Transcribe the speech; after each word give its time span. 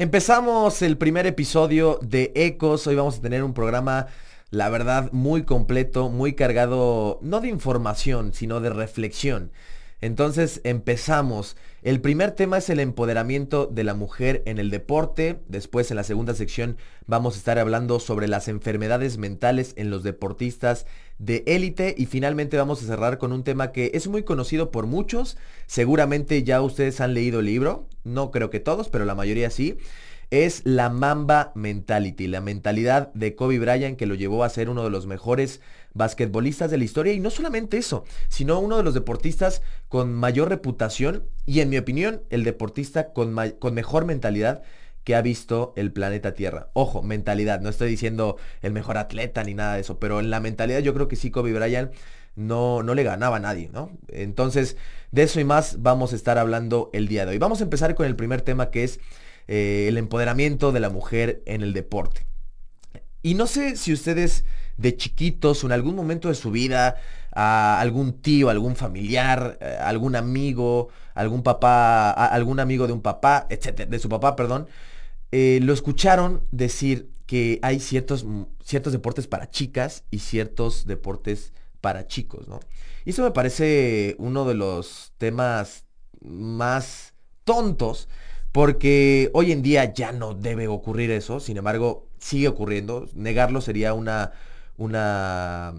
Empezamos 0.00 0.80
el 0.80 0.96
primer 0.96 1.26
episodio 1.26 1.98
de 2.00 2.32
Ecos. 2.34 2.86
Hoy 2.86 2.94
vamos 2.94 3.18
a 3.18 3.20
tener 3.20 3.44
un 3.44 3.52
programa, 3.52 4.06
la 4.48 4.70
verdad, 4.70 5.12
muy 5.12 5.42
completo, 5.42 6.08
muy 6.08 6.32
cargado, 6.32 7.18
no 7.20 7.40
de 7.40 7.48
información, 7.48 8.32
sino 8.32 8.60
de 8.60 8.70
reflexión. 8.70 9.52
Entonces 10.00 10.60
empezamos. 10.64 11.56
El 11.82 12.00
primer 12.00 12.32
tema 12.32 12.58
es 12.58 12.70
el 12.70 12.80
empoderamiento 12.80 13.66
de 13.66 13.84
la 13.84 13.94
mujer 13.94 14.42
en 14.46 14.58
el 14.58 14.70
deporte. 14.70 15.40
Después 15.48 15.90
en 15.90 15.96
la 15.96 16.04
segunda 16.04 16.34
sección 16.34 16.78
vamos 17.06 17.34
a 17.34 17.38
estar 17.38 17.58
hablando 17.58 18.00
sobre 18.00 18.28
las 18.28 18.48
enfermedades 18.48 19.18
mentales 19.18 19.74
en 19.76 19.90
los 19.90 20.02
deportistas 20.02 20.86
de 21.18 21.42
élite. 21.46 21.94
Y 21.98 22.06
finalmente 22.06 22.56
vamos 22.56 22.82
a 22.82 22.86
cerrar 22.86 23.18
con 23.18 23.32
un 23.32 23.44
tema 23.44 23.72
que 23.72 23.90
es 23.94 24.08
muy 24.08 24.22
conocido 24.22 24.70
por 24.70 24.86
muchos. 24.86 25.36
Seguramente 25.66 26.42
ya 26.44 26.62
ustedes 26.62 27.00
han 27.00 27.12
leído 27.12 27.40
el 27.40 27.46
libro. 27.46 27.86
No 28.04 28.30
creo 28.30 28.48
que 28.48 28.60
todos, 28.60 28.88
pero 28.88 29.04
la 29.04 29.14
mayoría 29.14 29.50
sí 29.50 29.76
es 30.30 30.62
la 30.64 30.90
Mamba 30.90 31.50
Mentality, 31.56 32.28
la 32.28 32.40
mentalidad 32.40 33.12
de 33.14 33.34
Kobe 33.34 33.58
Bryant 33.58 33.98
que 33.98 34.06
lo 34.06 34.14
llevó 34.14 34.44
a 34.44 34.48
ser 34.48 34.70
uno 34.70 34.84
de 34.84 34.90
los 34.90 35.06
mejores 35.06 35.60
basquetbolistas 35.94 36.70
de 36.70 36.78
la 36.78 36.84
historia. 36.84 37.12
Y 37.12 37.20
no 37.20 37.30
solamente 37.30 37.78
eso, 37.78 38.04
sino 38.28 38.58
uno 38.58 38.76
de 38.76 38.82
los 38.82 38.94
deportistas 38.94 39.62
con 39.88 40.12
mayor 40.12 40.48
reputación 40.48 41.24
y 41.46 41.60
en 41.60 41.68
mi 41.68 41.78
opinión 41.78 42.22
el 42.30 42.44
deportista 42.44 43.12
con, 43.12 43.36
con 43.58 43.74
mejor 43.74 44.04
mentalidad 44.04 44.62
que 45.04 45.14
ha 45.14 45.22
visto 45.22 45.72
el 45.76 45.92
planeta 45.92 46.34
Tierra. 46.34 46.70
Ojo, 46.74 47.02
mentalidad, 47.02 47.60
no 47.60 47.68
estoy 47.68 47.88
diciendo 47.88 48.36
el 48.60 48.72
mejor 48.72 48.98
atleta 48.98 49.42
ni 49.44 49.54
nada 49.54 49.74
de 49.74 49.80
eso, 49.80 49.98
pero 49.98 50.20
en 50.20 50.30
la 50.30 50.40
mentalidad 50.40 50.80
yo 50.80 50.94
creo 50.94 51.08
que 51.08 51.16
sí 51.16 51.30
Kobe 51.30 51.52
Bryant 51.52 51.92
no, 52.36 52.82
no 52.82 52.94
le 52.94 53.02
ganaba 53.02 53.36
a 53.36 53.40
nadie, 53.40 53.70
¿no? 53.72 53.90
Entonces, 54.08 54.76
de 55.10 55.22
eso 55.22 55.40
y 55.40 55.44
más 55.44 55.82
vamos 55.82 56.12
a 56.12 56.16
estar 56.16 56.38
hablando 56.38 56.90
el 56.92 57.08
día 57.08 57.24
de 57.24 57.32
hoy. 57.32 57.38
Vamos 57.38 57.60
a 57.60 57.64
empezar 57.64 57.94
con 57.94 58.06
el 58.06 58.16
primer 58.16 58.42
tema 58.42 58.70
que 58.70 58.84
es 58.84 59.00
eh, 59.48 59.86
el 59.88 59.98
empoderamiento 59.98 60.72
de 60.72 60.80
la 60.80 60.90
mujer 60.90 61.42
en 61.46 61.62
el 61.62 61.72
deporte. 61.72 62.26
Y 63.22 63.34
no 63.34 63.46
sé 63.46 63.76
si 63.76 63.92
ustedes 63.92 64.44
de 64.76 64.96
chiquitos 64.96 65.62
o 65.62 65.66
en 65.66 65.72
algún 65.72 65.94
momento 65.94 66.28
de 66.28 66.34
su 66.34 66.50
vida 66.50 66.96
a 67.32 67.80
algún 67.80 68.14
tío, 68.20 68.50
algún 68.50 68.76
familiar, 68.76 69.58
eh, 69.60 69.78
algún 69.80 70.16
amigo, 70.16 70.88
algún 71.14 71.42
papá, 71.42 72.10
algún 72.10 72.60
amigo 72.60 72.86
de 72.86 72.92
un 72.92 73.02
papá, 73.02 73.46
etcétera, 73.50 73.90
de 73.90 73.98
su 73.98 74.08
papá, 74.08 74.36
perdón, 74.36 74.66
eh, 75.32 75.60
lo 75.62 75.72
escucharon 75.72 76.42
decir 76.50 77.10
que 77.26 77.60
hay 77.62 77.78
ciertos, 77.78 78.26
ciertos 78.64 78.92
deportes 78.92 79.26
para 79.28 79.50
chicas 79.50 80.04
y 80.10 80.18
ciertos 80.18 80.86
deportes 80.86 81.52
para 81.80 82.06
chicos, 82.06 82.48
¿no? 82.48 82.60
Y 83.04 83.10
eso 83.10 83.22
me 83.22 83.30
parece 83.30 84.16
uno 84.18 84.44
de 84.44 84.54
los 84.54 85.12
temas 85.18 85.84
más 86.20 87.14
tontos 87.44 88.08
porque 88.52 89.30
hoy 89.32 89.52
en 89.52 89.62
día 89.62 89.92
ya 89.94 90.12
no 90.12 90.34
debe 90.34 90.66
ocurrir 90.66 91.10
eso, 91.12 91.38
sin 91.38 91.56
embargo, 91.56 92.08
sigue 92.18 92.48
ocurriendo. 92.48 93.06
Negarlo 93.14 93.60
sería 93.60 93.94
una, 93.94 94.32
una 94.80 95.74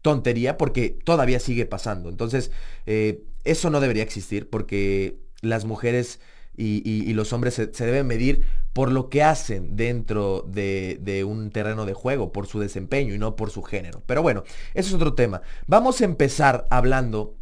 tontería 0.00 0.56
porque 0.56 0.96
todavía 1.04 1.40
sigue 1.40 1.66
pasando. 1.66 2.08
Entonces, 2.08 2.52
eh, 2.86 3.24
eso 3.42 3.68
no 3.70 3.80
debería 3.80 4.02
existir 4.02 4.48
porque 4.48 5.18
las 5.42 5.64
mujeres 5.64 6.20
y, 6.56 7.12
los 7.14 7.32
hombres 7.32 7.54
se, 7.54 7.66
deben 7.66 8.06
medir 8.06 8.42
por 8.72 8.92
lo 8.92 9.08
que 9.08 9.24
hacen 9.24 9.74
dentro 9.74 10.44
de, 10.48 10.98
de, 11.00 11.24
un 11.24 11.50
terreno 11.50 11.84
de 11.84 11.94
juego, 11.94 12.32
por 12.32 12.46
su 12.46 12.60
desempeño 12.60 13.12
y 13.12 13.18
no 13.18 13.34
por 13.34 13.50
su 13.50 13.62
género. 13.62 14.02
Pero 14.06 14.22
bueno, 14.22 14.44
eso 14.72 14.88
es 14.88 14.94
otro 14.94 15.14
tema. 15.14 15.42
Vamos 15.66 16.00
a 16.00 16.04
empezar 16.04 16.64
hablando 16.70 17.36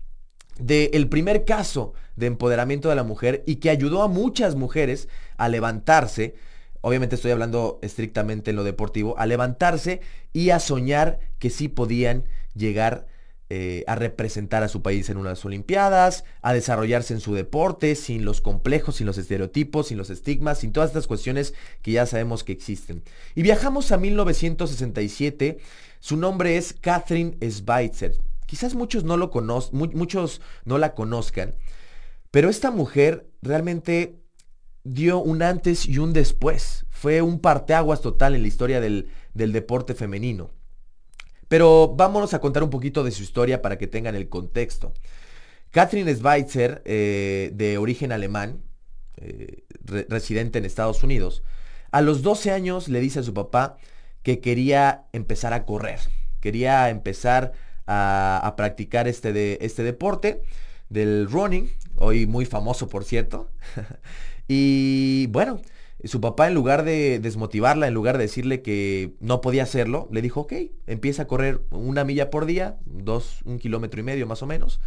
del 0.59 1.09
primer 1.09 1.45
caso 1.45 1.93
de 2.17 2.27
empoderamiento 2.27 2.89
de 2.89 2.97
la 2.97 3.03
mujer 3.03 3.43
y 3.47 3.57
que 3.57 3.71
ayudó 3.71 4.03
a 4.03 4.09
muchas 4.09 4.55
mujeres 4.55 5.09
a 5.37 5.49
levantarse, 5.49 6.35
obviamente 6.83 7.17
estoy 7.17 7.31
hablando 7.31 7.79
estrictamente 7.83 8.51
en 8.51 8.57
lo 8.57 8.65
deportivo, 8.65 9.19
a 9.19 9.27
levantarse 9.27 10.01
y 10.33 10.51
a 10.51 10.61
soñar 10.61 11.19
que 11.39 11.49
sí 11.49 11.69
podían 11.69 12.25
llegar 12.55 13.07
eh, 13.55 13.85
a 13.87 13.97
representar 13.97 14.63
a 14.63 14.69
su 14.69 14.81
país 14.81 15.11
en 15.11 15.19
unas 15.19 15.45
Olimpiadas, 15.45 16.25
a 16.41 16.55
desarrollarse 16.55 17.13
en 17.13 17.21
su 17.21 17.35
deporte, 17.35 17.97
sin 17.97 18.25
los 18.25 18.41
complejos, 18.41 18.97
sin 18.97 19.07
los 19.07 19.19
estereotipos, 19.19 19.89
sin 19.89 19.99
los 19.99 20.09
estigmas, 20.09 20.61
sin 20.61 20.73
todas 20.73 20.89
estas 20.89 21.07
cuestiones 21.07 21.53
que 21.83 21.93
ya 21.93 22.07
sabemos 22.07 22.45
que 22.45 22.53
existen. 22.53 23.03
Y 23.35 23.43
viajamos 23.43 23.93
a 23.93 23.99
1967, 23.99 25.59
su 26.01 26.17
nombre 26.17 26.57
es 26.57 26.73
Catherine 26.81 27.37
Schweitzer. 27.43 28.17
Quizás 28.47 28.75
muchos 28.75 29.05
no 29.05 29.19
lo 29.19 29.31
conozcan, 29.31 29.91
muchos 29.93 30.41
no 30.65 30.79
la 30.79 30.95
conozcan, 30.95 31.55
pero 32.31 32.49
esta 32.49 32.71
mujer 32.71 33.27
realmente 33.43 34.22
dio 34.85 35.19
un 35.19 35.43
antes 35.43 35.87
y 35.87 35.99
un 35.99 36.13
después. 36.13 36.87
Fue 36.91 37.23
un 37.23 37.41
parteaguas 37.41 38.01
total 38.01 38.35
en 38.35 38.43
la 38.43 38.49
historia 38.49 38.81
del, 38.81 39.11
deporte 39.35 39.95
femenino. 39.95 40.51
Pero 41.49 41.95
vámonos 41.97 42.35
a 42.35 42.41
contar 42.41 42.63
un 42.63 42.71
poquito 42.71 43.05
de 43.05 43.11
su 43.11 43.23
historia 43.23 43.61
para 43.61 43.79
que 43.79 43.87
tengan 43.87 44.15
el 44.15 44.29
contexto. 44.29 44.93
Catherine 45.71 46.15
Schweitzer, 46.15 46.83
eh, 46.85 47.51
de 47.55 47.79
origen 47.79 48.13
alemán, 48.13 48.63
eh, 49.17 49.65
residente 50.09 50.59
en 50.59 50.65
Estados 50.65 51.03
Unidos, 51.03 51.43
a 51.91 52.01
los 52.01 52.23
12 52.23 52.51
años 52.51 52.89
le 52.89 53.01
dice 53.01 53.21
a 53.21 53.23
su 53.23 53.35
papá 53.35 53.77
que 54.23 54.41
quería 54.41 55.05
empezar 55.13 55.53
a 55.53 55.65
correr, 55.65 56.01
quería 56.41 56.89
empezar 56.89 57.53
a, 57.87 58.55
practicar 58.57 59.09
este, 59.09 59.33
de, 59.33 59.59
este 59.61 59.83
deporte 59.83 60.43
del 60.89 61.29
running, 61.31 61.71
hoy 61.97 62.27
muy 62.27 62.47
famoso 62.47 62.89
por 62.89 63.05
cierto. 63.05 63.51
y 64.55 65.29
bueno, 65.29 65.63
su 66.05 66.21
papá 66.21 66.47
en 66.47 66.53
lugar 66.53 66.85
de 66.85 67.21
desmotivarla, 67.21 67.89
en 67.89 67.95
lugar 67.95 68.19
de 68.19 68.25
decirle 68.25 68.61
que 68.61 69.15
no 69.19 69.41
podía 69.41 69.63
hacerlo, 69.63 70.09
le 70.11 70.21
dijo, 70.21 70.41
ok, 70.41 70.53
empieza 70.87 71.23
a 71.23 71.27
correr 71.27 71.63
una 71.71 72.05
milla 72.05 72.29
por 72.29 72.45
día, 72.45 72.77
dos, 72.85 73.41
un 73.47 73.59
kilómetro 73.59 74.01
y 74.01 74.03
medio 74.03 74.27
más 74.27 74.43
o 74.43 74.47
menos. 74.47 74.79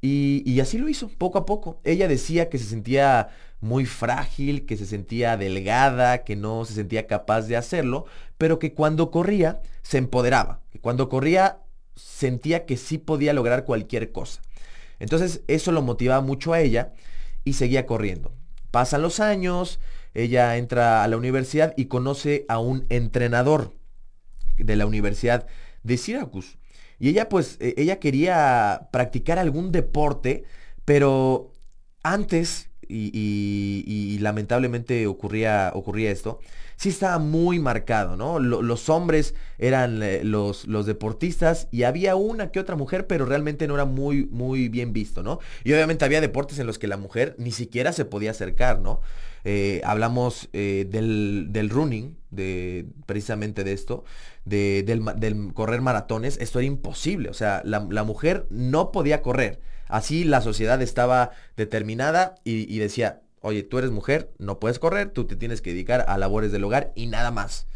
Y, 0.00 0.42
y, 0.46 0.60
así 0.60 0.78
lo 0.78 0.88
hizo, 0.88 1.08
poco 1.10 1.36
a 1.36 1.44
poco. 1.44 1.78
Ella 1.84 2.08
decía 2.08 2.48
que 2.48 2.56
se 2.56 2.64
sentía 2.64 3.28
muy 3.60 3.84
frágil, 3.84 4.64
que 4.64 4.78
se 4.78 4.86
sentía 4.86 5.36
delgada, 5.36 6.24
que 6.24 6.34
no 6.34 6.64
se 6.64 6.72
sentía 6.72 7.06
capaz 7.06 7.42
de 7.42 7.58
hacerlo, 7.58 8.06
pero 8.38 8.58
que 8.58 8.72
cuando 8.72 9.10
corría 9.10 9.60
se 9.82 9.98
empoderaba, 9.98 10.62
que 10.70 10.80
cuando 10.80 11.10
corría 11.10 11.58
sentía 11.96 12.64
que 12.64 12.78
sí 12.78 12.96
podía 12.96 13.34
lograr 13.34 13.66
cualquier 13.66 14.10
cosa. 14.10 14.40
Entonces 15.00 15.42
eso 15.48 15.70
lo 15.70 15.82
motivaba 15.82 16.22
mucho 16.22 16.54
a 16.54 16.60
ella 16.60 16.94
y 17.44 17.52
seguía 17.52 17.84
corriendo. 17.84 18.32
Pasan 18.72 19.02
los 19.02 19.20
años, 19.20 19.78
ella 20.14 20.56
entra 20.56 21.04
a 21.04 21.08
la 21.08 21.18
universidad 21.18 21.74
y 21.76 21.84
conoce 21.84 22.46
a 22.48 22.58
un 22.58 22.86
entrenador 22.88 23.74
de 24.56 24.76
la 24.76 24.86
Universidad 24.86 25.46
de 25.82 25.98
Syracuse. 25.98 26.56
Y 26.98 27.10
ella 27.10 27.28
pues, 27.28 27.58
e, 27.60 27.74
ella 27.76 28.00
quería 28.00 28.88
practicar 28.90 29.38
algún 29.38 29.72
deporte, 29.72 30.44
pero 30.86 31.52
antes, 32.02 32.70
y, 32.88 34.18
lamentablemente 34.20 35.06
ocurría, 35.06 35.70
ocurría 35.74 36.10
esto, 36.10 36.40
sí 36.82 36.88
estaba 36.88 37.20
muy 37.20 37.60
marcado, 37.60 38.16
¿no? 38.16 38.40
los 38.40 38.88
hombres 38.88 39.36
eran 39.58 40.02
eh, 40.02 40.24
los, 40.24 40.66
los, 40.66 40.84
deportistas 40.84 41.68
y 41.70 41.84
había 41.84 42.16
una 42.16 42.50
que 42.50 42.58
otra 42.58 42.74
mujer, 42.74 43.06
pero 43.06 43.24
realmente 43.24 43.68
no 43.68 43.76
era 43.76 43.84
muy, 43.84 44.26
muy 44.26 44.68
bien 44.68 44.92
visto, 44.92 45.22
¿no? 45.22 45.38
Y 45.62 45.72
obviamente 45.74 46.04
había 46.04 46.20
deportes 46.20 46.58
en 46.58 46.66
los 46.66 46.80
que 46.80 46.88
la 46.88 46.96
mujer 46.96 47.36
ni 47.38 47.52
siquiera 47.52 47.92
se 47.92 48.04
podía 48.04 48.32
acercar, 48.32 48.80
¿no? 48.80 49.00
Eh, 49.44 49.80
hablamos 49.84 50.48
eh, 50.52 50.84
del, 50.90 51.70
running, 51.70 52.16
de, 52.30 52.86
precisamente 53.06 53.62
de 53.62 53.74
esto, 53.74 54.02
de, 54.44 54.82
del, 54.82 55.54
correr 55.54 55.82
maratones, 55.82 56.36
esto 56.40 56.58
era 56.58 56.66
imposible, 56.66 57.28
o 57.28 57.34
sea, 57.34 57.62
la, 57.64 58.02
mujer 58.02 58.48
no 58.50 58.90
podía 58.90 59.22
correr. 59.22 59.60
Así 59.86 60.24
la 60.24 60.40
sociedad 60.40 60.82
estaba 60.82 61.30
determinada 61.56 62.34
y 62.44 62.76
decía, 62.80 63.22
oye, 63.42 63.62
tú 63.62 63.78
eres 63.78 63.90
mujer, 63.90 64.32
no 64.38 64.58
puedes 64.58 64.78
correr, 64.78 65.10
tú 65.10 65.24
te 65.26 65.36
tienes 65.36 65.60
que 65.60 65.70
dedicar 65.70 66.04
a 66.08 66.16
labores 66.18 66.52
del 66.52 66.64
hogar 66.64 66.92
y 66.94 67.06
nada 67.06 67.30
más. 67.30 67.66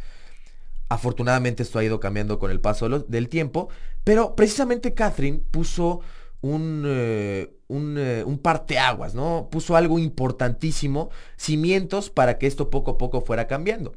Afortunadamente 0.88 1.62
esto 1.62 1.78
ha 1.78 1.84
ido 1.84 2.00
cambiando 2.00 2.38
con 2.38 2.50
el 2.50 2.60
paso 2.60 2.88
del 2.88 3.28
tiempo, 3.28 3.68
pero 4.04 4.36
precisamente 4.36 4.94
Catherine 4.94 5.40
puso 5.50 6.00
un, 6.40 6.84
eh, 6.86 7.56
un, 7.66 7.96
eh, 7.98 8.22
un, 8.24 8.38
parteaguas, 8.38 9.14
¿no? 9.14 9.48
Puso 9.50 9.76
algo 9.76 9.98
importantísimo, 9.98 11.10
cimientos 11.36 12.10
para 12.10 12.38
que 12.38 12.46
esto 12.46 12.70
poco 12.70 12.92
a 12.92 12.98
poco 12.98 13.20
fuera 13.20 13.48
cambiando. 13.48 13.94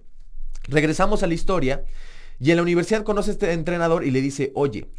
Regresamos 0.68 1.22
a 1.22 1.28
la 1.28 1.36
historia 1.36 1.86
y 2.40 2.50
en 2.50 2.58
la 2.58 2.64
universidad 2.64 3.04
conoce 3.04 3.32
a 3.32 3.34
este 3.34 3.54
entrenador 3.54 4.04
y 4.04 4.12
le 4.12 4.22
dice, 4.22 4.52
oye, 4.56 4.90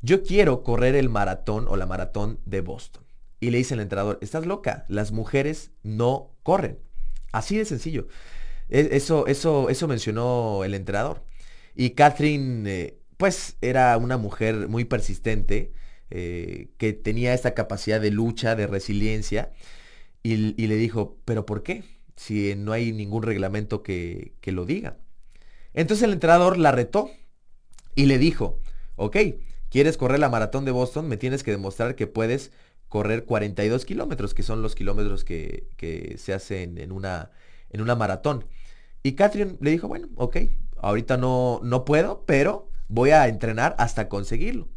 yo 0.00 0.22
quiero 0.22 0.62
correr 0.62 0.94
el 0.94 1.08
maratón 1.08 1.66
o 1.68 1.76
la 1.76 1.86
maratón 1.86 2.38
de 2.46 2.60
Boston. 2.62 3.03
Y 3.44 3.50
le 3.50 3.58
dice 3.58 3.74
el 3.74 3.80
entrenador, 3.80 4.18
estás 4.22 4.46
loca, 4.46 4.86
las 4.88 5.12
mujeres 5.12 5.70
no 5.82 6.34
corren. 6.42 6.78
Así 7.30 7.58
de 7.58 7.66
sencillo. 7.66 8.08
E, 8.70 8.88
eso, 8.92 9.26
eso, 9.26 9.68
eso 9.68 9.86
mencionó 9.86 10.64
el 10.64 10.72
entrenador. 10.72 11.22
Y 11.74 11.90
Catherine, 11.90 12.70
eh, 12.70 12.98
pues 13.18 13.58
era 13.60 13.98
una 13.98 14.16
mujer 14.16 14.66
muy 14.68 14.86
persistente, 14.86 15.74
eh, 16.08 16.70
que 16.78 16.94
tenía 16.94 17.34
esta 17.34 17.52
capacidad 17.52 18.00
de 18.00 18.10
lucha, 18.10 18.56
de 18.56 18.66
resiliencia, 18.66 19.52
y, 20.22 20.36
le 20.36 20.76
dijo, 20.76 21.18
¿pero 21.26 21.44
por 21.44 21.62
qué? 21.62 21.84
si 22.16 22.54
no 22.54 22.72
hay 22.72 22.92
ningún 22.92 23.24
reglamento 23.24 23.82
que, 23.82 24.32
que 24.40 24.52
lo 24.52 24.64
diga. 24.64 24.96
Entonces 25.74 26.04
el 26.04 26.14
entrenador 26.14 26.56
la 26.56 26.72
retó 26.72 27.10
y 27.94 28.06
le 28.06 28.16
dijo, 28.16 28.58
ok, 28.96 29.18
¿quieres 29.68 29.98
correr 29.98 30.18
la 30.18 30.30
maratón 30.30 30.64
de 30.64 30.70
Boston? 30.70 31.08
Me 31.08 31.18
tienes 31.18 31.42
que 31.42 31.50
demostrar 31.50 31.94
que 31.94 32.06
puedes 32.06 32.52
correr 32.94 33.24
42 33.24 33.84
kilómetros, 33.84 34.34
que 34.34 34.44
son 34.44 34.62
los 34.62 34.76
kilómetros 34.76 35.24
que, 35.24 35.66
que 35.76 36.14
se 36.16 36.32
hacen 36.32 36.78
en 36.78 36.92
una, 36.92 37.32
en 37.70 37.80
una 37.80 37.96
maratón. 37.96 38.44
Y 39.02 39.14
Catherine 39.14 39.56
le 39.60 39.72
dijo, 39.72 39.88
bueno, 39.88 40.10
ok, 40.14 40.36
ahorita 40.76 41.16
no, 41.16 41.58
no 41.64 41.84
puedo, 41.84 42.22
pero 42.24 42.68
voy 42.86 43.10
a 43.10 43.26
entrenar 43.26 43.74
hasta 43.80 44.08
conseguirlo. 44.08 44.68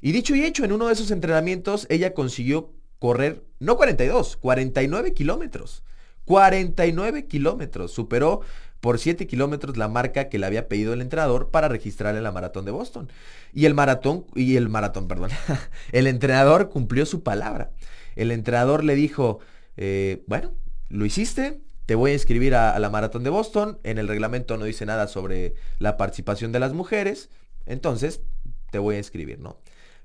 Y 0.00 0.10
dicho 0.10 0.34
y 0.34 0.42
hecho, 0.42 0.64
en 0.64 0.72
uno 0.72 0.88
de 0.88 0.94
esos 0.94 1.12
entrenamientos 1.12 1.86
ella 1.90 2.12
consiguió 2.12 2.72
correr, 2.98 3.44
no 3.60 3.76
42, 3.76 4.36
49 4.38 5.14
kilómetros. 5.14 5.84
49 6.24 7.28
kilómetros. 7.28 7.92
Superó 7.92 8.40
por 8.80 8.98
7 8.98 9.26
kilómetros 9.26 9.76
la 9.76 9.88
marca 9.88 10.28
que 10.28 10.38
le 10.38 10.46
había 10.46 10.68
pedido 10.68 10.92
el 10.92 11.00
entrenador 11.00 11.50
para 11.50 11.68
registrarle 11.68 12.20
la 12.20 12.32
maratón 12.32 12.64
de 12.64 12.70
Boston. 12.70 13.10
Y 13.52 13.66
el 13.66 13.74
maratón, 13.74 14.24
y 14.34 14.56
el 14.56 14.68
maratón, 14.68 15.08
perdón, 15.08 15.30
el 15.92 16.06
entrenador 16.06 16.70
cumplió 16.70 17.06
su 17.06 17.22
palabra. 17.22 17.70
El 18.16 18.32
entrenador 18.32 18.84
le 18.84 18.94
dijo, 18.94 19.40
eh, 19.76 20.22
bueno, 20.26 20.52
lo 20.88 21.04
hiciste, 21.04 21.60
te 21.86 21.94
voy 21.94 22.12
a 22.12 22.14
inscribir 22.14 22.54
a, 22.54 22.74
a, 22.74 22.78
la 22.78 22.90
maratón 22.90 23.22
de 23.24 23.30
Boston. 23.30 23.78
En 23.82 23.98
el 23.98 24.08
reglamento 24.08 24.56
no 24.56 24.64
dice 24.64 24.86
nada 24.86 25.08
sobre 25.08 25.54
la 25.78 25.96
participación 25.96 26.52
de 26.52 26.60
las 26.60 26.72
mujeres. 26.72 27.30
Entonces, 27.66 28.22
te 28.70 28.78
voy 28.78 28.96
a 28.96 28.98
inscribir, 28.98 29.40
¿no? 29.40 29.58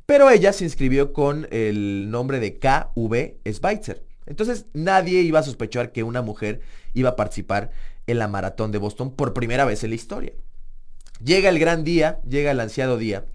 Pero 0.05 0.29
ella 0.29 0.53
se 0.53 0.63
inscribió 0.63 1.13
con 1.13 1.47
el 1.51 2.11
nombre 2.11 2.39
de 2.39 2.59
KV 2.59 3.37
Schweitzer. 3.51 4.03
Entonces 4.27 4.65
nadie 4.73 5.21
iba 5.21 5.39
a 5.39 5.43
sospechar 5.43 5.91
que 5.91 6.03
una 6.03 6.21
mujer 6.21 6.61
iba 6.93 7.11
a 7.11 7.15
participar 7.15 7.71
en 8.07 8.19
la 8.19 8.27
maratón 8.27 8.71
de 8.71 8.77
Boston 8.77 9.15
por 9.15 9.33
primera 9.33 9.65
vez 9.65 9.83
en 9.83 9.89
la 9.91 9.95
historia. 9.95 10.33
Llega 11.23 11.49
el 11.49 11.59
gran 11.59 11.83
día, 11.83 12.19
llega 12.27 12.51
el 12.51 12.59
ansiado 12.59 12.97
día. 12.97 13.25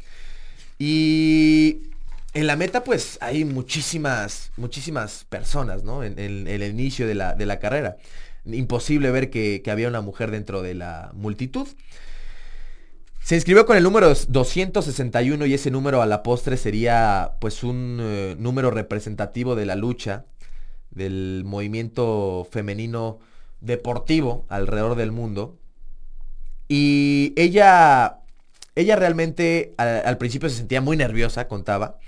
Y 0.79 1.91
en 2.33 2.47
la 2.47 2.57
meta 2.57 2.85
pues 2.85 3.19
hay 3.21 3.45
muchísimas, 3.45 4.53
muchísimas 4.57 5.25
personas, 5.29 5.83
¿no? 5.83 6.05
En, 6.05 6.19
el 6.19 6.63
inicio 6.63 7.07
de 7.07 7.15
la, 7.15 7.35
de 7.35 7.47
la, 7.47 7.59
carrera. 7.59 7.97
Imposible 8.45 9.11
ver 9.11 9.31
que, 9.31 9.63
había 9.71 9.89
una 9.89 10.01
mujer 10.01 10.31
dentro 10.31 10.63
de 10.63 10.75
la 10.75 11.11
multitud. 11.15 11.69
Se 13.23 13.35
inscribió 13.35 13.67
con 13.67 13.77
el 13.77 13.83
número 13.83 14.09
261 14.09 15.47
y 15.47 15.55
ese 15.55 15.71
número 15.71 16.01
a 16.01 16.07
la 16.07 16.23
postre 16.23 16.57
sería 16.57 17.33
pues 17.41 17.63
un 17.63 17.99
eh, 18.01 18.37
número 18.39 18.71
representativo 18.71 19.55
de 19.55 19.67
la 19.67 19.77
lucha 19.77 20.25
del 20.91 21.43
movimiento 21.45 22.49
femenino 22.51 23.21
deportivo 23.61 24.47
alrededor 24.49 24.97
del 24.97 25.13
mundo. 25.13 25.59
Y 26.69 27.33
ella, 27.37 28.21
ella 28.75 28.97
realmente 28.97 29.75
al, 29.77 30.19
principio 30.19 30.49
se 30.49 30.57
sentía 30.57 30.81
muy 30.81 30.97
nerviosa, 30.97 31.49
contaba, 31.49 31.99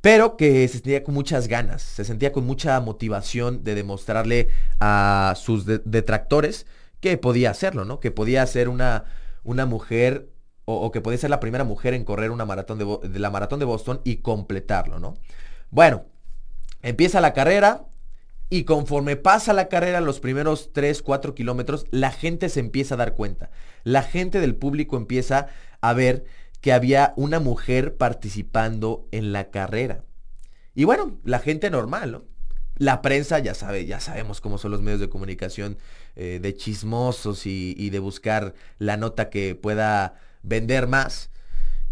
pero 0.00 0.36
que 0.36 0.66
se 0.68 0.74
sentía 0.74 1.02
con 1.02 1.14
muchas 1.14 1.48
ganas, 1.48 1.82
se 1.82 2.04
sentía 2.04 2.32
con 2.32 2.46
mucha 2.46 2.80
motivación 2.80 3.64
de 3.64 3.74
demostrarle 3.74 4.48
a 4.80 5.34
sus 5.36 5.66
de, 5.66 5.80
detractores 5.84 6.66
que 7.00 7.18
podía 7.18 7.50
hacerlo, 7.50 7.84
¿no? 7.84 7.98
Que 7.98 8.10
podía 8.10 8.46
ser 8.46 8.68
una, 8.68 9.04
una 9.42 9.66
mujer 9.66 10.28
o, 10.64 10.76
o, 10.76 10.92
que 10.92 11.00
podía 11.00 11.18
ser 11.18 11.30
la 11.30 11.40
primera 11.40 11.64
mujer 11.64 11.94
en 11.94 12.04
correr 12.04 12.30
una 12.30 12.44
maratón 12.44 12.78
de, 12.78 13.08
de 13.08 13.18
la 13.18 13.30
maratón 13.30 13.58
de 13.58 13.64
Boston 13.64 14.00
y 14.04 14.18
completarlo, 14.18 15.00
¿no? 15.00 15.14
Bueno, 15.70 16.04
empieza 16.82 17.20
la 17.20 17.32
carrera, 17.32 17.84
y 18.50 18.64
conforme 18.64 19.16
pasa 19.16 19.52
la 19.52 19.68
carrera, 19.68 20.00
los 20.00 20.20
primeros 20.20 20.72
3, 20.72 21.02
4 21.02 21.34
kilómetros, 21.34 21.86
la 21.90 22.10
gente 22.10 22.48
se 22.48 22.60
empieza 22.60 22.94
a 22.94 22.98
dar 22.98 23.14
cuenta. 23.14 23.50
La 23.84 24.02
gente 24.02 24.40
del 24.40 24.54
público 24.54 24.96
empieza 24.96 25.48
a 25.80 25.92
ver 25.92 26.24
que 26.60 26.72
había 26.72 27.12
una 27.16 27.40
mujer 27.40 27.96
participando 27.96 29.06
en 29.12 29.32
la 29.32 29.50
carrera. 29.50 30.02
Y 30.74 30.84
bueno, 30.84 31.18
la 31.24 31.40
gente 31.40 31.70
normal, 31.70 32.12
¿no? 32.12 32.24
La 32.76 33.02
prensa, 33.02 33.38
ya 33.40 33.54
sabe, 33.54 33.86
ya 33.86 34.00
sabemos 34.00 34.40
cómo 34.40 34.56
son 34.56 34.70
los 34.70 34.80
medios 34.80 35.00
de 35.00 35.08
comunicación 35.08 35.78
eh, 36.16 36.38
de 36.40 36.54
chismosos 36.54 37.44
y, 37.44 37.74
y 37.76 37.90
de 37.90 37.98
buscar 37.98 38.54
la 38.78 38.96
nota 38.96 39.30
que 39.30 39.56
pueda 39.56 40.14
vender 40.42 40.86
más 40.86 41.30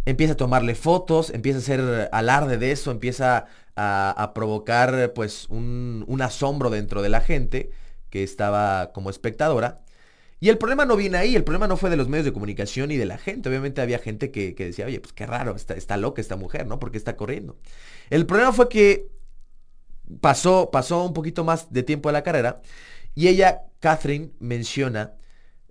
empieza 0.07 0.35
a 0.35 0.37
tomarle 0.37 0.75
fotos, 0.75 1.31
empieza 1.31 1.59
a 1.59 1.63
hacer 1.63 2.09
alarde 2.13 2.57
de 2.57 2.71
eso, 2.71 2.91
empieza 2.93 3.47
a, 3.75 4.33
provocar 4.35 5.13
pues 5.15 5.47
un, 5.51 6.19
asombro 6.23 6.71
dentro 6.71 7.03
de 7.03 7.11
la 7.11 7.21
gente 7.21 7.71
que 8.09 8.23
estaba 8.23 8.93
como 8.93 9.11
espectadora. 9.11 9.83
Y 10.39 10.49
el 10.49 10.59
problema 10.59 10.85
no 10.85 10.97
viene 10.97 11.19
ahí, 11.19 11.35
el 11.35 11.45
problema 11.45 11.67
no 11.67 11.77
fue 11.77 11.91
de 11.91 11.97
los 11.97 12.09
medios 12.09 12.27
de 12.27 12.33
comunicación 12.33 12.91
y 12.91 12.97
de 12.97 13.07
la 13.07 13.19
gente. 13.19 13.49
Obviamente 13.49 13.81
había 13.81 13.99
gente 13.99 14.31
que, 14.31 14.55
que 14.55 14.67
decía, 14.67 14.87
oye, 14.87 15.01
pues 15.01 15.13
qué 15.13 15.27
raro, 15.27 15.57
está, 15.57 15.75
está, 15.75 15.97
loca 15.97 16.21
esta 16.21 16.37
mujer, 16.37 16.67
¿no? 16.67 16.79
Porque 16.79 16.99
está 16.99 17.17
corriendo. 17.17 17.59
El 18.11 18.27
problema 18.27 18.53
fue 18.53 18.69
que 18.69 19.09
pasó, 20.21 20.71
pasó 20.71 21.05
un 21.05 21.15
poquito 21.15 21.43
más 21.43 21.73
de 21.73 21.83
tiempo 21.83 22.11
de 22.11 22.13
la 22.13 22.23
carrera 22.23 22.61
y 23.15 23.29
ella, 23.29 23.63
Catherine, 23.81 24.31
menciona, 24.39 25.15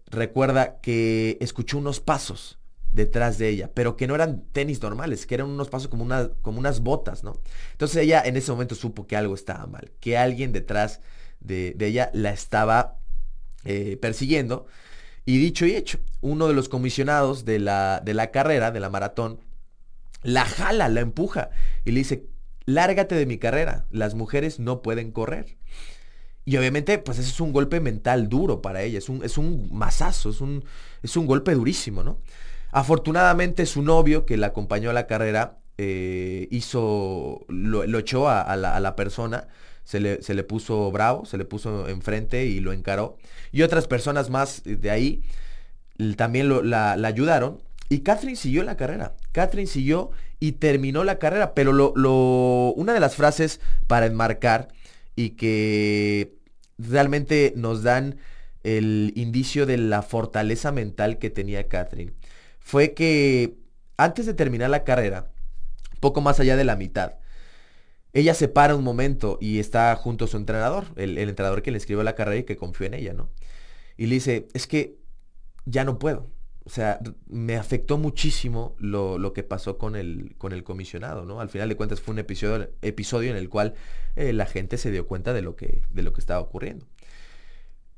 recuerda 0.08 0.82
que 0.82 1.38
escuchó 1.40 1.78
unos 1.78 2.00
pasos 2.00 2.60
detrás 2.96 3.38
de 3.38 3.50
ella, 3.50 3.70
pero 3.74 3.98
que 3.98 4.08
no 4.08 4.16
eran 4.16 4.44
tenis 4.52 4.82
normales, 4.82 5.26
que 5.26 5.36
eran 5.36 5.50
unos 5.50 5.70
pasos 5.70 5.88
como, 5.90 6.04
una, 6.04 6.30
como 6.42 6.60
unas 6.60 6.80
botas, 6.80 7.24
¿no? 7.24 7.40
Entonces 7.74 7.98
ella 7.98 8.22
en 8.26 8.38
ese 8.38 8.52
momento 8.52 8.76
supo 8.76 9.06
que 9.06 9.16
algo 9.18 9.36
estaba 9.36 9.68
mal, 9.68 9.92
que 10.00 10.18
alguien 10.18 10.52
detrás 10.52 11.02
de, 11.40 11.74
de 11.76 11.88
ella 11.88 12.10
la 12.14 12.32
estaba 12.32 12.98
eh, 13.66 13.98
persiguiendo. 14.02 14.68
Y 15.26 15.40
dicho 15.40 15.66
y 15.66 15.76
hecho, 15.76 16.00
uno 16.22 16.48
de 16.48 16.54
los 16.54 16.70
comisionados 16.70 17.46
de 17.46 17.60
la, 17.60 18.02
de 18.04 18.14
la 18.14 18.32
carrera, 18.32 18.72
de 18.72 18.80
la 18.80 18.90
maratón, 18.90 19.40
la 20.24 20.46
jala, 20.46 20.88
la 20.90 21.02
empuja 21.02 21.50
y 21.84 21.92
le 21.92 22.00
dice, 22.00 22.28
lárgate 22.66 23.16
de 23.16 23.26
mi 23.26 23.38
carrera, 23.38 23.86
las 23.92 24.16
mujeres 24.16 24.60
no 24.60 24.82
pueden 24.82 25.12
correr. 25.12 25.58
Y 26.46 26.58
obviamente, 26.58 27.00
pues 27.00 27.18
ese 27.18 27.30
es 27.30 27.40
un 27.42 27.52
golpe 27.52 27.80
mental 27.80 28.30
duro 28.30 28.62
para 28.62 28.84
ella, 28.84 29.00
es 29.00 29.10
un, 29.10 29.24
es 29.24 29.38
un 29.40 29.68
masazo, 29.72 30.30
es 30.30 30.42
un, 30.42 30.64
es 31.02 31.18
un 31.18 31.26
golpe 31.26 31.54
durísimo, 31.56 32.04
¿no? 32.04 32.20
Afortunadamente 32.76 33.66
su 33.66 33.84
novio, 33.84 34.26
que 34.26 34.36
la 34.36 34.48
acompañó 34.48 34.90
a 34.90 34.94
la 34.94 35.08
carrera, 35.08 35.60
eh, 35.78 36.50
hizo, 36.52 37.46
lo, 37.48 37.98
echó 37.98 38.28
a, 38.28 38.54
la, 38.58 38.96
persona, 38.98 39.48
se 39.86 40.02
le, 40.02 40.22
se 40.22 40.34
le, 40.34 40.44
puso 40.44 40.92
bravo, 40.92 41.26
se 41.26 41.38
le 41.38 41.46
puso 41.46 41.88
enfrente 41.88 42.48
y 42.48 42.60
lo 42.60 42.74
encaró. 42.74 43.16
Y 43.54 43.62
otras 43.62 43.88
personas 43.88 44.30
más 44.30 44.62
de 44.66 44.92
ahí 44.92 45.24
también 46.18 46.50
la, 46.70 46.98
la, 46.98 47.08
ayudaron. 47.08 47.62
Y 47.88 48.00
Catherine 48.00 48.36
siguió 48.36 48.62
la 48.64 48.76
carrera. 48.76 49.16
Catherine 49.32 49.68
siguió 49.68 50.12
y 50.42 50.52
terminó 50.52 51.06
la 51.06 51.18
carrera. 51.18 51.54
Pero 51.54 51.72
lo, 51.72 51.94
lo, 51.96 52.74
una 52.76 52.92
de 52.92 53.00
las 53.00 53.16
frases 53.16 53.62
para 53.88 54.06
enmarcar 54.06 54.68
y 55.16 55.30
que 55.30 56.36
realmente 56.78 57.54
nos 57.56 57.84
dan 57.84 58.18
el 58.64 59.14
indicio 59.16 59.66
de 59.66 59.78
la 59.78 60.02
fortaleza 60.02 60.74
mental 60.74 61.20
que 61.20 61.30
tenía 61.30 61.70
Catherine 61.70 62.12
fue 62.66 62.96
que 62.96 63.60
antes 63.96 64.26
de 64.26 64.34
terminar 64.34 64.72
la 64.72 64.84
carrera, 64.84 65.32
poco 66.00 66.20
más 66.20 66.40
allá 66.40 66.58
de 66.58 66.64
la 66.64 66.76
mitad, 66.76 67.14
ella 68.12 68.34
se 68.34 68.48
para 68.48 68.76
un 68.76 68.84
momento 68.84 69.38
y 69.40 69.60
está 69.60 69.96
junto 69.96 70.26
a 70.26 70.28
su 70.28 70.38
entrenador, 70.38 70.86
el, 70.96 71.20
entrenador 71.20 71.62
que 71.62 71.70
le 71.70 71.78
escribió 71.78 72.04
la 72.04 72.16
carrera 72.16 72.40
y 72.40 72.44
que 72.44 72.58
confió 72.58 72.88
en 72.88 72.96
ella, 72.96 73.14
¿no? 73.14 73.30
Y 73.98 74.08
le 74.08 74.16
dice, 74.16 74.48
es 74.54 74.66
que 74.66 74.98
ya 75.66 75.84
no 75.84 76.00
puedo. 76.00 76.32
O 76.66 76.72
sea, 76.72 77.00
me 77.28 77.56
afectó 77.56 78.00
muchísimo 78.00 78.76
lo, 78.80 79.20
lo, 79.20 79.32
que 79.32 79.44
pasó 79.44 79.78
con 79.78 79.96
el, 79.96 80.34
con 80.40 80.52
el 80.52 80.64
comisionado, 80.64 81.24
¿no? 81.24 81.42
Al 81.42 81.50
final 81.50 81.70
de 81.70 81.76
cuentas 81.76 82.02
fue 82.02 82.14
un 82.14 82.20
episodio, 82.20 82.72
episodio 82.82 83.30
en 83.30 83.38
el 83.38 83.48
cual 83.48 83.76
eh, 84.16 84.34
la 84.34 84.48
gente 84.48 84.80
se 84.80 84.90
dio 84.90 85.06
cuenta 85.06 85.34
de 85.34 85.44
lo 85.44 85.56
que, 85.56 85.84
de 85.92 86.02
lo 86.02 86.14
que 86.14 86.20
estaba 86.20 86.40
ocurriendo. 86.40 86.88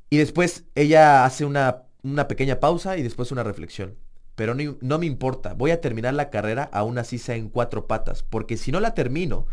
Y 0.09 0.17
después 0.17 0.65
ella 0.75 1.23
hace 1.23 1.45
una, 1.45 1.83
una 2.03 2.27
pequeña 2.27 2.59
pausa 2.59 2.97
y 2.97 3.03
después 3.03 3.31
una 3.31 3.43
reflexión 3.43 3.95
pero 4.37 4.53
no, 4.53 4.99
me 4.99 5.07
importa, 5.07 5.55
voy 5.55 5.71
a 5.71 5.81
terminar 5.81 6.13
la 6.13 6.29
carrera 6.29 6.69
aún 6.71 6.99
así 6.99 7.17
sea 7.17 7.35
en 7.35 7.49
cuatro 7.49 7.87
patas, 7.87 8.21
porque 8.21 8.55
si 8.55 8.71
no 8.71 8.79
la 8.79 8.93
termino, 8.93 9.47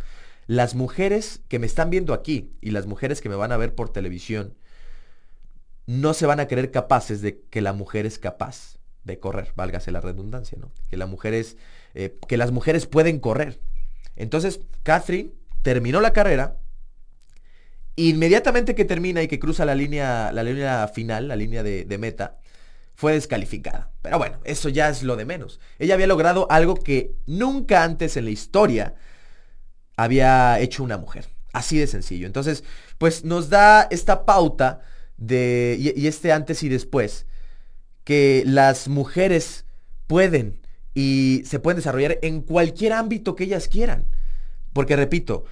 las 0.47 0.75
mujeres 0.75 1.41
que 1.49 1.59
me 1.59 1.65
están 1.65 1.89
viendo 1.89 2.13
aquí 2.13 2.53
y 2.61 2.71
las 2.71 2.85
mujeres 2.85 3.23
que 3.23 3.31
me 3.31 3.35
van 3.35 3.51
a 3.51 3.57
ver 3.57 3.75
por 3.75 3.89
televisión, 3.89 4.53
no 5.87 6.13
se 6.13 6.27
van 6.27 6.39
a 6.39 6.49
creer 6.49 6.71
capaces 6.71 7.23
de 7.23 7.41
que 7.49 7.63
la 7.63 7.73
mujer 7.73 8.05
es 8.05 8.19
capaz 8.19 8.77
de 9.05 9.19
correr, 9.19 9.53
válgase 9.57 9.91
la 9.91 10.03
redundancia, 10.03 10.59
¿no? 10.61 10.71
Que 10.91 10.99
eh, 11.95 12.19
que 12.29 12.37
las 12.37 12.53
mujeres 12.53 12.87
pueden 12.87 13.21
correr. 13.21 13.61
Entonces, 14.17 14.61
Catherine 14.83 15.31
terminó 15.63 16.03
la 16.03 16.13
carrera, 16.13 16.59
inmediatamente 17.97 18.75
que 18.75 18.85
termina 18.85 19.23
y 19.23 19.29
que 19.29 19.39
cruza 19.39 19.65
la 19.65 19.75
línea, 19.75 20.31
la 20.31 20.43
línea 20.43 20.87
final, 20.89 21.29
la 21.29 21.37
línea 21.37 21.63
de 21.63 21.99
meta, 21.99 22.37
fue 22.95 23.13
descalificada. 23.13 23.91
Pero 24.03 24.19
bueno, 24.19 24.39
eso 24.45 24.69
ya 24.69 24.89
es 24.89 25.03
lo 25.03 25.17
de 25.17 25.25
menos. 25.25 25.61
Ella 25.79 25.95
había 25.95 26.07
logrado 26.07 26.47
algo 26.51 26.75
que 26.77 27.15
nunca 27.27 27.83
antes 27.83 28.17
en 28.17 28.25
la 28.25 28.31
historia 28.31 28.95
había 29.97 30.59
hecho 30.61 30.85
una 30.85 30.99
mujer. 30.99 31.29
Así 31.53 31.79
de 31.79 31.87
sencillo. 31.87 32.27
Entonces, 32.27 32.65
pues 32.99 33.25
nos 33.25 33.49
da 33.49 33.83
esta 33.91 34.25
pauta 34.25 34.81
de, 35.17 35.77
y, 35.79 36.07
este 36.07 36.33
antes 36.33 36.63
y 36.63 36.69
después, 36.69 37.27
que 38.03 38.43
las 38.47 38.89
mujeres 38.89 39.65
pueden 40.07 40.61
y 40.95 41.43
se 41.47 41.59
pueden 41.59 41.77
desarrollar 41.77 42.19
en 42.23 42.43
cualquier 42.43 42.93
ámbito 42.93 43.37
que 43.37 43.45
ellas 43.45 43.69
quieran. 43.69 44.07
Porque 44.73 44.97
repito, 44.97 45.45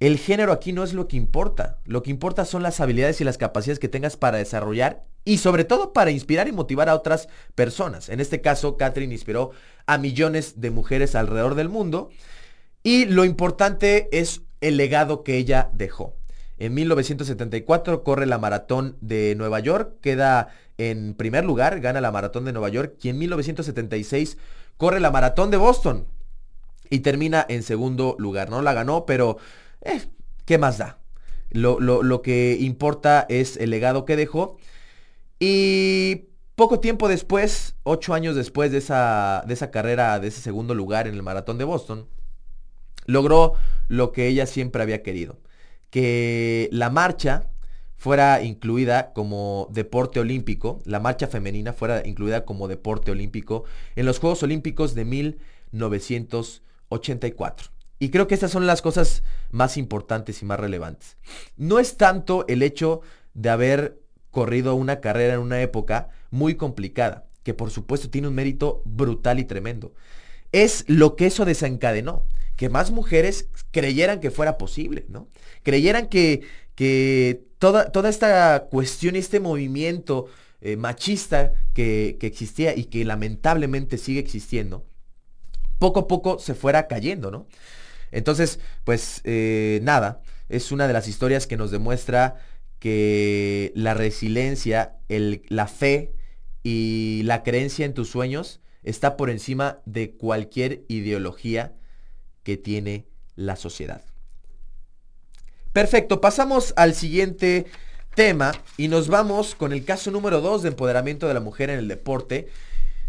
el 0.00 0.18
género 0.18 0.52
aquí 0.52 0.72
no 0.72 0.82
es 0.82 0.94
lo 0.94 1.08
que 1.08 1.16
importa. 1.16 1.78
Lo 1.84 2.02
que 2.02 2.10
importa 2.10 2.44
son 2.44 2.62
las 2.62 2.80
habilidades 2.80 3.20
y 3.20 3.24
las 3.24 3.38
capacidades 3.38 3.78
que 3.78 3.88
tengas 3.88 4.16
para 4.16 4.38
desarrollar 4.38 5.04
y 5.24 5.38
sobre 5.38 5.64
todo 5.64 5.92
para 5.92 6.10
inspirar 6.10 6.48
y 6.48 6.52
motivar 6.52 6.88
a 6.88 6.94
otras 6.94 7.28
personas. 7.54 8.08
En 8.08 8.20
este 8.20 8.40
caso, 8.40 8.76
Catherine 8.76 9.12
inspiró 9.12 9.50
a 9.86 9.98
millones 9.98 10.60
de 10.60 10.70
mujeres 10.70 11.14
alrededor 11.14 11.54
del 11.54 11.68
mundo 11.68 12.10
y 12.82 13.04
lo 13.04 13.24
importante 13.24 14.08
es 14.12 14.42
el 14.60 14.76
legado 14.76 15.22
que 15.22 15.36
ella 15.36 15.70
dejó. 15.72 16.14
En 16.58 16.74
1974 16.74 18.04
corre 18.04 18.26
la 18.26 18.38
maratón 18.38 18.96
de 19.00 19.34
Nueva 19.36 19.60
York, 19.60 19.94
queda 20.02 20.48
en 20.76 21.14
primer 21.14 21.44
lugar, 21.44 21.80
gana 21.80 22.00
la 22.00 22.10
maratón 22.10 22.44
de 22.44 22.52
Nueva 22.52 22.68
York 22.68 22.96
y 23.02 23.08
en 23.08 23.18
1976 23.18 24.38
corre 24.76 25.00
la 25.00 25.10
maratón 25.10 25.50
de 25.50 25.56
Boston 25.56 26.06
y 26.90 27.00
termina 27.00 27.44
en 27.48 27.62
segundo 27.62 28.16
lugar. 28.18 28.50
No 28.50 28.62
la 28.62 28.72
ganó, 28.72 29.06
pero 29.06 29.38
eh, 29.82 30.02
¿qué 30.44 30.58
más 30.58 30.78
da? 30.78 30.98
Lo, 31.50 31.80
lo, 31.80 32.22
que 32.22 32.56
importa 32.60 33.26
es 33.28 33.56
el 33.56 33.70
legado 33.70 34.04
que 34.04 34.16
dejó. 34.16 34.56
Y 35.40 36.28
poco 36.54 36.78
tiempo 36.78 37.08
después, 37.08 37.74
ocho 37.82 38.14
años 38.14 38.36
después 38.36 38.70
de 38.70 38.78
esa, 38.78 39.42
de 39.48 39.54
esa 39.54 39.72
carrera, 39.72 40.20
de 40.20 40.28
ese 40.28 40.40
segundo 40.40 40.74
lugar 40.74 41.08
en 41.08 41.14
el 41.14 41.22
maratón 41.24 41.58
de 41.58 41.64
Boston, 41.64 42.06
logró 43.06 43.54
lo 43.88 44.12
que 44.12 44.28
ella 44.28 44.46
siempre 44.46 44.82
había 44.82 45.02
querido 45.02 45.40
que 45.90 46.68
la 46.72 46.90
marcha 46.90 47.50
fuera 47.96 48.42
incluida 48.42 49.12
como 49.12 49.68
deporte 49.70 50.18
olímpico, 50.20 50.80
la 50.86 51.00
marcha 51.00 51.26
femenina 51.26 51.74
fuera 51.74 52.06
incluida 52.06 52.46
como 52.46 52.68
deporte 52.68 53.10
olímpico 53.10 53.64
en 53.94 54.06
los 54.06 54.18
Juegos 54.18 54.42
Olímpicos 54.42 54.94
de 54.94 55.04
1984. 55.04 57.68
Y 57.98 58.08
creo 58.08 58.26
que 58.26 58.32
estas 58.32 58.52
son 58.52 58.66
las 58.66 58.80
cosas 58.80 59.22
más 59.50 59.76
importantes 59.76 60.40
y 60.40 60.46
más 60.46 60.58
relevantes. 60.58 61.18
No 61.58 61.78
es 61.78 61.98
tanto 61.98 62.46
el 62.48 62.62
hecho 62.62 63.02
de 63.34 63.50
haber 63.50 63.99
corrido 64.30 64.74
una 64.74 65.00
carrera 65.00 65.34
en 65.34 65.40
una 65.40 65.60
época 65.60 66.08
muy 66.30 66.54
complicada, 66.54 67.26
que 67.42 67.54
por 67.54 67.70
supuesto 67.70 68.10
tiene 68.10 68.28
un 68.28 68.34
mérito 68.34 68.82
brutal 68.84 69.38
y 69.38 69.44
tremendo. 69.44 69.92
Es 70.52 70.84
lo 70.88 71.16
que 71.16 71.26
eso 71.26 71.44
desencadenó 71.44 72.24
que 72.56 72.68
más 72.68 72.90
mujeres 72.90 73.48
creyeran 73.70 74.20
que 74.20 74.30
fuera 74.30 74.58
posible, 74.58 75.06
¿no? 75.08 75.28
Creyeran 75.62 76.08
que, 76.08 76.42
que 76.74 77.44
toda, 77.58 77.90
toda 77.90 78.10
esta 78.10 78.66
cuestión 78.70 79.16
y 79.16 79.20
este 79.20 79.40
movimiento 79.40 80.26
eh, 80.60 80.76
machista 80.76 81.54
que, 81.72 82.18
existía 82.20 82.76
y 82.76 82.84
que 82.84 83.02
lamentablemente 83.06 83.96
sigue 83.96 84.20
existiendo, 84.20 84.84
poco 85.78 86.00
a 86.00 86.06
poco 86.06 86.38
se 86.38 86.54
fuera 86.54 86.86
cayendo, 86.86 87.30
¿no? 87.30 87.46
Entonces, 88.10 88.60
pues 88.84 89.22
eh, 89.24 89.80
nada, 89.82 90.20
es 90.50 90.70
una 90.70 90.86
de 90.86 90.92
las 90.92 91.08
historias 91.08 91.46
que 91.46 91.56
nos 91.56 91.70
demuestra 91.70 92.36
que 92.80 93.72
la 93.76 93.94
resiliencia, 93.94 94.96
el, 95.08 95.42
la 95.48 95.68
fe 95.68 96.12
y 96.64 97.22
la 97.24 97.42
creencia 97.44 97.86
en 97.86 97.94
tus 97.94 98.10
sueños 98.10 98.60
está 98.82 99.16
por 99.16 99.30
encima 99.30 99.78
de 99.84 100.12
cualquier 100.12 100.82
ideología 100.88 101.74
que 102.42 102.56
tiene 102.56 103.06
la 103.36 103.56
sociedad. 103.56 104.02
Perfecto, 105.72 106.20
pasamos 106.20 106.74
al 106.76 106.94
siguiente 106.94 107.66
tema 108.14 108.52
y 108.76 108.88
nos 108.88 109.08
vamos 109.08 109.54
con 109.54 109.72
el 109.72 109.84
caso 109.84 110.10
número 110.10 110.40
2 110.40 110.62
de 110.62 110.68
empoderamiento 110.70 111.28
de 111.28 111.34
la 111.34 111.40
mujer 111.40 111.70
en 111.70 111.78
el 111.78 111.86
deporte. 111.86 112.48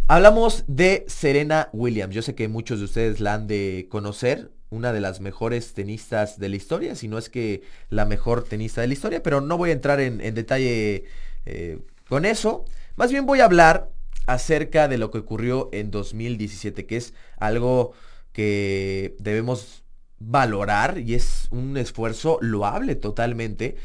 Hablamos 0.07 0.65
de 0.67 1.05
Serena 1.07 1.69
Williams. 1.73 2.13
Yo 2.13 2.21
sé 2.21 2.35
que 2.35 2.47
muchos 2.47 2.79
de 2.79 2.85
ustedes 2.85 3.19
la 3.19 3.33
han 3.33 3.47
de 3.47 3.87
conocer, 3.89 4.51
una 4.71 4.93
de 4.93 5.01
las 5.01 5.19
mejores 5.19 5.73
tenistas 5.73 6.39
de 6.39 6.49
la 6.49 6.55
historia, 6.55 6.95
si 6.95 7.07
no 7.07 7.17
es 7.17 7.29
que 7.29 7.61
la 7.89 8.05
mejor 8.05 8.45
tenista 8.45 8.81
de 8.81 8.87
la 8.87 8.93
historia, 8.93 9.21
pero 9.21 9.41
no 9.41 9.57
voy 9.57 9.69
a 9.69 9.73
entrar 9.73 9.99
en, 9.99 10.17
detalle 10.33 11.03
eh, 11.45 11.79
con 12.07 12.25
eso. 12.25 12.65
Más 12.95 13.11
bien 13.11 13.25
voy 13.25 13.41
a 13.41 13.45
hablar 13.45 13.91
acerca 14.27 14.87
de 14.87 14.97
lo 14.97 15.11
que 15.11 15.19
ocurrió 15.19 15.69
en 15.73 15.91
2017, 15.91 16.85
que 16.85 16.97
es 16.97 17.13
algo 17.37 17.93
que 18.31 19.15
debemos 19.19 19.83
valorar 20.19 20.99
y 20.99 21.15
es 21.15 21.47
un 21.51 21.75
esfuerzo 21.75 22.37
loable 22.41 22.95
totalmente, 22.95 23.75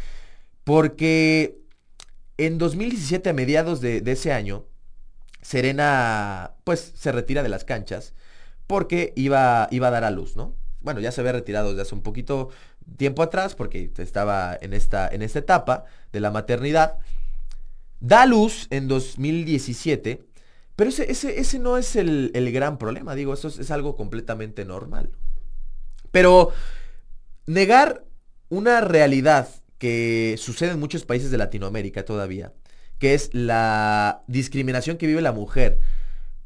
porque 0.62 1.59
en 2.38 2.59
2017, 2.59 3.31
a 3.31 3.33
mediados 3.33 3.81
de, 3.81 4.02
ese 4.07 4.33
año, 4.33 4.66
Serena 5.43 6.52
pues 6.62 6.93
se 6.95 7.11
retira 7.11 7.43
de 7.43 7.49
las 7.49 7.64
canchas 7.64 8.14
porque 8.69 9.12
iba, 9.16 9.66
iba 9.73 9.88
a 9.88 9.90
dar 9.90 10.05
a 10.05 10.11
luz, 10.11 10.37
¿no? 10.37 10.55
Bueno, 10.87 11.00
ya 11.00 11.12
se 11.12 11.21
había 11.21 11.33
retirado 11.33 11.71
desde 11.71 11.83
hace 11.83 11.95
un 11.95 12.02
poquito 12.02 12.49
tiempo 12.97 13.23
atrás 13.23 13.55
porque 13.55 13.90
estaba 13.99 14.57
en 14.61 14.73
esta, 14.73 15.09
en 15.09 15.21
esta 15.21 15.40
etapa 15.40 15.85
de 16.12 16.21
la 16.21 16.31
maternidad. 16.31 16.99
Da 18.00 18.25
luz 18.25 18.69
en 18.71 18.88
2017 18.88 20.25
pero 20.76 20.90
ese, 20.90 21.11
ese, 21.11 21.59
no 21.59 21.78
es 21.78 21.97
el, 21.97 22.31
gran 22.52 22.76
problema, 22.76 23.14
digo, 23.14 23.33
eso 23.33 23.49
es, 23.49 23.71
algo 23.71 23.97
completamente 23.97 24.66
normal. 24.66 25.11
Pero 26.11 26.52
negar 27.47 28.05
una 28.50 28.83
realidad 28.83 29.49
que 29.78 30.37
sucede 30.38 30.73
en 30.73 30.81
muchos 30.81 31.07
países 31.07 31.31
de 31.31 31.38
Latinoamérica 31.38 32.05
todavía, 32.05 32.52
que 32.99 33.14
es 33.14 33.31
la 33.33 34.23
discriminación 34.26 34.99
que 34.99 35.07
vive 35.07 35.23
la 35.23 35.33
mujer 35.33 35.81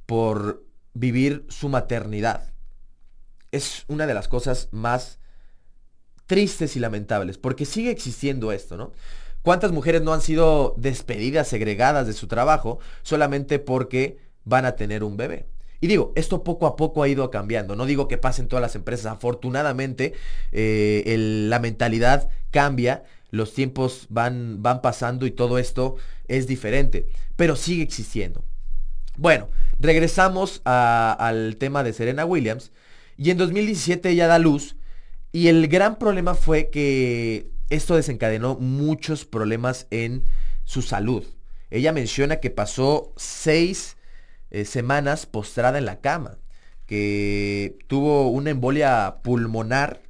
por 0.07 0.65
vivir 0.95 1.45
su 1.49 1.69
maternidad, 1.69 2.50
es 3.53 3.85
una 3.89 4.07
de 4.07 4.15
las 4.15 4.29
cosas 4.29 4.69
más 4.71 5.19
tristes 6.27 6.77
y 6.77 6.81
lamentables, 6.81 7.39
porque 7.39 7.65
sigue 7.65 7.91
existiendo 7.91 8.53
esto, 8.53 8.77
¿no? 8.77 8.93
¿Cuántas 9.43 9.73
mujeres 9.73 10.03
no 10.03 10.13
han 10.13 10.21
sido 10.21 10.75
despedidas, 10.77 11.49
segregadas 11.49 12.07
de 12.07 12.13
su 12.13 12.27
trabajo 12.27 12.79
solamente 13.03 13.59
porque 13.59 14.19
van 14.45 14.67
a 14.67 14.77
tener 14.77 15.03
un 15.03 15.17
bebé? 15.17 15.47
Y 15.81 15.87
digo, 15.87 16.13
esto 16.15 16.45
poco 16.45 16.67
a 16.67 16.77
poco 16.77 17.03
ha 17.03 17.09
ido 17.09 17.31
cambiando. 17.31 17.75
No 17.75 17.87
digo 17.87 18.07
que 18.07 18.19
pasen 18.19 18.49
todas 18.49 18.61
las 18.61 18.75
empresas. 18.75 19.07
Afortunadamente, 19.07 20.13
eh, 20.53 21.17
la 21.49 21.59
mentalidad 21.59 22.29
cambia, 22.51 23.05
los 23.31 23.55
tiempos 23.55 24.07
van, 24.11 24.63
van 24.63 24.83
pasando 24.83 25.25
y 25.25 25.31
todo 25.31 25.59
esto 25.59 25.97
es 26.29 26.47
diferente. 26.47 27.07
Pero 27.37 27.57
sigue 27.57 27.83
existiendo. 27.83 28.45
Bueno, 29.17 29.49
regresamos 29.79 30.61
al 30.65 31.57
tema 31.57 31.83
de 31.83 31.95
Serena 31.95 32.27
Williams. 32.27 32.73
Y 33.21 33.31
en 33.31 33.37
2017 33.37 34.09
ella 34.09 34.29
da 34.29 34.39
luz. 34.39 34.77
Y 35.31 35.49
el 35.49 35.69
gran 35.69 35.99
problema 35.99 36.35
fue 36.35 36.71
que 36.71 37.51
esto 37.69 37.95
desencadenó 37.95 38.57
muchos 38.57 39.27
problemas 39.27 39.87
en 39.91 40.25
su 40.65 40.81
salud. 40.81 41.27
Ella 41.69 41.93
menciona 41.93 42.37
que 42.41 42.49
pasó 42.49 43.13
seis 43.19 43.99
eh, 44.51 44.65
semanas 44.65 45.27
postrada 45.27 45.77
en 45.77 45.85
la 45.85 46.01
cama, 46.01 46.39
que 46.87 47.77
tuvo 47.89 48.31
una 48.31 48.49
embolia 48.49 49.17
pulmonar 49.23 50.01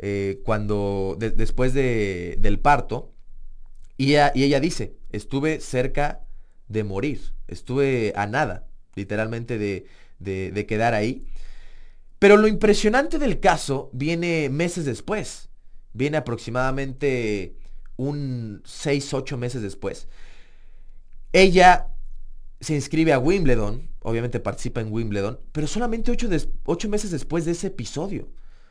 eh, 0.00 0.40
cuando 0.44 1.16
después 1.16 1.74
del 1.74 2.58
parto 2.58 3.12
y 3.96 4.16
ella, 4.16 4.58
dice, 4.58 4.96
estuve 5.12 5.60
cerca 5.60 6.22
de 6.66 6.82
morir, 6.82 7.20
estuve 7.46 8.12
a 8.16 8.26
nada, 8.26 8.66
literalmente 8.96 9.58
de, 9.58 9.86
de 10.18 10.66
quedar 10.66 10.94
ahí. 10.94 11.24
Pero 12.18 12.36
lo 12.36 12.48
impresionante 12.48 13.18
del 13.18 13.40
caso 13.40 13.90
viene 13.92 14.48
meses 14.48 14.84
después 14.84 15.48
viene 15.98 16.16
aproximadamente 16.16 17.56
un 17.96 18.62
6, 18.64 19.14
8 19.14 19.36
meses 19.36 19.62
después. 19.62 20.08
Ella 21.32 21.88
se 22.60 22.74
inscribe 22.74 23.12
a 23.12 23.18
Wimbledon, 23.18 23.90
obviamente 24.00 24.40
participa 24.40 24.80
en 24.80 24.92
Wimbledon, 24.92 25.40
pero 25.52 25.66
solamente 25.66 26.10
8, 26.10 26.88
meses 26.88 27.10
después 27.10 27.44
de 27.44 27.52
ese 27.52 27.66
episodio. 27.66 28.28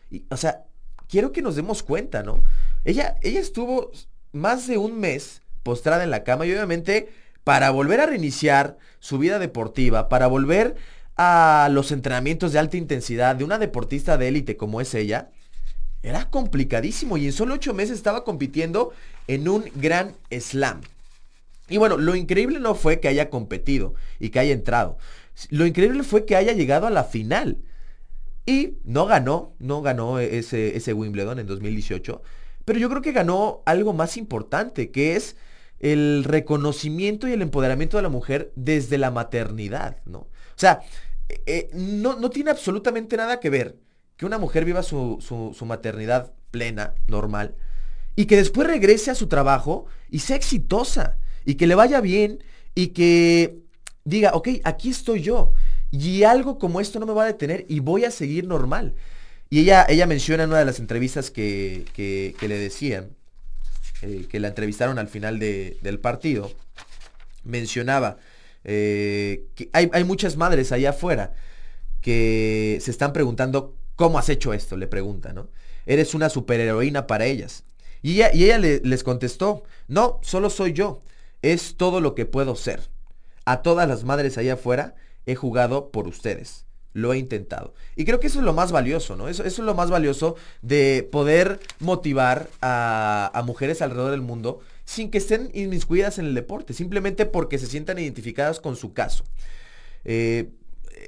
Y, 0.09 0.25
o 0.29 0.37
sea, 0.37 0.65
quiero 1.07 1.31
que 1.31 1.41
nos 1.41 1.55
demos 1.55 1.83
cuenta, 1.83 2.23
¿no? 2.23 2.43
Ella, 2.85 3.17
ella 3.21 3.39
estuvo 3.39 3.91
más 4.31 4.67
de 4.67 4.77
un 4.77 4.99
mes 4.99 5.41
postrada 5.63 6.03
en 6.03 6.11
la 6.11 6.23
cama 6.23 6.45
y 6.45 6.51
obviamente 6.53 7.09
para 7.43 7.71
volver 7.71 7.99
a 7.99 8.05
reiniciar 8.05 8.77
su 8.99 9.17
vida 9.17 9.39
deportiva, 9.39 10.09
para 10.09 10.27
volver 10.27 10.75
a 11.17 11.67
los 11.71 11.91
entrenamientos 11.91 12.53
de 12.53 12.59
alta 12.59 12.77
intensidad 12.77 13.35
de 13.35 13.43
una 13.43 13.57
deportista 13.57 14.17
de 14.17 14.27
élite 14.27 14.55
como 14.55 14.81
es 14.81 14.93
ella, 14.93 15.31
era 16.03 16.29
complicadísimo 16.29 17.17
y 17.17 17.25
en 17.25 17.33
solo 17.33 17.55
ocho 17.55 17.73
meses 17.73 17.97
estaba 17.97 18.23
compitiendo 18.23 18.93
en 19.27 19.49
un 19.49 19.65
gran 19.75 20.15
slam. 20.31 20.81
Y 21.69 21.77
bueno, 21.77 21.97
lo 21.97 22.15
increíble 22.15 22.59
no 22.59 22.75
fue 22.75 22.99
que 22.99 23.07
haya 23.07 23.29
competido 23.29 23.95
y 24.19 24.29
que 24.29 24.39
haya 24.39 24.53
entrado. 24.53 24.97
Lo 25.49 25.65
increíble 25.65 26.03
fue 26.03 26.25
que 26.25 26.35
haya 26.35 26.53
llegado 26.53 26.87
a 26.87 26.91
la 26.91 27.03
final. 27.03 27.57
Y 28.45 28.75
no 28.85 29.05
ganó, 29.05 29.53
no 29.59 29.81
ganó 29.81 30.19
ese, 30.19 30.77
ese 30.77 30.93
Wimbledon 30.93 31.39
en 31.39 31.47
2018. 31.47 32.21
Pero 32.63 32.79
yo 32.79 32.89
creo 32.89 33.01
que 33.01 33.11
ganó 33.11 33.61
algo 33.65 33.91
más 33.91 34.15
importante, 34.15 34.91
que 34.91 35.17
es 35.17 35.35
el 35.79 36.23
reconocimiento 36.23 37.27
y 37.27 37.33
el 37.33 37.41
empoderamiento 37.41 37.97
de 37.97 38.03
la 38.03 38.09
mujer 38.09 38.51
desde 38.55 38.97
la 38.97 39.11
maternidad, 39.11 39.97
¿no? 40.05 40.19
O 40.19 40.59
sea, 40.59 40.81
eh, 41.45 41.69
no, 41.73 42.19
no, 42.19 42.29
tiene 42.29 42.51
absolutamente 42.51 43.17
nada 43.17 43.39
que 43.39 43.49
ver 43.49 43.77
que 44.15 44.25
una 44.25 44.37
mujer 44.39 44.65
viva 44.65 44.81
su, 44.81 45.17
su, 45.21 45.65
maternidad 45.65 46.33
plena, 46.49 46.95
normal, 47.07 47.55
y 48.15 48.25
que 48.25 48.37
después 48.37 48.67
regrese 48.67 49.11
a 49.11 49.15
su 49.15 49.27
trabajo 49.27 49.85
y 50.09 50.19
sea 50.19 50.35
exitosa, 50.35 51.17
y 51.45 51.55
que 51.55 51.67
le 51.67 51.75
vaya 51.75 52.01
bien, 52.01 52.43
y 52.73 52.87
que 52.87 53.59
diga, 54.05 54.31
ok, 54.33 54.49
aquí 54.63 54.89
estoy 54.89 55.21
yo, 55.21 55.53
y 55.91 56.23
algo 56.23 56.57
como 56.57 56.81
esto 56.81 56.99
no 56.99 57.05
me 57.05 57.13
va 57.13 57.23
a 57.23 57.27
detener 57.27 57.65
y 57.69 57.79
voy 57.79 58.05
a 58.05 58.11
seguir 58.11 58.47
normal. 58.47 58.95
Y 59.49 59.61
ella, 59.61 59.85
ella 59.87 60.07
menciona 60.07 60.43
en 60.43 60.49
una 60.49 60.59
de 60.59 60.65
las 60.65 60.79
entrevistas 60.79 61.31
que, 61.31 61.85
que, 61.93 62.47
le 62.47 62.57
decían, 62.57 63.15
eh, 64.01 64.27
que 64.29 64.39
la 64.39 64.49
entrevistaron 64.49 64.99
al 64.99 65.07
final 65.07 65.39
del 65.39 65.99
partido, 65.99 66.51
mencionaba 67.43 68.17
eh, 68.63 69.45
que 69.55 69.69
hay, 69.73 69.89
hay, 69.93 70.03
muchas 70.03 70.37
madres 70.37 70.71
allá 70.71 70.91
afuera 70.91 71.33
que 72.01 72.77
se 72.81 72.91
están 72.91 73.13
preguntando, 73.13 73.75
¿cómo 73.95 74.19
has 74.19 74.29
hecho 74.29 74.53
esto? 74.53 74.77
Le 74.77 74.87
pregunta, 74.87 75.33
¿no? 75.33 75.49
Eres 75.85 76.13
una 76.13 76.29
superheroína 76.29 77.07
para 77.07 77.25
ellas. 77.25 77.63
Y 78.01 78.15
ella, 78.15 78.31
y 78.33 78.43
ella 78.43 78.59
les 78.59 79.03
contestó, 79.03 79.63
no, 79.87 80.19
solo 80.21 80.49
soy 80.49 80.73
yo, 80.73 81.01
es 81.41 81.75
todo 81.77 82.01
lo 82.01 82.13
que 82.13 82.25
puedo 82.25 82.55
ser. 82.55 82.81
A 83.45 83.61
todas 83.61 83.87
las 83.87 84.03
madres 84.03 84.37
allá 84.37 84.53
afuera 84.53 84.95
he 85.25 85.35
jugado 85.35 85.89
por 85.91 86.07
ustedes 86.07 86.66
lo 86.97 87.13
he 87.13 87.19
intentado. 87.19 87.75
Y 87.95 88.05
creo 88.05 88.19
que 88.19 88.25
eso 88.25 88.39
es 88.39 88.45
lo 88.45 88.53
más 88.53 88.71
valioso, 88.71 89.15
¿no? 89.15 89.29
Eso, 89.29 89.43
es 89.43 89.59
lo 89.59 89.75
más 89.75 89.91
valioso 89.91 90.35
de 90.63 91.07
poder 91.11 91.59
motivar 91.79 92.49
a, 92.59 93.43
mujeres 93.45 93.83
alrededor 93.83 94.11
del 94.11 94.21
mundo 94.21 94.61
sin 94.83 95.11
que 95.11 95.19
estén 95.19 95.51
inmiscuidas 95.53 96.17
en 96.17 96.25
el 96.25 96.33
deporte, 96.33 96.73
simplemente 96.73 97.27
porque 97.27 97.59
se 97.59 97.67
sientan 97.67 97.99
identificadas 97.99 98.59
con 98.59 98.75
su 98.75 98.93
caso. 98.93 99.25
Eh, 100.05 100.49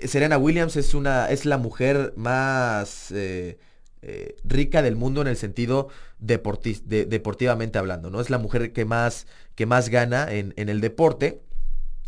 Serena 0.06 0.38
Williams 0.38 0.76
es, 0.76 0.94
una, 0.94 1.32
es 1.32 1.46
la 1.46 1.58
mujer 1.58 2.14
más 2.16 3.12
eh, 3.12 3.58
eh, 4.04 4.36
rica 4.44 4.84
del 4.84 4.96
mundo 4.96 5.22
en 5.22 5.28
el 5.28 5.38
sentido 5.38 5.88
deportivamente 6.20 7.80
hablando, 7.80 8.12
¿no? 8.12 8.22
Es 8.22 8.30
la 8.30 8.38
mujer 8.38 8.74
que 8.74 8.86
más, 8.86 9.26
que 9.56 9.66
más 9.66 9.90
gana 9.90 10.32
en, 10.32 10.54
en 10.56 10.70
el 10.70 10.82
deporte. 10.82 11.42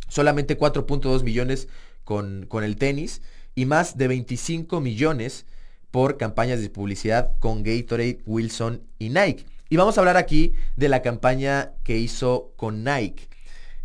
Solamente 0.08 0.56
4.2 0.56 1.24
millones 1.24 1.68
con, 2.04 2.46
con 2.48 2.64
el 2.64 2.76
tenis 2.76 3.22
y 3.56 3.66
más 3.66 3.98
de 3.98 4.08
25 4.08 4.82
millones 4.82 5.46
por 5.92 6.18
campañas 6.18 6.62
de 6.62 6.70
publicidad 6.70 7.38
con 7.40 7.64
Gatorade, 7.64 8.22
Wilson 8.26 8.82
y 8.98 9.10
Nike. 9.10 9.46
Y 9.70 9.78
vamos 9.78 9.98
a 9.98 10.02
hablar 10.02 10.18
aquí 10.18 10.54
de 10.76 10.90
la 10.90 11.02
campaña 11.02 11.74
que 11.84 11.98
hizo 11.98 12.54
con 12.56 12.84
Nike, 12.84 13.28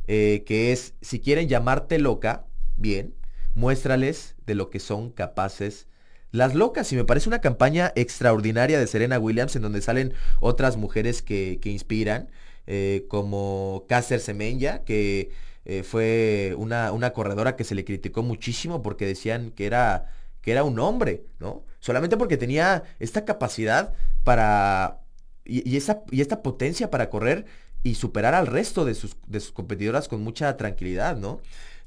eh, 0.06 0.44
que 0.46 0.72
es, 0.72 0.94
si 1.00 1.20
quieren 1.20 1.48
llamarte 1.48 1.98
loca, 1.98 2.46
bien, 2.76 3.14
muéstrales 3.54 4.34
de 4.46 4.54
lo 4.54 4.70
que 4.70 4.80
son 4.80 5.10
capaces 5.10 5.86
las 6.32 6.54
locas. 6.54 6.92
Y 6.92 6.96
me 6.96 7.04
parece 7.04 7.28
una 7.28 7.40
campaña 7.40 7.92
extraordinaria 7.96 8.78
de 8.78 8.86
Serena 8.86 9.18
Williams, 9.18 9.56
en 9.56 9.62
donde 9.62 9.80
salen 9.80 10.12
otras 10.40 10.76
mujeres 10.76 11.22
que, 11.22 11.58
inspiran, 11.64 12.28
eh, 12.66 13.06
como 13.08 13.84
Caster 13.88 14.20
Semenya, 14.20 14.84
que 14.84 15.30
eh, 15.68 15.82
fue 15.82 16.54
una, 16.56 16.92
una, 16.92 17.12
corredora 17.12 17.56
que 17.56 17.64
se 17.64 17.74
le 17.74 17.84
criticó 17.84 18.22
muchísimo 18.22 18.82
porque 18.82 19.04
decían 19.04 19.50
que 19.50 19.66
era, 19.66 20.12
que 20.40 20.52
era 20.52 20.62
un 20.62 20.78
hombre, 20.78 21.24
¿no? 21.40 21.64
Solamente 21.80 22.16
porque 22.16 22.36
tenía 22.36 22.84
esta 23.00 23.24
capacidad 23.24 23.92
para, 24.22 25.00
y, 25.44 25.76
esa, 25.76 26.04
y 26.12 26.20
esta 26.20 26.40
potencia 26.40 26.88
para 26.88 27.10
correr 27.10 27.46
y 27.82 27.96
superar 27.96 28.34
al 28.34 28.46
resto 28.46 28.84
de 28.84 28.94
sus, 28.94 29.16
de 29.26 29.40
sus 29.40 29.50
competidoras 29.50 30.06
con 30.06 30.22
mucha 30.22 30.56
tranquilidad, 30.56 31.16
¿no? 31.16 31.40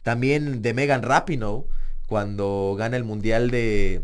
También 0.03 0.61
de 0.61 0.73
Megan 0.73 1.01
Rapinoe, 1.01 1.63
cuando 2.05 2.75
gana 2.77 2.97
el 2.97 3.05
Mundial 3.05 3.49
de, 3.49 4.03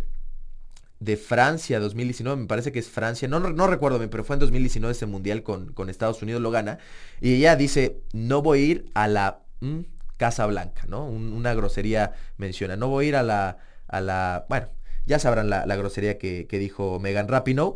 de 1.01 1.17
Francia 1.17 1.81
2019, 1.81 2.43
me 2.43 2.47
parece 2.47 2.71
que 2.71 2.79
es 2.79 2.87
Francia, 2.87 3.27
no, 3.27 3.41
no 3.41 3.67
recuerdo 3.67 3.97
bien, 3.97 4.09
pero 4.09 4.23
fue 4.23 4.37
en 4.37 4.39
2019 4.39 4.93
ese 4.93 5.05
mundial 5.05 5.43
con, 5.43 5.73
con, 5.73 5.89
Estados 5.89 6.21
Unidos, 6.21 6.41
lo 6.41 6.51
gana. 6.51 6.77
Y 7.19 7.33
ella 7.33 7.57
dice, 7.57 7.99
no 8.13 8.41
voy 8.41 8.59
a 8.59 8.65
ir 8.65 8.91
a 8.93 9.09
la 9.09 9.44
Casa 10.17 10.45
Blanca, 10.45 10.83
¿no? 10.87 11.05
una 11.05 11.53
grosería 11.53 12.13
menciona. 12.37 12.75
No 12.75 12.87
voy 12.87 13.05
a 13.05 13.09
ir 13.09 13.15
a 13.15 13.23
la, 13.23 13.57
a 13.87 14.01
la, 14.01 14.45
bueno, 14.49 14.69
ya 15.05 15.19
sabrán 15.19 15.49
la, 15.49 15.75
grosería 15.75 16.17
que, 16.17 16.47
dijo 16.51 16.99
Megan 16.99 17.27
Rapinoe, 17.27 17.75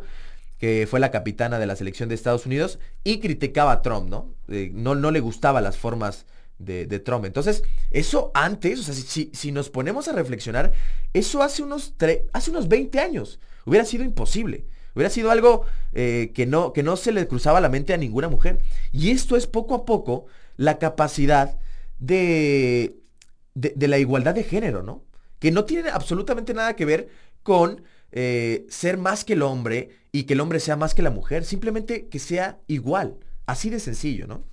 que 0.58 0.86
fue 0.90 1.00
la 1.00 1.10
capitana 1.10 1.58
de 1.58 1.66
la 1.66 1.76
selección 1.76 2.08
de 2.08 2.14
Estados 2.14 2.46
Unidos 2.46 2.78
y 3.04 3.20
criticaba 3.20 3.72
a 3.72 3.82
Trump, 3.82 4.08
¿no? 4.10 4.34
Eh, 4.48 4.70
no, 4.74 4.94
no 4.94 5.10
le 5.10 5.20
gustaban 5.20 5.64
las 5.64 5.78
formas 5.78 6.26
de, 6.58 6.86
Trump. 6.98 7.24
Entonces, 7.24 7.62
eso 7.90 8.30
antes, 8.34 8.80
o 8.80 8.82
sea, 8.82 8.94
si, 8.94 9.30
si 9.32 9.52
nos 9.52 9.70
ponemos 9.70 10.08
a 10.08 10.12
reflexionar, 10.12 10.72
eso 11.14 11.42
hace 11.42 11.62
unos, 11.62 11.94
hace 12.32 12.50
unos 12.50 12.68
20 12.68 13.00
años 13.00 13.40
hubiera 13.64 13.84
sido 13.84 14.04
imposible. 14.04 14.66
Hubiera 14.94 15.10
sido 15.10 15.30
algo 15.30 15.64
eh, 15.92 16.32
que, 16.34 16.46
no, 16.46 16.72
que 16.72 16.82
no 16.82 16.96
se 16.96 17.12
le 17.12 17.26
cruzaba 17.26 17.60
la 17.60 17.68
mente 17.68 17.94
a 17.94 17.96
ninguna 17.96 18.28
mujer. 18.28 18.58
Y 18.92 19.10
esto 19.10 19.36
es 19.36 19.46
poco 19.46 19.74
a 19.74 19.84
poco 19.84 20.26
la 20.56 20.78
capacidad 20.78 21.56
de, 22.00 22.96
de, 23.54 23.88
la 23.88 23.98
igualdad 23.98 24.34
de 24.34 24.42
género, 24.42 24.82
¿no? 24.82 25.04
Que 25.38 25.50
no 25.50 25.64
tiene 25.64 25.90
absolutamente 25.90 26.54
nada 26.54 26.74
que 26.74 26.84
ver 26.84 27.08
con 27.42 27.82
eh, 28.12 28.66
ser 28.68 28.98
más 28.98 29.24
que 29.24 29.34
el 29.34 29.42
hombre 29.42 29.90
y 30.12 30.24
que 30.24 30.34
el 30.34 30.40
hombre 30.40 30.60
sea 30.60 30.76
más 30.76 30.94
que 30.94 31.02
la 31.02 31.10
mujer, 31.10 31.44
simplemente 31.44 32.08
que 32.08 32.18
sea 32.18 32.58
igual, 32.66 33.18
así 33.46 33.70
de 33.70 33.78
sencillo, 33.78 34.26
¿no? 34.26 34.44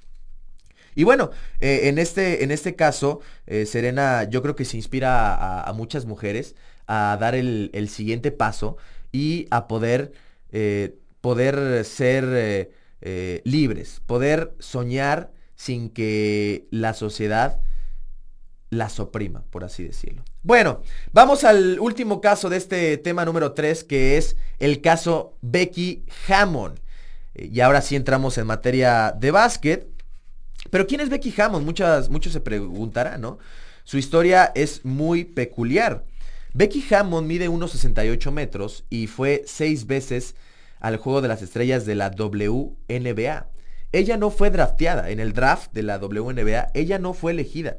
Y 0.94 1.04
bueno, 1.04 1.30
eh, 1.60 1.82
en, 1.84 2.00
este, 2.00 2.44
en 2.44 2.52
este 2.52 2.76
caso, 2.76 3.22
eh, 3.46 3.66
Serena 3.66 4.24
yo 4.24 4.42
creo 4.42 4.56
que 4.56 4.66
se 4.66 4.78
inspira 4.78 5.62
a, 5.62 5.72
muchas 5.74 6.06
mujeres 6.06 6.56
a 6.88 7.18
dar 7.20 7.36
el, 7.36 7.70
el, 7.74 7.88
siguiente 7.88 8.32
paso 8.32 8.78
y 9.12 9.48
a 9.52 9.68
poder, 9.68 10.12
poder 11.22 11.86
ser 11.86 12.72
libres, 13.44 14.02
poder 14.08 14.56
soñar 14.58 15.32
sin 15.58 15.90
que 15.90 16.68
la 16.72 16.94
sociedad 16.94 17.60
las 18.70 19.00
oprima, 19.00 19.44
por 19.50 19.64
así 19.64 19.84
decirlo. 19.84 20.24
Bueno, 20.44 20.82
vamos 21.12 21.44
al 21.44 21.80
último 21.80 22.22
caso 22.22 22.50
de 22.50 22.58
este 22.58 22.98
tema 22.98 23.26
número 23.26 23.54
3, 23.54 23.84
que 23.84 24.18
es 24.18 24.38
el 24.60 24.82
caso 24.82 25.36
Becky 25.42 26.06
Hammond. 26.28 26.80
Eh, 27.34 27.50
y 27.52 27.60
ahora 27.60 27.82
sí 27.82 27.96
entramos 27.96 28.38
en 28.38 28.48
materia 28.48 29.14
de 29.18 29.32
básquet. 29.32 29.88
Pero 30.70 30.86
¿quién 30.86 31.02
es 31.02 31.10
Becky 31.10 31.34
Hammond? 31.38 31.66
Muchas, 31.66 32.10
muchos 32.10 32.34
se 32.34 32.40
preguntarán, 32.40 33.22
¿no? 33.22 33.40
Su 33.84 33.98
historia 33.98 34.52
es 34.54 34.84
muy 34.86 35.24
peculiar. 35.24 36.04
Becky 36.54 36.84
Hammond 36.94 37.28
mide 37.28 37.50
1,68 37.50 38.32
metros 38.32 38.84
y 38.90 39.08
fue 39.08 39.44
seis 39.46 39.88
veces 39.88 40.36
al 40.80 40.98
Juego 40.98 41.22
de 41.22 41.30
las 41.30 41.42
Estrellas 41.42 41.86
de 41.86 41.96
la 41.96 42.10
WNBA. 42.10 43.48
Ella 43.92 44.18
no 44.18 44.30
fue 44.30 44.50
drafteada 44.50 45.10
en 45.10 45.20
el 45.20 45.34
draft 45.34 45.72
de 45.74 45.84
la 45.84 45.98
WNBA, 45.98 46.72
ella 46.74 47.00
no 47.00 47.14
fue 47.14 47.32
elegida. 47.32 47.78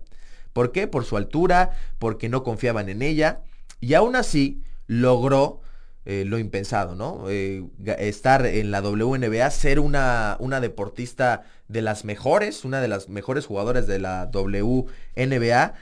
¿Por 0.53 0.73
qué? 0.73 0.87
Por 0.87 1.05
su 1.05 1.16
altura, 1.16 1.73
porque 1.99 2.29
no 2.29 2.42
confiaban 2.42 2.88
en 2.88 3.03
ella 3.03 3.42
y 3.81 3.94
aún 3.94 4.16
así 4.16 4.62
logró 4.87 5.61
eh, 6.05 6.25
lo 6.25 6.38
impensado, 6.38 6.94
¿no? 6.94 7.27
Eh, 7.29 7.62
estar 7.99 8.47
en 8.47 8.71
la 8.71 8.81
WNBA, 8.81 9.51
ser 9.51 9.79
una, 9.79 10.38
una 10.40 10.59
deportista 10.59 11.44
de 11.68 11.83
las 11.83 12.07
mejores, 12.07 12.64
una 12.64 12.81
de 12.81 12.88
las 12.88 13.11
mejores 13.11 13.44
jugadoras 13.44 13.87
de 13.87 13.99
la 13.99 14.31
WNBA. 14.33 15.75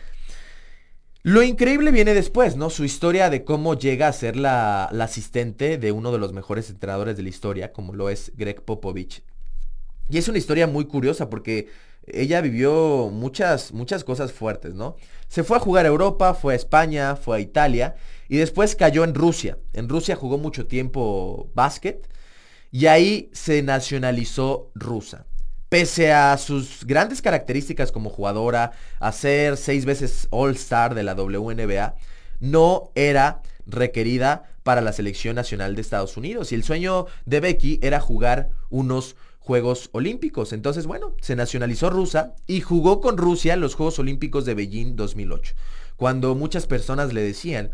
Lo 1.22 1.42
increíble 1.44 1.92
viene 1.92 2.12
después, 2.12 2.56
¿no? 2.56 2.70
Su 2.70 2.84
historia 2.84 3.30
de 3.30 3.44
cómo 3.44 3.74
llega 3.74 4.08
a 4.08 4.12
ser 4.12 4.34
la, 4.34 4.88
la, 4.90 5.04
asistente 5.04 5.78
de 5.78 5.92
uno 5.92 6.10
de 6.10 6.18
los 6.18 6.32
mejores 6.32 6.70
entrenadores 6.70 7.16
de 7.16 7.22
la 7.22 7.28
historia, 7.28 7.72
como 7.72 7.94
lo 7.94 8.10
es 8.10 8.32
Greg 8.36 8.62
Popovich. 8.62 9.22
Y 10.08 10.18
es 10.18 10.28
una 10.28 10.38
historia 10.38 10.66
muy 10.66 10.86
curiosa 10.86 11.28
porque 11.28 11.68
ella 12.06 12.40
vivió 12.40 13.10
muchas, 13.12 13.72
muchas 13.72 14.04
cosas 14.04 14.32
fuertes, 14.32 14.74
¿no? 14.74 14.96
Se 15.28 15.42
fue 15.42 15.56
a 15.56 15.60
jugar 15.60 15.86
a 15.86 15.88
Europa, 15.88 16.34
fue 16.34 16.52
a 16.52 16.56
España, 16.56 17.16
fue 17.16 17.36
a 17.36 17.40
Italia 17.40 17.96
y 18.28 18.36
después 18.36 18.76
cayó 18.76 19.02
en 19.04 19.14
Rusia. 19.14 19.58
En 19.72 19.88
Rusia 19.88 20.14
jugó 20.14 20.38
mucho 20.38 20.66
tiempo 20.66 21.50
básquet 21.54 22.08
y 22.70 22.86
ahí 22.86 23.30
se 23.32 23.62
nacionalizó 23.62 24.70
rusa. 24.74 25.26
Pese 25.68 26.12
a 26.12 26.38
sus 26.38 26.84
grandes 26.86 27.20
características 27.20 27.90
como 27.90 28.08
jugadora, 28.08 28.70
a 29.00 29.10
ser 29.10 29.56
seis 29.56 29.84
veces 29.84 30.28
All-Star 30.30 30.94
de 30.94 31.02
la 31.02 31.14
WNBA, 31.14 31.96
no 32.38 32.92
era 32.94 33.42
requerida 33.66 34.44
para 34.62 34.80
la 34.80 34.92
selección 34.92 35.34
nacional 35.34 35.74
de 35.74 35.80
Estados 35.80 36.16
Unidos. 36.16 36.52
Y 36.52 36.54
el 36.54 36.62
sueño 36.62 37.06
de 37.24 37.40
Becky 37.40 37.80
era 37.82 38.00
jugar 38.00 38.50
unos 38.70 39.16
Juegos 39.46 39.90
Olímpicos. 39.92 40.52
Entonces, 40.52 40.86
bueno, 40.86 41.14
se 41.20 41.36
nacionalizó 41.36 41.88
rusa 41.88 42.34
y 42.48 42.62
jugó 42.62 43.00
con 43.00 43.16
Rusia 43.16 43.54
en 43.54 43.60
los 43.60 43.76
Juegos 43.76 44.00
Olímpicos 44.00 44.44
de 44.44 44.54
Beijing 44.54 44.96
2008. 44.96 45.54
Cuando 45.96 46.34
muchas 46.34 46.66
personas 46.66 47.12
le 47.12 47.22
decían 47.22 47.72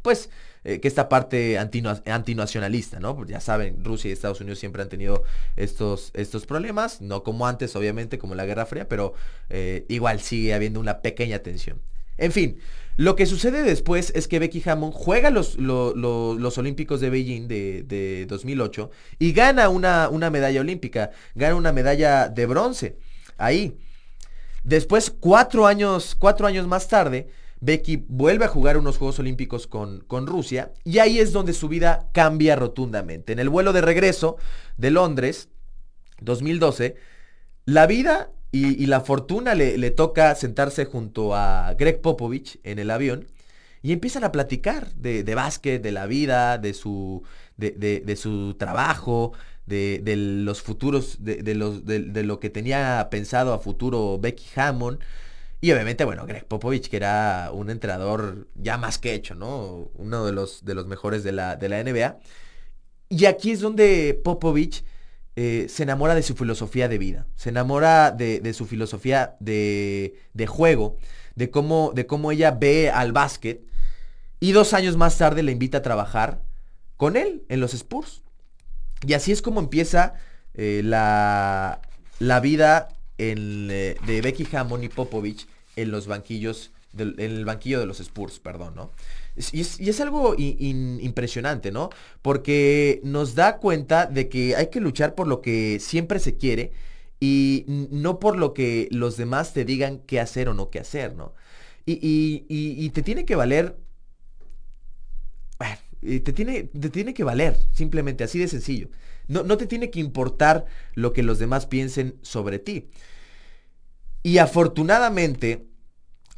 pues 0.00 0.30
eh, 0.64 0.80
que 0.80 0.88
esta 0.88 1.08
parte 1.08 1.58
antinacionalista, 1.58 2.98
¿no? 2.98 3.14
Pues 3.14 3.28
ya 3.28 3.40
saben, 3.40 3.84
Rusia 3.84 4.08
y 4.08 4.12
Estados 4.12 4.40
Unidos 4.40 4.58
siempre 4.58 4.80
han 4.80 4.88
tenido 4.88 5.24
estos, 5.56 6.12
estos 6.14 6.46
problemas, 6.46 7.02
no 7.02 7.22
como 7.24 7.46
antes, 7.46 7.76
obviamente, 7.76 8.18
como 8.18 8.34
la 8.34 8.46
Guerra 8.46 8.66
Fría, 8.66 8.88
pero 8.88 9.14
eh, 9.50 9.84
igual 9.88 10.20
sigue 10.20 10.54
habiendo 10.54 10.80
una 10.80 11.02
pequeña 11.02 11.40
tensión. 11.40 11.82
En 12.18 12.32
fin, 12.32 12.58
lo 12.96 13.14
que 13.14 13.26
sucede 13.26 13.62
después 13.62 14.10
es 14.14 14.26
que 14.26 14.38
Becky 14.38 14.62
Hammond 14.64 14.94
juega 14.94 15.30
los, 15.30 15.56
los 15.58 16.58
Olímpicos 16.58 17.00
de 17.00 17.10
Beijing 17.10 17.46
de, 17.46 18.26
2008 18.26 18.90
y 19.18 19.32
gana 19.32 19.68
una, 19.68 20.08
una 20.08 20.30
medalla 20.30 20.60
olímpica, 20.60 21.10
gana 21.34 21.56
una 21.56 21.72
medalla 21.72 22.28
de 22.28 22.46
bronce. 22.46 22.98
Ahí. 23.36 23.76
Después, 24.64 25.10
cuatro 25.10 25.66
años, 25.66 26.16
cuatro 26.18 26.46
años 26.46 26.66
más 26.66 26.88
tarde, 26.88 27.28
Becky 27.60 28.04
vuelve 28.08 28.46
a 28.46 28.48
jugar 28.48 28.78
unos 28.78 28.96
Juegos 28.96 29.18
Olímpicos 29.18 29.66
con, 29.66 30.00
con, 30.00 30.26
Rusia 30.26 30.72
y 30.84 30.98
ahí 30.98 31.18
es 31.18 31.32
donde 31.32 31.52
su 31.52 31.68
vida 31.68 32.08
cambia 32.12 32.56
rotundamente. 32.56 33.32
En 33.32 33.38
el 33.38 33.48
vuelo 33.48 33.72
de 33.72 33.82
regreso 33.82 34.36
de 34.78 34.90
Londres, 34.90 35.48
2012, 36.20 36.96
la 37.66 37.86
vida 37.86 38.30
y, 38.52 38.86
la 38.86 39.00
fortuna 39.00 39.54
le, 39.54 39.90
toca 39.90 40.34
sentarse 40.34 40.84
junto 40.84 41.34
a 41.34 41.74
Greg 41.78 42.00
Popovich 42.00 42.58
en 42.62 42.78
el 42.78 42.90
avión 42.90 43.26
y 43.82 43.92
empiezan 43.92 44.24
a 44.24 44.32
platicar 44.32 44.92
de, 44.94 45.22
de 45.24 45.34
básquet, 45.34 45.82
de 45.82 45.92
la 45.92 46.06
vida, 46.06 46.58
de 46.58 46.72
su, 46.72 47.22
de, 47.56 48.16
su 48.16 48.54
trabajo, 48.54 49.32
de, 49.66 50.00
los 50.16 50.62
futuros, 50.62 51.18
de, 51.20 51.54
los, 51.54 51.84
de, 51.84 52.22
lo 52.22 52.40
que 52.40 52.50
tenía 52.50 53.08
pensado 53.10 53.52
a 53.52 53.58
futuro 53.58 54.18
Becky 54.18 54.46
Hammond. 54.56 55.00
Y 55.60 55.72
obviamente, 55.72 56.04
bueno, 56.04 56.26
Greg 56.26 56.46
Popovich, 56.46 56.88
que 56.88 56.96
era 56.96 57.50
un 57.52 57.70
entrenador 57.70 58.46
ya 58.54 58.76
más 58.76 58.98
que 58.98 59.14
hecho, 59.14 59.34
¿no? 59.34 59.90
Uno 59.94 60.26
de 60.26 60.32
los, 60.32 60.64
de 60.64 60.74
los 60.74 60.86
mejores 60.86 61.24
de 61.24 61.32
la, 61.32 61.56
de 61.56 61.68
la 61.68 61.82
NBA. 61.82 62.18
Y 63.08 63.24
aquí 63.26 63.52
es 63.52 63.60
donde 63.60 64.20
Popovich 64.22 64.84
eh, 65.38 65.66
se 65.68 65.82
enamora 65.82 66.14
de 66.14 66.22
su 66.22 66.34
filosofía 66.34 66.88
de 66.88 66.96
vida, 66.96 67.26
se 67.36 67.50
enamora 67.50 68.10
de, 68.10 68.54
su 68.54 68.66
filosofía 68.66 69.36
de, 69.38 70.18
de, 70.32 70.46
juego, 70.46 70.96
de 71.34 71.50
cómo, 71.50 71.92
de 71.94 72.06
cómo 72.06 72.32
ella 72.32 72.52
ve 72.52 72.90
al 72.90 73.12
básquet. 73.12 73.60
Y 74.40 74.52
dos 74.52 74.72
años 74.72 74.96
más 74.96 75.18
tarde 75.18 75.42
le 75.42 75.52
invita 75.52 75.78
a 75.78 75.82
trabajar 75.82 76.40
con 76.96 77.16
él 77.16 77.44
en 77.50 77.60
los 77.60 77.74
Spurs. 77.74 78.22
Y 79.06 79.12
así 79.12 79.30
es 79.30 79.42
como 79.42 79.60
empieza 79.60 80.14
eh, 80.54 80.80
la, 80.82 81.82
la 82.18 82.40
vida 82.40 82.88
eh, 83.18 83.96
de 84.06 84.20
Becky 84.22 84.48
Hammond 84.56 84.84
y 84.84 84.88
Popovich 84.88 85.46
en 85.76 85.90
los 85.90 86.06
banquillos, 86.06 86.72
en 86.96 87.14
el 87.18 87.44
banquillo 87.44 87.78
de 87.78 87.86
los 87.86 88.00
Spurs, 88.00 88.38
perdón, 88.38 88.74
¿no? 88.74 88.90
Y 89.52 89.60
es, 89.60 90.00
algo 90.00 90.34
impresionante, 90.38 91.70
¿no? 91.70 91.90
Porque 92.22 93.00
nos 93.04 93.34
da 93.34 93.58
cuenta 93.58 94.06
de 94.06 94.28
que 94.30 94.56
hay 94.56 94.68
que 94.68 94.80
luchar 94.80 95.14
por 95.14 95.26
lo 95.26 95.42
que 95.42 95.78
siempre 95.78 96.18
se 96.20 96.36
quiere 96.36 96.72
y 97.20 97.64
no 97.66 98.18
por 98.18 98.38
lo 98.38 98.54
que 98.54 98.88
los 98.90 99.16
demás 99.18 99.52
te 99.52 99.64
digan 99.64 99.98
qué 100.06 100.20
hacer 100.20 100.48
o 100.48 100.54
no 100.54 100.70
qué 100.70 100.80
hacer, 100.80 101.14
¿no? 101.14 101.34
Y, 101.84 102.90
te 102.90 103.02
tiene 103.02 103.24
que 103.26 103.36
valer... 103.36 103.76
te 106.00 106.32
tiene, 106.32 106.64
te 106.64 106.90
tiene 106.90 107.12
que 107.12 107.24
valer, 107.24 107.58
simplemente, 107.72 108.24
así 108.24 108.38
de 108.38 108.48
sencillo. 108.48 108.88
No, 109.28 109.42
no 109.42 109.56
te 109.58 109.66
tiene 109.66 109.90
que 109.90 110.00
importar 110.00 110.64
lo 110.94 111.12
que 111.12 111.22
los 111.22 111.38
demás 111.38 111.66
piensen 111.66 112.16
sobre 112.22 112.58
ti. 112.58 112.88
Y 114.22 114.38
afortunadamente, 114.38 115.66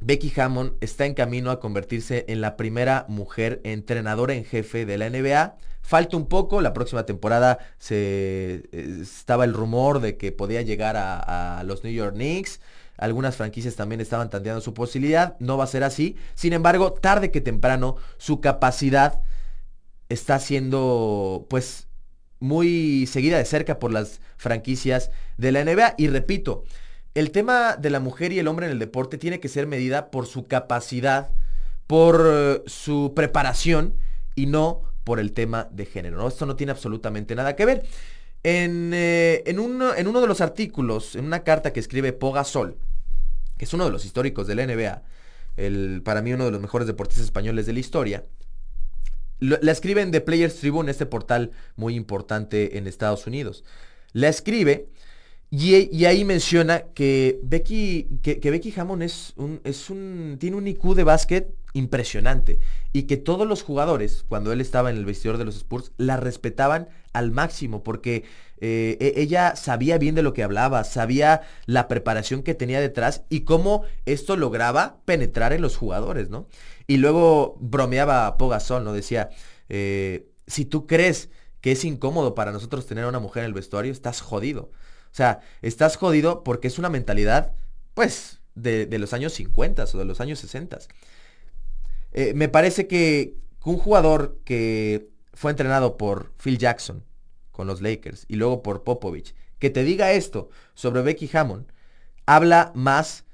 Becky 0.00 0.32
Hammond 0.40 0.74
está 0.80 1.06
en 1.06 1.14
camino 1.14 1.50
a 1.50 1.60
convertirse 1.60 2.24
en 2.28 2.40
la 2.40 2.56
primera 2.56 3.04
mujer 3.08 3.60
entrenadora 3.64 4.34
en 4.34 4.44
jefe 4.44 4.86
de 4.86 4.98
la 4.98 5.10
NBA. 5.10 5.56
Falta 5.82 6.16
un 6.16 6.26
poco, 6.26 6.60
la 6.60 6.72
próxima 6.72 7.04
temporada 7.04 7.58
se 7.78 8.68
eh, 8.72 8.98
estaba 9.02 9.44
el 9.44 9.54
rumor 9.54 10.00
de 10.00 10.16
que 10.16 10.32
podía 10.32 10.62
llegar 10.62 10.96
a, 10.96 11.62
los 11.64 11.82
New 11.82 11.92
York 11.92 12.14
Knicks. 12.14 12.60
Algunas 12.96 13.36
franquicias 13.36 13.74
también 13.74 14.00
estaban 14.00 14.30
tanteando 14.30 14.60
su 14.60 14.74
posibilidad. 14.74 15.36
No 15.40 15.56
va 15.56 15.64
a 15.64 15.68
ser 15.68 15.84
así. 15.84 16.16
Sin 16.34 16.52
embargo, 16.52 16.92
tarde 16.92 17.30
que 17.30 17.40
temprano, 17.40 17.96
su 18.18 18.40
capacidad 18.40 19.22
está 20.08 20.38
siendo, 20.38 21.46
pues, 21.48 21.88
muy 22.40 23.06
seguida 23.06 23.38
de 23.38 23.44
cerca 23.44 23.78
por 23.78 23.92
las 23.92 24.20
franquicias 24.36 25.10
de 25.38 25.52
la 25.52 25.64
NBA. 25.64 25.94
Y 25.96 26.08
repito, 26.08 26.64
el 27.18 27.32
tema 27.32 27.76
de 27.76 27.90
la 27.90 27.98
mujer 27.98 28.32
y 28.32 28.38
el 28.38 28.46
hombre 28.46 28.66
en 28.66 28.72
el 28.72 28.78
deporte 28.78 29.18
tiene 29.18 29.40
que 29.40 29.48
ser 29.48 29.66
medida 29.66 30.12
por 30.12 30.26
su 30.26 30.46
capacidad, 30.46 31.32
por 31.88 32.24
eh, 32.24 32.62
su 32.66 33.12
preparación 33.16 33.94
y 34.36 34.46
no 34.46 34.82
por 35.02 35.18
el 35.18 35.32
tema 35.32 35.68
de 35.72 35.84
género. 35.84 36.28
Esto 36.28 36.46
no 36.46 36.54
tiene 36.54 36.70
absolutamente 36.70 37.34
nada 37.34 37.56
que 37.56 37.64
ver. 37.64 37.84
En, 38.44 38.92
eh, 38.94 39.42
en, 39.46 39.58
uno, 39.58 39.94
de 39.94 40.26
los 40.28 40.40
artículos, 40.40 41.16
en 41.16 41.24
una 41.24 41.42
carta 41.42 41.72
que 41.72 41.80
escribe 41.80 42.12
Poga 42.12 42.44
Sol, 42.44 42.76
que 43.56 43.64
es 43.64 43.74
uno 43.74 43.86
de 43.86 43.90
los 43.90 44.04
históricos 44.04 44.46
de 44.46 44.54
la 44.54 44.64
NBA, 44.64 45.02
el, 45.56 46.02
para 46.04 46.22
mí 46.22 46.32
uno 46.32 46.44
de 46.44 46.52
los 46.52 46.60
mejores 46.60 46.86
deportistas 46.86 47.24
españoles 47.24 47.66
de 47.66 47.72
la 47.72 47.80
historia, 47.80 48.26
la 49.40 49.72
escribe 49.72 50.02
en 50.02 50.12
The 50.12 50.20
Players 50.20 50.56
Tribune, 50.56 50.90
este 50.90 51.06
portal 51.06 51.50
muy 51.74 51.96
importante 51.96 52.78
en 52.78 52.86
Estados 52.86 53.26
Unidos. 53.26 53.64
La 54.12 54.28
escribe 54.28 54.88
y, 55.50 56.04
ahí 56.04 56.24
menciona 56.24 56.80
que 56.94 57.40
Becky, 57.42 58.20
que, 58.22 58.50
Becky 58.50 58.74
Hammond 58.76 59.02
es 59.02 59.32
un, 59.36 59.60
es 59.64 59.88
un, 59.88 60.36
tiene 60.38 60.56
un 60.56 60.66
IQ 60.66 60.94
de 60.94 61.04
básquet 61.04 61.54
impresionante 61.72 62.58
y 62.92 63.04
que 63.04 63.16
todos 63.16 63.46
los 63.46 63.62
jugadores, 63.62 64.24
cuando 64.28 64.52
él 64.52 64.60
estaba 64.60 64.90
en 64.90 64.96
el 64.96 65.06
vestidor 65.06 65.38
de 65.38 65.46
los 65.46 65.56
Spurs, 65.56 65.92
la 65.96 66.18
respetaban 66.18 66.88
al 67.14 67.30
máximo 67.30 67.82
porque 67.82 68.24
eh, 68.60 68.98
e, 69.00 69.20
ella 69.22 69.56
sabía 69.56 69.96
bien 69.96 70.14
de 70.14 70.22
lo 70.22 70.34
que 70.34 70.42
hablaba, 70.42 70.84
sabía 70.84 71.42
la 71.64 71.88
preparación 71.88 72.42
que 72.42 72.54
tenía 72.54 72.80
detrás 72.80 73.22
y 73.30 73.40
cómo 73.40 73.84
esto 74.04 74.36
lograba 74.36 74.98
penetrar 75.06 75.54
en 75.54 75.62
los 75.62 75.76
jugadores, 75.76 76.28
¿no? 76.28 76.46
Y 76.86 76.98
luego 76.98 77.56
bromeaba 77.60 78.26
a 78.26 78.36
Pogasol, 78.36 78.84
¿no? 78.84 78.92
Decía, 78.92 79.30
eh, 79.70 80.28
si 80.46 80.66
tú 80.66 80.86
crees 80.86 81.30
que 81.60 81.72
es 81.72 81.84
incómodo 81.84 82.34
para 82.34 82.52
nosotros 82.52 82.86
tener 82.86 83.04
a 83.04 83.08
una 83.08 83.18
mujer 83.18 83.44
en 83.44 83.48
el 83.48 83.54
vestuario, 83.54 83.92
estás 83.92 84.20
jodido. 84.20 84.70
Sea, 85.18 85.40
estás 85.62 85.96
jodido 85.96 86.44
porque 86.44 86.68
es 86.68 86.78
una 86.78 86.90
mentalidad, 86.90 87.50
pues, 87.94 88.38
de, 88.54 88.86
los 89.00 89.12
años 89.12 89.32
50 89.32 89.82
o 89.92 89.98
de 89.98 90.04
los 90.04 90.20
años 90.20 90.38
60. 90.38 90.78
Eh, 92.12 92.34
me 92.34 92.48
parece 92.48 92.86
que 92.86 93.34
un 93.64 93.78
jugador 93.78 94.38
que 94.44 95.08
fue 95.34 95.50
entrenado 95.50 95.96
por 95.96 96.32
Phil 96.36 96.56
Jackson 96.56 97.02
con 97.50 97.66
los 97.66 97.82
Lakers 97.82 98.26
y 98.28 98.36
luego 98.36 98.62
por 98.62 98.84
Popovich, 98.84 99.34
que 99.58 99.70
te 99.70 99.82
diga 99.82 100.12
esto 100.12 100.50
sobre 100.74 101.02
Becky 101.02 101.28
Hammond, 101.36 101.66
habla 102.24 102.70
más 102.76 103.24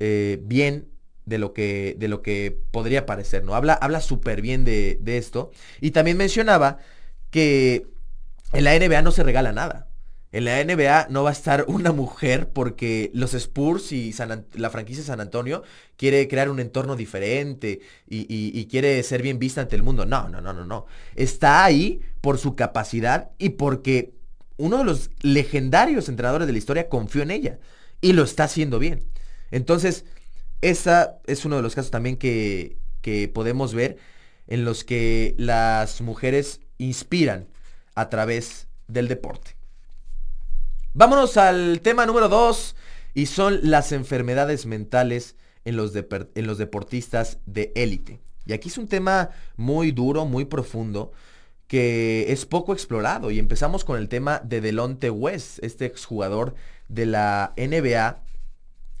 eh, 0.00 0.40
bien 0.42 0.88
de 1.24 1.38
lo, 1.38 1.54
que, 1.54 1.94
de 2.00 2.08
lo 2.08 2.20
que 2.20 2.58
podría 2.72 3.06
parecer, 3.06 3.44
¿no? 3.44 3.54
Habla, 3.54 3.74
habla 3.74 4.00
súper 4.00 4.42
bien 4.42 4.64
de, 4.64 4.98
de 5.00 5.18
esto. 5.18 5.52
Y 5.80 5.92
también 5.92 6.16
mencionaba 6.16 6.78
que 7.30 7.86
en 8.52 8.64
la 8.64 8.76
NBA 8.76 9.02
no 9.02 9.12
se 9.12 9.22
regala 9.22 9.52
nada. 9.52 9.87
En 10.30 10.44
la 10.44 10.62
NBA 10.62 11.08
no 11.10 11.22
va 11.22 11.30
a 11.30 11.32
estar 11.32 11.64
una 11.68 11.92
mujer 11.92 12.50
porque 12.50 13.10
los 13.14 13.34
Spurs 13.34 13.92
y 13.92 14.14
la 14.54 14.70
franquicia 14.70 15.02
San 15.02 15.20
Antonio 15.20 15.62
quiere 15.96 16.28
crear 16.28 16.50
un 16.50 16.60
entorno 16.60 16.96
diferente 16.96 17.80
y, 18.06 18.66
quiere 18.66 19.02
ser 19.02 19.22
bien 19.22 19.38
vista 19.38 19.62
ante 19.62 19.76
el 19.76 19.82
mundo. 19.82 20.04
No, 20.04 20.28
no, 20.28 20.40
no, 20.40 20.52
no, 20.52 20.64
no. 20.64 20.86
Está 21.14 21.64
ahí 21.64 22.00
por 22.20 22.38
su 22.38 22.54
capacidad 22.56 23.30
y 23.38 23.50
porque 23.50 24.12
uno 24.56 24.78
de 24.78 24.84
los 24.84 25.10
legendarios 25.22 26.08
entrenadores 26.08 26.46
de 26.46 26.52
la 26.52 26.58
historia 26.58 26.88
confió 26.88 27.22
en 27.22 27.30
ella 27.30 27.58
y 28.00 28.12
lo 28.12 28.24
está 28.24 28.44
haciendo 28.44 28.78
bien. 28.78 29.04
Entonces, 29.50 30.04
esa 30.60 31.18
es 31.26 31.44
uno 31.44 31.56
de 31.56 31.62
los 31.62 31.74
casos 31.74 31.90
también 31.90 32.16
que, 32.16 32.76
que 33.00 33.28
podemos 33.28 33.74
ver 33.74 33.96
en 34.46 34.64
los 34.64 34.84
que 34.84 35.34
las 35.38 36.00
mujeres 36.00 36.60
inspiran 36.78 37.48
a 37.94 38.08
través 38.08 38.66
del 38.88 39.08
deporte. 39.08 39.57
Vámonos 40.98 41.36
al 41.36 41.80
tema 41.80 42.06
número 42.06 42.28
2 42.28 42.74
y 43.14 43.26
son 43.26 43.60
las 43.62 43.92
enfermedades 43.92 44.66
mentales 44.66 45.36
en 45.64 45.76
los, 45.76 45.92
deportistas 45.92 47.38
de 47.46 47.70
élite. 47.76 48.18
Y 48.46 48.52
aquí 48.52 48.68
es 48.68 48.78
un 48.78 48.88
tema 48.88 49.30
muy 49.56 49.92
duro, 49.92 50.24
muy 50.24 50.44
profundo, 50.44 51.12
que 51.68 52.32
es 52.32 52.46
poco 52.46 52.72
explorado. 52.72 53.30
Y 53.30 53.38
empezamos 53.38 53.84
con 53.84 53.96
el 53.96 54.08
tema 54.08 54.40
de 54.40 54.60
Delonte 54.60 55.08
West, 55.08 55.62
este 55.62 55.86
exjugador 55.86 56.56
de 56.88 57.06
la 57.06 57.54
NBA 57.56 58.20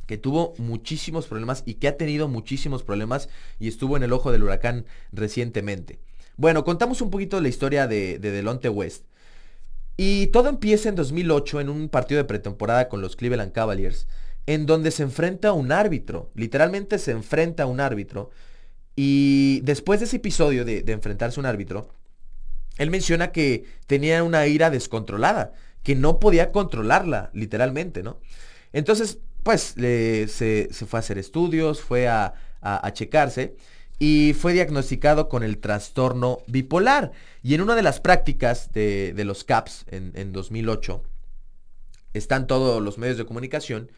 que 0.06 0.18
tuvo 0.18 0.54
muchísimos 0.56 1.26
problemas 1.26 1.64
y 1.66 1.74
que 1.74 1.88
ha 1.88 1.96
tenido 1.96 2.28
muchísimos 2.28 2.84
problemas 2.84 3.28
y 3.58 3.66
estuvo 3.66 3.96
en 3.96 4.04
el 4.04 4.12
ojo 4.12 4.30
del 4.30 4.44
huracán 4.44 4.86
recientemente. 5.10 5.98
Bueno, 6.36 6.62
contamos 6.62 7.00
un 7.00 7.10
poquito 7.10 7.40
la 7.40 7.48
historia 7.48 7.88
de, 7.88 8.20
de 8.20 8.30
Delonte 8.30 8.68
West. 8.68 9.04
Y 10.00 10.28
todo 10.28 10.48
empieza 10.48 10.88
en 10.88 10.94
2008 10.94 11.60
en 11.60 11.68
un 11.68 11.88
partido 11.88 12.18
de 12.18 12.24
pretemporada 12.24 12.88
con 12.88 13.00
los 13.00 13.16
Cleveland 13.16 13.50
Cavaliers, 13.50 14.06
en 14.46 14.64
donde 14.64 14.92
se 14.92 15.02
enfrenta 15.02 15.48
a 15.48 15.52
un 15.52 15.72
árbitro, 15.72 16.30
literalmente 16.36 16.98
se 17.00 17.10
enfrenta 17.10 17.64
a 17.64 17.66
un 17.66 17.80
árbitro, 17.80 18.30
Y 18.94 19.60
después 19.62 20.00
de 20.00 20.06
ese 20.06 20.16
episodio 20.16 20.64
de, 20.64 20.84
enfrentarse 20.88 21.38
a 21.38 21.42
un 21.42 21.46
árbitro, 21.46 21.88
él 22.78 22.90
menciona 22.90 23.32
que 23.32 23.64
tenía 23.86 24.22
una 24.24 24.46
ira 24.46 24.70
descontrolada, 24.70 25.52
que 25.82 25.94
no 25.96 26.20
podía 26.20 26.52
controlarla, 26.52 27.30
literalmente, 27.32 28.02
¿no? 28.02 28.18
Entonces, 28.72 29.18
pues, 29.42 29.74
se, 29.76 30.68
fue 30.72 30.98
a 30.98 31.00
hacer 31.00 31.18
estudios, 31.18 31.80
fue 31.80 32.08
a, 32.08 32.34
checarse 32.92 33.56
y 33.98 34.34
fue 34.34 34.52
diagnosticado 34.52 35.28
con 35.28 35.42
el 35.42 35.58
trastorno 35.58 36.38
bipolar. 36.46 37.12
Y 37.42 37.54
en 37.54 37.60
una 37.62 37.74
de 37.74 37.82
las 37.82 38.00
prácticas 38.00 38.72
de, 38.72 39.12
los 39.24 39.44
CAPS 39.44 39.84
en, 39.88 40.12
en, 40.14 40.32
2008, 40.32 41.02
están 42.14 42.46
todos 42.46 42.82
los 42.82 42.98
medios 42.98 43.18
de 43.18 43.26
comunicación 43.26 43.90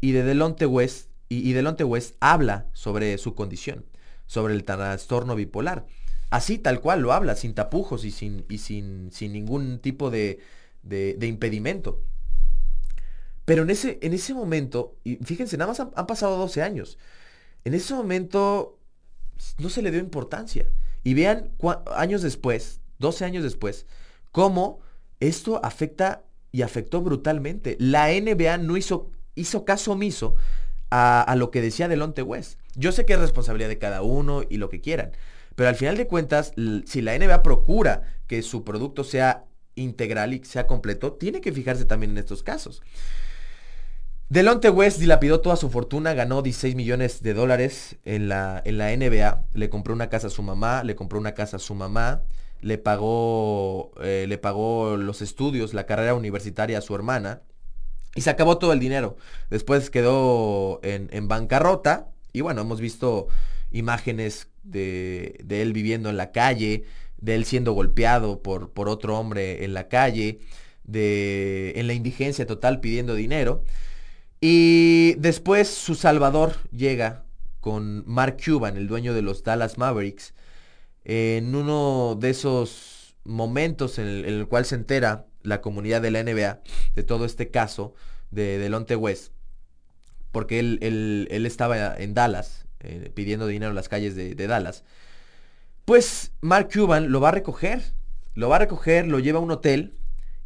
y 0.00 0.12
de 0.12 0.22
Delonte 0.22 0.66
West, 0.66 1.10
y, 1.28 1.48
y 1.48 1.52
Delonte 1.52 1.84
West 1.84 2.16
habla 2.20 2.66
sobre 2.72 3.18
su 3.18 3.34
condición 3.34 3.84
sobre 4.28 4.54
el 4.54 4.62
trastorno 4.62 5.34
bipolar. 5.34 5.86
Así, 6.30 6.58
tal 6.58 6.80
cual, 6.80 7.00
lo 7.00 7.12
habla, 7.12 7.34
sin 7.34 7.54
tapujos 7.54 8.04
y 8.04 8.12
sin, 8.12 8.44
y 8.48 8.58
sin, 8.58 9.10
sin 9.10 9.32
ningún 9.32 9.80
tipo 9.80 10.10
de, 10.10 10.38
de, 10.82 11.26
impedimento. 11.26 12.02
Pero 13.44 13.62
en 13.62 13.70
ese, 13.70 13.98
en 14.02 14.12
ese 14.12 14.34
momento, 14.34 14.96
y 15.02 15.16
fíjense, 15.16 15.56
nada 15.56 15.72
más 15.72 15.80
han, 15.80 16.06
pasado 16.06 16.36
12 16.36 16.62
años. 16.62 16.98
En 17.64 17.72
ese 17.72 17.94
momento 17.94 18.77
no 19.58 19.68
se 19.68 19.82
le 19.82 19.90
dio 19.90 20.00
importancia. 20.00 20.66
Y 21.04 21.14
vean 21.14 21.50
años 21.94 22.22
después, 22.22 22.80
12 22.98 23.24
años 23.24 23.44
después, 23.44 23.86
cómo 24.32 24.80
esto 25.20 25.60
afecta 25.64 26.24
y 26.52 26.62
afectó 26.62 27.00
brutalmente. 27.02 27.76
La 27.78 28.08
NBA 28.08 28.58
no 28.58 28.76
hizo, 28.76 29.10
hizo 29.34 29.64
caso 29.64 29.92
omiso 29.92 30.34
a, 30.90 31.22
a 31.22 31.36
lo 31.36 31.50
que 31.50 31.60
decía 31.60 31.88
Delonte 31.88 32.22
West. 32.22 32.58
Yo 32.74 32.92
sé 32.92 33.04
que 33.04 33.14
es 33.14 33.20
responsabilidad 33.20 33.68
de 33.68 33.78
cada 33.78 34.02
uno 34.02 34.42
y 34.48 34.58
lo 34.58 34.68
que 34.68 34.80
quieran, 34.80 35.12
pero 35.58 35.70
al 35.70 35.74
final 35.74 35.96
de 35.96 36.06
cuentas, 36.06 36.52
si 36.86 37.02
la 37.02 37.18
NBA 37.18 37.42
procura 37.42 38.02
que 38.28 38.42
su 38.42 38.62
producto 38.62 39.02
sea 39.02 39.44
integral 39.74 40.32
y 40.32 40.44
sea 40.44 40.68
completo, 40.68 41.14
tiene 41.14 41.40
que 41.40 41.50
fijarse 41.50 41.84
también 41.84 42.12
en 42.12 42.18
estos 42.18 42.44
casos. 42.44 42.80
Delonte 44.28 44.68
West 44.68 44.98
dilapidó 44.98 45.40
toda 45.40 45.56
su 45.56 45.70
fortuna, 45.70 46.12
ganó 46.12 46.42
16 46.42 46.74
millones 46.74 47.22
de 47.22 47.32
dólares 47.32 47.96
en 48.04 48.28
la, 48.28 48.60
en 48.62 48.76
la 48.76 48.94
NBA, 48.94 49.46
le 49.54 49.70
compró 49.70 49.94
una 49.94 50.10
casa 50.10 50.26
a 50.26 50.30
su 50.30 50.42
mamá, 50.42 50.84
le 50.84 50.94
compró 50.94 51.18
una 51.18 51.32
casa 51.32 51.56
a 51.56 51.60
su 51.60 51.74
mamá, 51.74 52.22
le 52.60 52.76
pagó, 52.76 53.92
eh, 54.02 54.26
le 54.28 54.36
pagó 54.36 54.98
los 54.98 55.22
estudios, 55.22 55.72
la 55.72 55.86
carrera 55.86 56.14
universitaria 56.14 56.76
a 56.76 56.82
su 56.82 56.94
hermana, 56.94 57.40
y 58.14 58.20
se 58.20 58.28
acabó 58.28 58.58
todo 58.58 58.74
el 58.74 58.80
dinero. 58.80 59.16
Después 59.48 59.88
quedó 59.88 60.80
en, 60.82 61.08
en 61.10 61.26
bancarrota, 61.26 62.08
y 62.34 62.42
bueno, 62.42 62.60
hemos 62.60 62.82
visto 62.82 63.28
imágenes 63.70 64.48
de, 64.62 65.42
él 65.48 65.72
viviendo 65.72 66.10
en 66.10 66.18
la 66.18 66.32
calle, 66.32 66.84
de 67.16 67.34
él 67.34 67.46
siendo 67.46 67.72
golpeado 67.72 68.42
por, 68.42 68.72
por 68.72 68.90
otro 68.90 69.18
hombre 69.18 69.64
en 69.64 69.72
la 69.72 69.88
calle, 69.88 70.40
de, 70.84 71.72
en 71.76 71.86
la 71.86 71.94
indigencia 71.94 72.46
total 72.46 72.80
pidiendo 72.80 73.14
dinero. 73.14 73.64
Y 74.40 75.14
después 75.14 75.68
su 75.68 75.94
salvador 75.94 76.54
llega 76.70 77.24
con 77.60 78.04
Mark 78.06 78.36
Cuban, 78.44 78.76
el 78.76 78.86
dueño 78.86 79.14
de 79.14 79.22
los 79.22 79.42
Dallas 79.42 79.78
Mavericks, 79.78 80.34
en 81.04 81.54
uno 81.54 82.16
de 82.18 82.30
esos 82.30 83.16
momentos 83.24 83.98
en 83.98 84.06
el, 84.06 84.46
cual 84.46 84.64
se 84.64 84.74
entera 84.74 85.26
la 85.42 85.60
comunidad 85.60 86.02
de 86.02 86.10
la 86.10 86.22
NBA 86.22 86.60
de 86.94 87.02
todo 87.02 87.24
este 87.24 87.50
caso 87.50 87.94
de 88.30 88.58
Delonte 88.58 88.96
West 88.96 89.32
porque 90.32 90.58
él, 90.58 90.78
él, 91.30 91.46
estaba 91.46 91.96
en 91.96 92.14
Dallas, 92.14 92.66
eh, 92.80 93.10
pidiendo 93.14 93.46
dinero 93.46 93.70
en 93.70 93.76
las 93.76 93.88
calles 93.88 94.14
de, 94.14 94.46
Dallas, 94.46 94.84
pues 95.84 96.32
Mark 96.40 96.68
Cuban 96.72 97.10
lo 97.10 97.20
va 97.20 97.30
a 97.30 97.32
recoger, 97.32 97.82
lo 98.34 98.48
va 98.48 98.56
a 98.56 98.60
recoger, 98.60 99.06
lo 99.06 99.18
lleva 99.18 99.38
a 99.38 99.42
un 99.42 99.50
hotel 99.50 99.94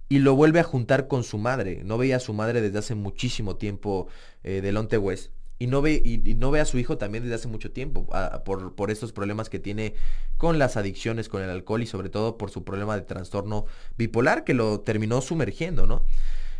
y 0.08 0.18
lo 0.18 0.34
vuelve 0.34 0.60
a 0.60 0.64
juntar 0.64 1.08
con 1.08 1.24
su 1.24 1.38
madre. 1.38 1.82
No 1.84 1.98
veía 1.98 2.16
a 2.16 2.20
su 2.20 2.32
madre 2.32 2.60
desde 2.60 2.78
hace 2.78 2.94
muchísimo 2.94 3.56
tiempo 3.56 4.08
eh, 4.42 4.60
Delonte 4.60 4.98
West. 4.98 5.32
Y 5.58 5.68
no, 5.68 5.80
ve, 5.80 6.02
y, 6.04 6.18
no 6.34 6.50
ve 6.50 6.58
a 6.58 6.64
su 6.64 6.78
hijo 6.78 6.98
también 6.98 7.22
desde 7.22 7.36
hace 7.36 7.46
mucho 7.46 7.70
tiempo, 7.70 8.08
por, 8.44 8.74
por 8.74 8.90
estos 8.90 9.12
problemas 9.12 9.48
que 9.48 9.60
tiene 9.60 9.94
con 10.36 10.58
las 10.58 10.76
adicciones, 10.76 11.28
con 11.28 11.40
el 11.40 11.50
alcohol 11.50 11.82
y 11.82 11.86
sobre 11.86 12.08
todo 12.08 12.36
por 12.36 12.50
su 12.50 12.64
problema 12.64 12.96
de 12.96 13.02
trastorno 13.02 13.66
bipolar 13.96 14.42
que 14.42 14.54
lo 14.54 14.80
terminó 14.80 15.20
sumergiendo, 15.20 15.86
¿no? 15.86 16.02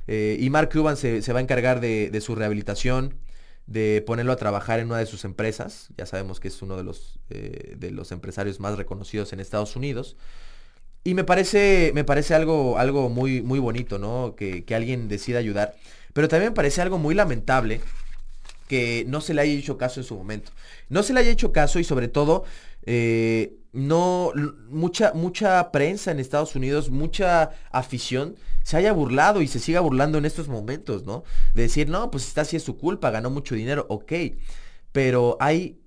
Eh, 0.07 0.37
y 0.41 0.51
Mark 0.51 0.71
Cuban 0.73 0.97
se, 0.97 1.21
va 1.33 1.39
a 1.39 1.43
encargar 1.43 1.81
de, 1.81 2.21
su 2.21 2.35
rehabilitación, 2.35 3.15
de 3.67 4.03
ponerlo 4.07 4.33
a 4.33 4.37
trabajar 4.37 4.81
en 4.81 4.87
una 4.87 4.99
de 4.99 5.07
sus 5.07 5.25
empresas. 5.25 5.89
Ya 5.97 6.07
sabemos 6.07 6.41
que 6.41 6.49
es 6.49 6.63
uno 6.63 6.77
de 6.77 6.85
los, 6.85 7.19
eh, 7.31 7.75
de 7.77 7.91
los 7.91 8.13
empresarios 8.13 8.61
más 8.61 8.77
reconocidos 8.77 9.33
en 9.33 9.41
Estados 9.41 9.77
Unidos. 9.77 10.17
Y 11.05 11.15
me 11.15 11.25
parece, 11.25 11.91
me 11.95 12.05
parece 12.05 12.35
algo, 12.35 12.79
algo 12.79 13.09
muy, 13.09 13.43
muy 13.43 13.59
bonito, 13.59 13.99
¿no? 13.99 14.35
Que, 14.37 14.65
que 14.65 14.75
alguien 14.75 15.09
decida 15.09 15.39
ayudar. 15.39 15.75
Pero 16.13 16.29
también 16.29 16.53
me 16.53 16.57
parece 16.57 16.81
algo 16.81 16.99
muy 16.99 17.15
lamentable 17.15 17.81
que 18.69 19.05
no 19.09 19.21
se 19.21 19.35
le 19.35 19.43
haya 19.43 19.53
hecho 19.53 19.77
caso 19.77 20.01
en 20.01 20.05
su 20.05 20.17
momento. 20.17 20.53
No 20.89 21.03
se 21.03 21.13
le 21.13 21.21
haya 21.21 21.31
hecho 21.31 21.53
caso 21.53 21.79
y 21.79 21.85
sobre 21.85 22.09
todo 22.09 22.45
eh, 22.85 23.55
no 23.73 24.33
mucha 24.69 25.13
mucha 25.15 25.71
prensa 25.73 26.11
en 26.11 26.19
Estados 26.19 26.57
Unidos, 26.57 26.91
mucha 26.91 27.51
afición 27.71 28.37
se 28.63 28.77
haya 28.77 28.93
burlado 28.93 29.43
y 29.43 29.49
se 29.49 29.59
siga 29.59 29.81
burlando 29.81 30.19
en 30.19 30.25
estos 30.25 30.49
momentos, 30.49 31.05
¿no? 31.05 31.25
De 31.55 31.63
decir, 31.63 31.89
no, 31.89 32.11
pues 32.11 32.27
está 32.27 32.43
así 32.43 32.57
es 32.57 32.63
su 32.63 32.79
culpa, 32.79 33.11
ganó 33.11 33.29
mucho 33.29 33.55
dinero, 33.55 33.87
ok. 33.89 34.13
Pero 34.93 35.37
hay 35.41 35.81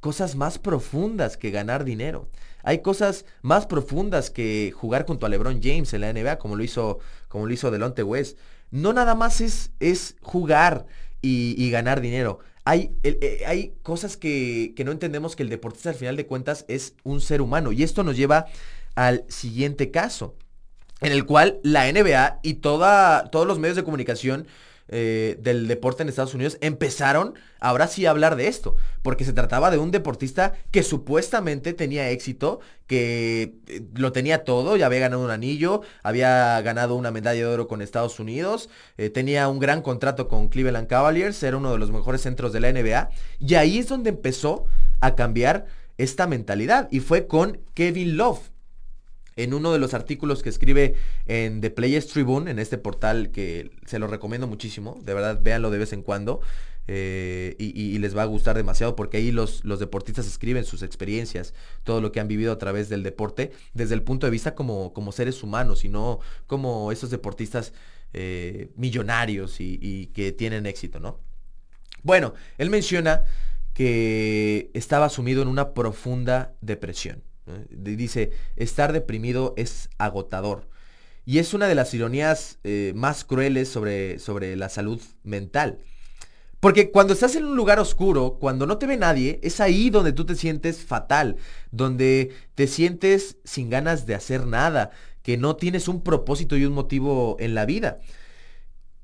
cosas 0.00 0.34
más 0.34 0.58
profundas 0.58 1.36
que 1.36 1.50
ganar 1.50 1.84
dinero. 1.84 2.28
Hay 2.64 2.80
cosas 2.82 3.24
más 3.42 3.66
profundas 3.66 4.30
que 4.30 4.72
jugar 4.74 5.06
junto 5.06 5.26
a 5.26 5.28
LeBron 5.28 5.60
James 5.62 5.92
en 5.94 6.00
la 6.00 6.12
NBA, 6.12 6.38
como 6.38 6.56
lo 6.56 6.64
hizo, 6.64 6.98
como 7.28 7.46
lo 7.46 7.52
hizo 7.52 7.70
Delonte 7.70 8.02
West. 8.02 8.38
No 8.70 8.92
nada 8.92 9.14
más 9.14 9.40
es, 9.40 9.70
es 9.80 10.16
jugar 10.22 10.86
y 11.20 11.70
ganar 11.70 12.02
dinero 12.02 12.40
hay, 12.64 12.96
eh, 13.02 13.42
hay 13.46 13.74
cosas 13.82 14.16
que, 14.16 14.72
que, 14.74 14.84
no 14.84 14.92
entendemos 14.92 15.36
que 15.36 15.42
el 15.42 15.50
deportista 15.50 15.90
al 15.90 15.94
final 15.94 16.16
de 16.16 16.26
cuentas 16.26 16.64
es 16.66 16.94
un 17.04 17.20
ser 17.20 17.42
humano. 17.42 17.72
Y 17.72 17.82
esto 17.82 18.02
nos 18.02 18.16
lleva 18.16 18.46
al 18.94 19.24
siguiente 19.28 19.90
caso, 19.90 20.34
en 21.00 21.12
el 21.12 21.26
cual 21.26 21.60
la 21.62 21.90
NBA 21.92 22.40
y 22.42 22.54
toda, 22.54 23.28
todos 23.30 23.46
los 23.46 23.58
medios 23.58 23.76
de 23.76 23.84
comunicación 23.84 24.46
eh, 24.88 25.38
del 25.40 25.66
deporte 25.66 26.02
en 26.02 26.10
Estados 26.10 26.34
Unidos 26.34 26.58
empezaron 26.60 27.34
ahora 27.58 27.88
sí 27.88 28.04
a 28.04 28.10
hablar 28.10 28.36
de 28.36 28.48
esto, 28.48 28.76
porque 29.02 29.24
se 29.24 29.32
trataba 29.32 29.70
de 29.70 29.78
un 29.78 29.90
deportista 29.90 30.52
que 30.70 30.82
supuestamente 30.82 31.72
tenía 31.72 32.10
éxito, 32.10 32.60
que 32.86 33.54
eh, 33.66 33.82
lo 33.94 34.12
tenía 34.12 34.44
todo, 34.44 34.76
ya 34.76 34.86
había 34.86 35.00
ganado 35.00 35.24
un 35.24 35.30
anillo, 35.30 35.80
había 36.02 36.60
ganado 36.60 36.96
una 36.96 37.10
medalla 37.10 37.40
de 37.40 37.46
oro 37.46 37.66
con 37.66 37.80
Estados 37.80 38.20
Unidos, 38.20 38.68
eh, 38.98 39.08
tenía 39.08 39.48
un 39.48 39.58
gran 39.58 39.80
contrato 39.80 40.28
con 40.28 40.48
Cleveland 40.48 40.86
Cavaliers, 40.86 41.42
era 41.42 41.56
uno 41.56 41.72
de 41.72 41.78
los 41.78 41.90
mejores 41.90 42.20
centros 42.20 42.52
de 42.52 42.60
la 42.60 42.70
NBA, 42.70 43.08
y 43.38 43.54
ahí 43.54 43.78
es 43.78 43.88
donde 43.88 44.10
empezó 44.10 44.66
a 45.00 45.14
cambiar 45.14 45.66
esta 45.96 46.26
mentalidad, 46.26 46.88
y 46.90 47.00
fue 47.00 47.26
con 47.26 47.60
Kevin 47.72 48.16
Love 48.18 48.53
en 49.36 49.54
uno 49.54 49.72
de 49.72 49.78
los 49.78 49.94
artículos 49.94 50.42
que 50.42 50.48
escribe 50.48 50.94
en 51.26 51.60
The 51.60 51.70
Players 51.70 52.06
Tribune, 52.08 52.50
en 52.50 52.58
este 52.58 52.78
portal 52.78 53.30
que 53.30 53.70
se 53.86 53.98
lo 53.98 54.06
recomiendo 54.06 54.46
muchísimo, 54.46 55.00
de 55.04 55.14
verdad 55.14 55.40
véanlo 55.42 55.70
de 55.70 55.78
vez 55.78 55.92
en 55.92 56.02
cuando. 56.02 56.40
Eh, 56.86 57.56
y, 57.58 57.96
les 57.98 58.14
va 58.14 58.22
a 58.22 58.26
gustar 58.26 58.56
demasiado 58.56 58.94
porque 58.94 59.16
ahí 59.16 59.32
los, 59.32 59.62
deportistas 59.78 60.26
escriben 60.26 60.66
sus 60.66 60.82
experiencias, 60.82 61.54
todo 61.82 62.02
lo 62.02 62.12
que 62.12 62.20
han 62.20 62.28
vivido 62.28 62.52
a 62.52 62.58
través 62.58 62.90
del 62.90 63.02
deporte, 63.02 63.52
desde 63.72 63.94
el 63.94 64.02
punto 64.02 64.26
de 64.26 64.30
vista 64.30 64.54
como, 64.54 64.92
como 64.92 65.10
seres 65.10 65.42
humanos 65.42 65.86
y 65.86 65.88
no 65.88 66.20
como 66.46 66.92
esos 66.92 67.08
deportistas 67.10 67.72
eh, 68.12 68.70
millonarios 68.76 69.60
y, 69.60 69.78
y 69.80 70.06
que 70.08 70.32
tienen 70.32 70.66
éxito, 70.66 71.00
¿no? 71.00 71.18
Bueno, 72.02 72.34
él 72.58 72.68
menciona 72.68 73.22
que 73.72 74.70
estaba 74.74 75.08
sumido 75.08 75.40
en 75.40 75.48
una 75.48 75.72
profunda 75.72 76.52
depresión. 76.60 77.22
Dice, 77.70 78.32
estar 78.56 78.92
deprimido 78.92 79.54
es 79.56 79.90
agotador. 79.98 80.68
Y 81.26 81.38
es 81.38 81.54
una 81.54 81.68
de 81.68 81.74
las 81.74 81.92
ironías 81.94 82.58
eh, 82.64 82.92
más 82.94 83.24
crueles 83.24 83.68
sobre, 83.68 84.18
sobre 84.18 84.56
la 84.56 84.68
salud 84.68 85.00
mental. 85.22 85.78
Porque 86.60 86.90
cuando 86.90 87.12
estás 87.12 87.36
en 87.36 87.44
un 87.44 87.56
lugar 87.56 87.78
oscuro, 87.78 88.38
cuando 88.40 88.66
no 88.66 88.78
te 88.78 88.86
ve 88.86 88.96
nadie, 88.96 89.38
es 89.42 89.60
ahí 89.60 89.90
donde 89.90 90.12
tú 90.12 90.24
te 90.24 90.34
sientes 90.34 90.82
fatal, 90.82 91.36
donde 91.70 92.32
te 92.54 92.66
sientes 92.66 93.36
sin 93.44 93.68
ganas 93.68 94.06
de 94.06 94.14
hacer 94.14 94.46
nada, 94.46 94.90
que 95.22 95.36
no 95.36 95.56
tienes 95.56 95.88
un 95.88 96.02
propósito 96.02 96.56
y 96.56 96.64
un 96.64 96.72
motivo 96.72 97.36
en 97.38 97.54
la 97.54 97.66
vida. 97.66 97.98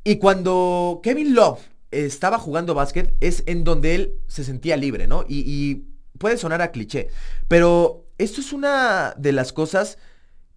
Y 0.05 0.17
cuando 0.17 1.01
Kevin 1.03 1.35
Love 1.35 1.61
estaba 1.91 2.39
jugando 2.39 2.75
básquet, 2.75 3.15
es 3.21 3.43
en 3.47 3.65
donde 3.65 3.95
él 3.95 4.15
se 4.27 4.45
sentía 4.45 4.79
libre, 4.79 5.07
¿no? 5.07 5.27
Y, 5.29 5.41
y 5.47 5.85
puede 6.19 6.39
sonar 6.39 6.63
a 6.63 6.71
cliché, 6.71 7.09
pero 7.49 8.07
esto 8.23 8.41
es 8.41 8.53
una 8.53 9.15
de 9.17 9.33
las 9.33 9.53
cosas, 9.53 9.99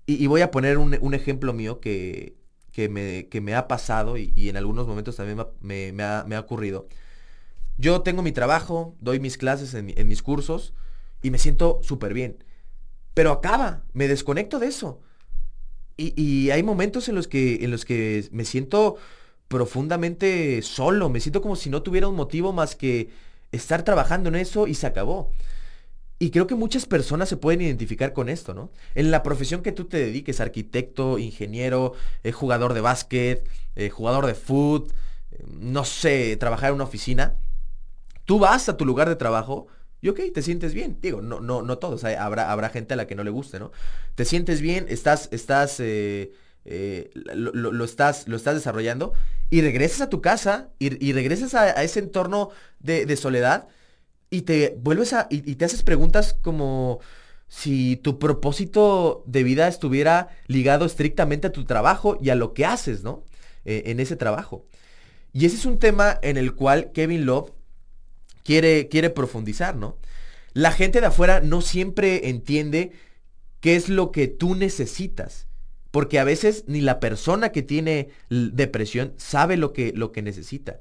y, 0.05 0.27
voy 0.27 0.41
a 0.41 0.51
poner 0.51 0.77
un, 0.77 1.13
ejemplo 1.13 1.53
mío 1.53 1.79
que, 1.79 2.35
que, 2.73 2.89
me, 2.89 3.29
que, 3.29 3.39
me, 3.39 3.55
ha 3.55 3.69
pasado 3.69 4.17
y, 4.17 4.49
en 4.49 4.57
algunos 4.57 4.85
momentos 4.85 5.15
también 5.15 5.41
me, 5.61 5.93
me, 5.93 6.03
ha, 6.03 6.39
ocurrido. 6.39 6.89
Yo 7.77 8.01
tengo 8.01 8.21
mi 8.21 8.33
trabajo, 8.33 8.95
doy 8.99 9.21
mis 9.21 9.37
clases 9.37 9.73
en, 9.73 9.93
mis 10.07 10.21
cursos 10.21 10.73
y 11.21 11.31
me 11.31 11.39
siento 11.39 11.79
súper 11.83 12.13
bien. 12.13 12.43
Pero 13.13 13.31
acaba, 13.31 13.83
me 13.93 14.09
desconecto 14.09 14.59
de 14.59 14.67
eso. 14.67 14.99
Y, 15.95 16.49
hay 16.49 16.63
momentos 16.63 17.07
en 17.07 17.15
los, 17.15 17.29
que, 17.29 17.63
en 17.63 17.71
los 17.71 17.85
que 17.85 18.27
me 18.31 18.43
siento 18.43 18.97
profundamente 19.47 20.61
solo, 20.63 21.09
me 21.09 21.21
siento 21.21 21.41
como 21.41 21.55
si 21.55 21.69
no 21.69 21.81
tuviera 21.81 22.09
un 22.09 22.15
motivo 22.15 22.51
más 22.51 22.75
que 22.75 23.09
estar 23.53 23.83
trabajando 23.83 24.27
en 24.27 24.35
eso 24.35 24.67
y 24.67 24.73
se 24.73 24.87
acabó. 24.87 25.31
Y 26.23 26.31
creo 26.31 26.47
que 26.47 26.55
muchas 26.55 26.85
personas 26.85 27.27
se 27.27 27.35
pueden 27.35 27.59
identificar 27.59 28.13
con 28.13 28.29
esto, 28.29 28.53
¿no? 28.53 28.71
En 28.95 29.11
la 29.11 29.23
profesión 29.23 29.61
que 29.61 29.73
tú 29.73 29.83
te 29.89 29.97
dediques, 29.97 30.39
arquitecto, 30.39 31.19
ingeniero, 31.19 31.95
eh, 32.23 32.31
jugador 32.31 32.73
de 32.73 32.79
básquet, 32.79 33.45
eh, 33.75 33.89
jugador 33.89 34.25
de 34.25 34.33
fútbol, 34.33 34.87
eh, 35.31 35.43
no 35.45 35.83
sé, 35.83 36.37
trabajar 36.37 36.69
en 36.69 36.75
una 36.75 36.85
oficina, 36.85 37.35
tú 38.23 38.39
vas 38.39 38.69
a 38.69 38.77
tu 38.77 38.85
lugar 38.85 39.09
de 39.09 39.17
trabajo 39.17 39.67
y 39.99 40.07
ok, 40.07 40.21
te 40.33 40.41
sientes 40.41 40.73
bien. 40.73 40.97
Digo, 41.01 41.21
no, 41.21 41.41
no, 41.41 41.61
no 41.61 41.77
todos, 41.77 42.05
habrá, 42.05 42.53
habrá 42.53 42.69
gente 42.69 42.93
a 42.93 42.97
la 42.97 43.05
que 43.05 43.15
no 43.15 43.25
le 43.25 43.29
guste, 43.29 43.59
¿no? 43.59 43.73
Te 44.15 44.23
sientes 44.23 44.61
bien, 44.61 44.85
estás, 44.87 45.27
estás, 45.33 45.81
lo, 46.63 47.83
estás, 47.83 48.29
lo 48.29 48.37
estás 48.37 48.55
desarrollando 48.55 49.11
y 49.49 49.59
regresas 49.59 49.99
a 49.99 50.09
tu 50.09 50.21
casa 50.21 50.69
y, 50.79 51.11
regresas 51.11 51.53
a, 51.53 51.83
ese 51.83 51.99
entorno 51.99 52.51
de 52.79 53.17
soledad 53.17 53.67
y 54.33 54.41
te 54.41 54.75
vuelves 54.79 55.13
a, 55.13 55.27
y, 55.29 55.41
te 55.55 55.65
haces 55.65 55.83
preguntas 55.83 56.33
como 56.33 56.99
si 57.47 57.97
tu 57.97 58.17
propósito 58.17 59.23
de 59.27 59.43
vida 59.43 59.67
estuviera 59.67 60.29
ligado 60.47 60.85
estrictamente 60.85 61.45
a 61.45 61.51
tu 61.51 61.65
trabajo 61.65 62.17
y 62.19 62.31
a 62.31 62.35
lo 62.35 62.55
que 62.55 62.65
haces, 62.65 63.03
¿no? 63.03 63.23
Eh, 63.63 63.83
en 63.85 63.99
ese 63.99 64.15
trabajo. 64.15 64.65
Y 65.33 65.45
ese 65.45 65.57
es 65.57 65.65
un 65.67 65.77
tema 65.77 66.17
en 66.23 66.37
el 66.37 66.55
cual 66.55 66.91
Kevin 66.93 67.27
Love 67.27 67.51
quiere, 68.43 68.87
quiere 68.87 69.11
profundizar, 69.11 69.75
¿no? 69.75 69.97
La 70.53 70.71
gente 70.71 70.99
de 70.99 71.07
afuera 71.07 71.39
no 71.39 71.61
siempre 71.61 72.29
entiende 72.29 72.91
qué 73.59 73.75
es 73.75 73.87
lo 73.87 74.11
que 74.11 74.27
tú 74.27 74.55
necesitas. 74.55 75.45
Porque 75.91 76.17
a 76.17 76.23
veces 76.23 76.63
ni 76.65 76.81
la 76.81 76.99
persona 76.99 77.51
que 77.51 77.61
tiene 77.61 78.09
depresión 78.29 79.13
sabe 79.17 79.57
lo 79.57 79.73
que, 79.73 79.93
lo 79.93 80.11
que 80.11 80.23
necesita. 80.23 80.79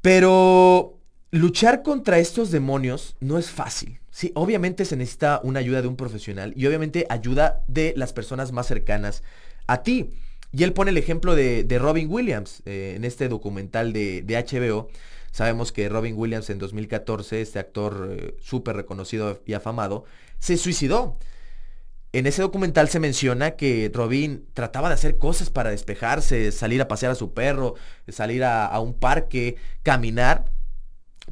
Pero 0.00 0.99
luchar 1.30 1.82
contra 1.82 2.18
estos 2.18 2.50
demonios 2.50 3.16
no 3.20 3.38
es 3.38 3.50
fácil. 3.50 4.00
Sí, 4.10 4.32
obviamente 4.34 4.84
se 4.84 4.96
necesita 4.96 5.40
una 5.44 5.60
ayuda 5.60 5.82
de 5.82 5.88
un 5.88 5.96
profesional 5.96 6.52
y 6.56 6.66
obviamente 6.66 7.06
ayuda 7.08 7.62
de 7.68 7.94
las 7.96 8.12
personas 8.12 8.52
más 8.52 8.66
cercanas 8.66 9.22
a 9.66 9.82
ti. 9.82 10.10
Y 10.52 10.64
él 10.64 10.72
pone 10.72 10.90
el 10.90 10.98
ejemplo 10.98 11.36
de, 11.36 11.64
Robin 11.78 12.10
Williams 12.10 12.62
eh, 12.66 12.94
en 12.96 13.04
este 13.04 13.28
documental 13.28 13.92
de, 13.92 14.24
HBO. 14.26 14.88
Sabemos 15.30 15.70
que 15.70 15.88
Robin 15.88 16.16
Williams 16.18 16.50
en 16.50 16.58
2014, 16.58 17.40
este 17.40 17.60
actor 17.60 18.08
eh, 18.10 18.34
súper 18.40 18.74
reconocido 18.74 19.40
y 19.46 19.52
afamado, 19.52 20.04
se 20.40 20.56
suicidó. 20.56 21.16
En 22.12 22.26
ese 22.26 22.42
documental 22.42 22.88
se 22.88 22.98
menciona 22.98 23.52
que 23.52 23.88
Robin 23.94 24.44
trataba 24.52 24.88
de 24.88 24.94
hacer 24.94 25.18
cosas 25.18 25.50
para 25.50 25.70
despejarse, 25.70 26.50
salir 26.50 26.82
a 26.82 26.88
pasear 26.88 27.12
a 27.12 27.14
su 27.14 27.32
perro, 27.32 27.76
salir 28.08 28.42
a 28.42 28.80
un 28.80 28.94
parque, 28.94 29.54
caminar, 29.84 30.46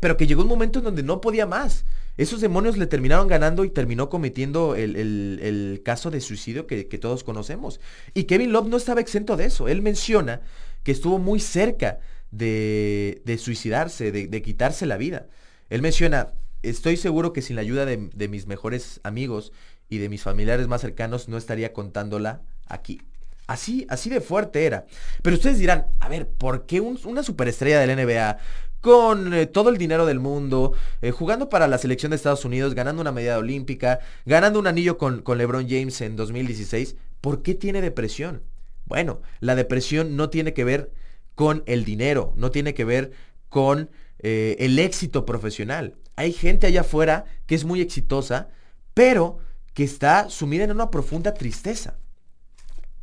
pero 0.00 0.16
que 0.16 0.26
llegó 0.26 0.42
un 0.42 0.48
momento 0.48 0.78
en 0.78 0.86
donde 0.86 1.02
no 1.02 1.20
podía 1.20 1.46
más. 1.46 1.84
Esos 2.18 2.40
demonios 2.40 2.76
le 2.76 2.86
terminaron 2.86 3.28
ganando 3.28 3.64
y 3.64 3.70
terminó 3.70 4.08
cometiendo 4.08 4.74
el, 4.74 5.80
caso 5.84 6.10
de 6.10 6.20
suicidio 6.20 6.66
que, 6.66 6.84
todos 6.98 7.22
conocemos. 7.22 7.80
Y 8.12 8.24
Kevin 8.24 8.52
Love 8.52 8.66
no 8.66 8.76
estaba 8.76 9.00
exento 9.00 9.36
de 9.36 9.46
eso. 9.46 9.68
Él 9.68 9.82
menciona 9.82 10.40
que 10.82 10.92
estuvo 10.92 11.18
muy 11.18 11.38
cerca 11.38 12.00
de, 12.32 13.38
suicidarse, 13.40 14.10
de, 14.10 14.42
quitarse 14.42 14.84
la 14.84 14.96
vida. 14.96 15.28
Él 15.70 15.80
menciona, 15.80 16.32
estoy 16.62 16.96
seguro 16.96 17.32
que 17.32 17.40
sin 17.40 17.54
la 17.54 17.62
ayuda 17.62 17.86
de, 17.86 18.28
mis 18.28 18.48
mejores 18.48 19.00
amigos 19.04 19.52
y 19.88 19.98
de 19.98 20.08
mis 20.08 20.22
familiares 20.22 20.66
más 20.66 20.80
cercanos 20.80 21.28
no 21.28 21.36
estaría 21.36 21.72
contándola 21.72 22.42
aquí. 22.66 23.00
Así, 23.46 23.86
así 23.88 24.10
de 24.10 24.20
fuerte 24.20 24.66
era. 24.66 24.86
Pero 25.22 25.36
ustedes 25.36 25.58
dirán, 25.58 25.86
a 26.00 26.08
ver, 26.08 26.28
¿por 26.28 26.66
qué 26.66 26.80
una 26.80 27.22
superestrella 27.22 27.80
del 27.80 27.96
NBA 27.96 28.38
con 28.80 29.34
eh, 29.34 29.46
todo 29.46 29.70
el 29.70 29.78
dinero 29.78 30.06
del 30.06 30.20
mundo, 30.20 30.72
eh, 31.02 31.10
jugando 31.10 31.48
para 31.48 31.68
la 31.68 31.78
selección 31.78 32.10
de 32.10 32.16
Estados 32.16 32.44
Unidos, 32.44 32.74
ganando 32.74 33.02
una 33.02 33.12
medalla 33.12 33.38
olímpica, 33.38 34.00
ganando 34.24 34.58
un 34.58 34.66
anillo 34.66 34.98
con, 34.98 35.22
con 35.22 35.38
LeBron 35.38 35.68
James 35.68 36.00
en 36.00 36.16
2016, 36.16 36.96
¿por 37.20 37.42
qué 37.42 37.54
tiene 37.54 37.80
depresión? 37.80 38.42
Bueno, 38.84 39.20
la 39.40 39.54
depresión 39.54 40.16
no 40.16 40.30
tiene 40.30 40.54
que 40.54 40.64
ver 40.64 40.92
con 41.34 41.62
el 41.66 41.84
dinero, 41.84 42.32
no 42.36 42.50
tiene 42.50 42.74
que 42.74 42.84
ver 42.84 43.12
con 43.48 43.90
eh, 44.20 44.56
el 44.58 44.78
éxito 44.78 45.24
profesional. 45.24 45.96
Hay 46.16 46.32
gente 46.32 46.66
allá 46.66 46.80
afuera 46.80 47.24
que 47.46 47.54
es 47.54 47.64
muy 47.64 47.80
exitosa, 47.80 48.48
pero 48.94 49.38
que 49.74 49.84
está 49.84 50.30
sumida 50.30 50.64
en 50.64 50.72
una 50.72 50.90
profunda 50.90 51.34
tristeza. 51.34 51.98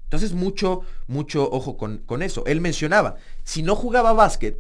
Entonces 0.04 0.34
mucho, 0.34 0.82
mucho 1.08 1.50
ojo 1.50 1.78
con, 1.78 2.00
con 2.00 2.22
eso. 2.22 2.44
Él 2.46 2.62
mencionaba, 2.62 3.16
si 3.44 3.64
no 3.64 3.76
jugaba 3.76 4.14
básquet, 4.14 4.60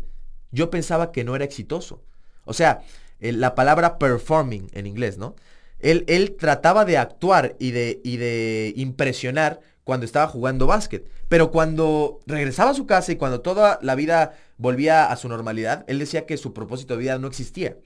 yo 0.55 0.69
pensaba 0.69 1.11
que 1.11 1.23
no 1.23 1.35
era 1.35 1.45
exitoso. 1.45 2.01
O 2.45 2.53
sea, 2.53 2.81
la 3.19 3.53
palabra 3.55 3.99
performing 3.99 4.69
en 4.73 4.87
inglés, 4.87 5.17
¿no? 5.17 5.35
Él, 5.79 6.05
él 6.07 6.35
trataba 6.37 6.85
de 6.85 6.97
actuar 6.97 7.55
y 7.59 7.71
de, 7.71 8.01
y 8.03 8.17
de 8.17 8.73
impresionar 8.75 9.59
cuando 9.83 10.05
estaba 10.05 10.27
jugando 10.27 10.65
básquet. 10.65 11.07
Pero 11.27 11.51
cuando 11.51 12.19
regresaba 12.25 12.71
a 12.71 12.75
su 12.75 12.85
casa 12.85 13.11
y 13.11 13.17
cuando 13.17 13.41
toda 13.41 13.79
la 13.81 13.95
vida 13.95 14.33
volvía 14.57 15.11
a 15.11 15.15
su 15.17 15.27
normalidad, 15.27 15.83
él 15.87 15.99
decía 15.99 16.25
que 16.25 16.37
su 16.37 16.53
propósito 16.53 16.95
de 16.95 17.01
vida 17.01 17.19
no 17.19 17.27
existía. 17.27 17.77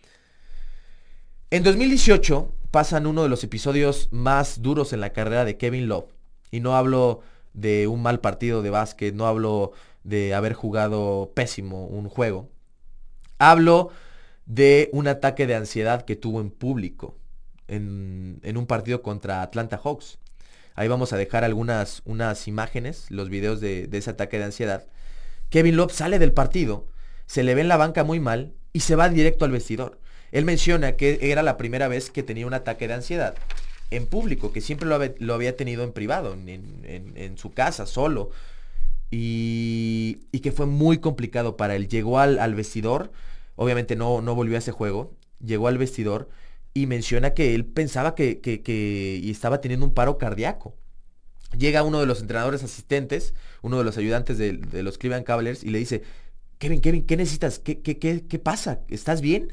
En 1.49 1.63
2018 1.63 2.53
pasan 2.71 3.08
uno 3.08 3.23
de 3.23 3.29
los 3.29 3.43
episodios 3.43 4.10
más 4.12 4.62
duros 4.62 4.93
en 4.93 5.01
la 5.01 5.12
carrera 5.12 5.45
de 5.45 5.58
Kevin 5.58 5.88
Love. 5.88 6.13
Y 6.51 6.60
no 6.60 6.75
hablo 6.75 7.21
de 7.53 7.88
un 7.88 8.01
mal 8.01 8.19
partido 8.19 8.62
de 8.62 8.69
básquet, 8.69 9.13
no 9.13 9.27
hablo 9.27 9.71
de 10.03 10.34
haber 10.34 10.53
jugado 10.53 11.32
pésimo 11.34 11.88
un 11.88 12.08
juego. 12.08 12.49
Hablo 13.39 13.89
de 14.45 14.89
un 14.93 15.08
ataque 15.08 15.47
de 15.47 15.56
ansiedad 15.56 16.04
que 16.04 16.15
tuvo 16.15 16.41
en 16.41 16.52
público 16.52 17.15
en, 17.69 18.58
un 18.58 18.65
partido 18.67 19.02
contra 19.02 19.41
Atlanta 19.41 19.80
Hawks. 19.84 20.17
Ahí 20.75 20.88
vamos 20.88 21.13
a 21.13 21.17
dejar 21.17 21.43
algunas 21.43 22.02
unas 22.06 22.47
imágenes, 22.47 23.06
los 23.10 23.30
videos 23.30 23.60
de, 23.60 23.89
ese 23.91 24.10
ataque 24.12 24.38
de 24.38 24.45
ansiedad. 24.45 24.88
Kevin 25.49 25.78
Love 25.78 25.93
sale 25.93 26.19
del 26.19 26.34
partido, 26.34 26.88
se 27.25 27.43
le 27.43 27.56
ve 27.56 27.62
en 27.62 27.67
la 27.67 27.78
banca 27.78 28.04
muy 28.04 28.19
mal 28.19 28.54
y 28.73 28.82
se 28.82 28.95
va 28.95 29.10
directo 29.10 29.45
al 29.45 29.52
vestidor. 29.52 29.99
Él 30.32 30.45
menciona 30.45 30.95
que 30.95 31.19
era 31.21 31.41
la 31.41 31.58
primera 31.58 31.88
vez 31.88 32.12
que 32.12 32.23
tenía 32.23 32.45
un 32.45 32.54
ataque 32.54 32.88
de 32.88 32.93
ansiedad 32.93 33.36
en 33.91 34.06
público, 34.06 34.52
que 34.52 34.62
siempre 34.62 34.88
lo, 34.88 35.34
había 35.34 35.56
tenido 35.56 35.84
en 35.84 35.91
privado, 35.91 36.34
en, 36.34 37.38
su 37.38 37.52
casa, 37.52 37.86
solo. 37.86 38.30
Y, 39.12 40.19
que 40.41 40.52
fue 40.52 40.65
muy 40.65 41.00
complicado 41.00 41.58
para 41.58 41.76
él. 41.76 41.88
Llegó 41.89 42.19
al, 42.19 42.56
vestidor 42.56 43.12
obviamente 43.56 43.98
no, 43.98 44.22
no 44.22 44.36
volvió 44.36 44.56
a 44.56 44.60
ese 44.60 44.72
juego, 44.72 45.17
llegó 45.43 45.67
al 45.67 45.78
vestidor 45.78 46.30
y 46.74 46.86
menciona 46.86 47.34
que 47.34 47.56
él 47.56 47.65
pensaba 47.65 48.15
que, 48.15 48.39
que, 48.39 49.19
y 49.22 49.30
estaba 49.30 49.60
teniendo 49.60 49.86
un 49.86 49.93
paro 49.93 50.17
cardíaco. 50.17 50.78
Llega 51.58 51.84
uno 51.84 52.00
de 52.00 52.06
los 52.06 52.22
entrenadores 52.22 52.63
asistentes, 52.63 53.34
uno 53.62 53.78
de 53.78 53.84
los 53.84 53.98
ayudantes 53.98 54.38
de, 54.38 54.54
los 54.82 54.98
Cleveland 54.98 55.26
Cavaliers 55.26 55.63
y 55.65 55.72
le 55.72 55.80
dice, 55.80 56.04
Kevin, 56.58 56.80
Kevin, 56.80 57.06
¿qué 57.06 57.17
necesitas? 57.17 57.60
¿Qué, 57.60 57.82
qué, 57.82 57.98
qué, 57.98 58.39
pasa? 58.39 58.80
¿Estás 58.88 59.19
bien? 59.19 59.52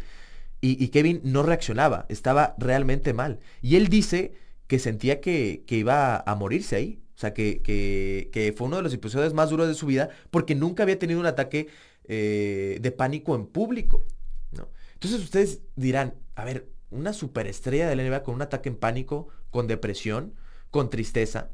Y, 0.61 0.89
Kevin 0.89 1.21
no 1.25 1.43
reaccionaba, 1.43 2.07
estaba 2.09 2.55
realmente 2.59 3.13
mal. 3.13 3.41
Y 3.63 3.77
él 3.77 3.89
dice 3.89 4.35
que 4.69 4.79
sentía 4.79 5.21
que, 5.21 5.65
iba 5.69 6.19
a 6.19 6.35
morirse 6.35 6.77
ahí. 6.77 7.01
O 7.17 7.19
sea, 7.19 7.33
que, 7.33 7.63
que, 7.63 8.55
fue 8.55 8.67
uno 8.67 8.77
de 8.77 8.83
los 8.83 8.93
episodios 8.93 9.33
más 9.33 9.49
duros 9.49 9.69
de 9.69 9.75
su 9.75 9.87
vida 9.87 10.11
porque 10.31 10.55
nunca 10.55 10.83
había 10.83 10.99
tenido 10.99 11.19
un 11.19 11.25
ataque 11.25 11.69
eh, 12.05 12.79
de 12.83 12.93
pánico 12.93 13.35
en 13.35 13.47
público. 13.47 14.05
¿no? 14.53 14.69
Entonces 14.93 15.23
ustedes 15.23 15.63
dirán, 15.77 16.15
a 16.35 16.45
ver, 16.45 16.69
una 16.91 17.15
superestrella 17.15 17.89
de 17.89 17.97
la 17.97 18.03
NBA 18.03 18.23
con 18.23 18.35
un 18.35 18.43
ataque 18.43 18.69
en 18.69 18.77
pánico, 18.77 19.29
con 19.51 19.67
depresión, 19.67 20.35
con 20.71 20.91
tristeza. 20.91 21.49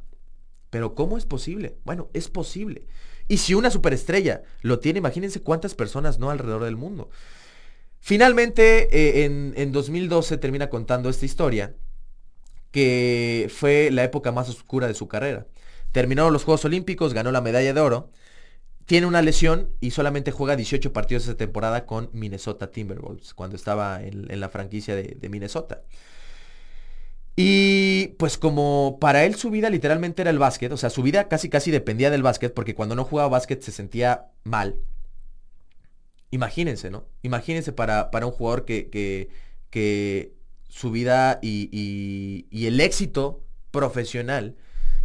Pero 0.70 0.96
¿cómo 0.96 1.16
es 1.16 1.26
posible? 1.26 1.76
Bueno, 1.84 2.10
es 2.12 2.28
posible. 2.28 2.88
Y 3.28 3.36
si 3.36 3.54
una 3.54 3.70
superestrella 3.70 4.42
lo 4.62 4.80
tiene, 4.80 4.98
imagínense 4.98 5.42
cuántas 5.42 5.76
personas 5.76 6.18
no 6.18 6.30
alrededor 6.30 6.64
del 6.64 6.76
mundo. 6.76 7.08
Finalmente, 8.00 8.88
eh, 8.90 9.24
en, 9.24 9.54
en 9.56 9.70
2012 9.70 10.38
termina 10.38 10.68
contando 10.68 11.08
esta 11.08 11.24
historia, 11.24 11.76
que 12.72 13.48
fue 13.54 13.90
la 13.92 14.02
época 14.02 14.32
más 14.32 14.48
oscura 14.48 14.88
de 14.88 14.94
su 14.94 15.06
carrera. 15.06 15.46
Terminaron 15.92 16.32
los 16.32 16.44
Juegos 16.44 16.64
Olímpicos, 16.64 17.14
ganó 17.14 17.30
la 17.32 17.40
medalla 17.40 17.72
de 17.72 17.80
oro, 17.80 18.10
tiene 18.86 19.06
una 19.06 19.22
lesión 19.22 19.70
y 19.80 19.92
solamente 19.92 20.32
juega 20.32 20.56
18 20.56 20.92
partidos 20.92 21.24
esta 21.24 21.36
temporada 21.36 21.86
con 21.86 22.10
Minnesota 22.12 22.70
Timberwolves, 22.70 23.34
cuando 23.34 23.56
estaba 23.56 24.02
en, 24.02 24.40
la 24.40 24.48
franquicia 24.48 24.96
de, 24.96 25.28
Minnesota. 25.28 25.82
Y 27.36 28.08
pues 28.18 28.36
como 28.36 28.98
para 29.00 29.24
él 29.24 29.36
su 29.36 29.50
vida 29.50 29.70
literalmente 29.70 30.22
era 30.22 30.30
el 30.30 30.38
básquet, 30.38 30.72
o 30.72 30.76
sea, 30.76 30.90
su 30.90 31.02
vida 31.02 31.28
casi 31.28 31.48
casi 31.48 31.70
dependía 31.70 32.10
del 32.10 32.22
básquet, 32.22 32.52
porque 32.52 32.74
cuando 32.74 32.94
no 32.94 33.04
jugaba 33.04 33.28
básquet 33.28 33.62
se 33.62 33.72
sentía 33.72 34.26
mal. 34.44 34.76
Imagínense, 36.30 36.90
¿no? 36.90 37.06
Imagínense 37.22 37.72
para, 37.72 38.10
para 38.10 38.26
un 38.26 38.32
jugador 38.32 38.64
que, 38.64 38.90
que, 39.70 40.32
su 40.68 40.90
vida 40.90 41.38
y, 41.42 42.46
el 42.50 42.80
éxito 42.80 43.42
profesional 43.70 44.56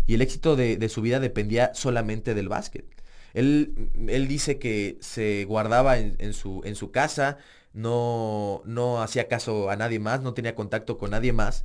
y 0.07 0.15
el 0.15 0.21
éxito 0.21 0.55
de, 0.55 0.89
su 0.89 1.01
vida 1.01 1.19
dependía 1.19 1.71
solamente 1.75 2.33
del 2.33 2.49
básquet. 2.49 2.85
Él, 3.33 3.89
él 4.07 4.27
dice 4.27 4.57
que 4.57 4.97
se 5.01 5.45
guardaba 5.45 5.99
en, 5.99 6.33
su, 6.33 6.61
en 6.63 6.75
su 6.75 6.91
casa, 6.91 7.37
no, 7.73 8.63
no 8.65 9.03
hacía 9.03 9.27
caso 9.27 9.69
a 9.69 9.75
nadie 9.75 9.99
más, 9.99 10.21
no 10.21 10.33
tenía 10.33 10.55
contacto 10.55 10.97
con 10.97 11.11
nadie 11.11 11.33
más 11.33 11.63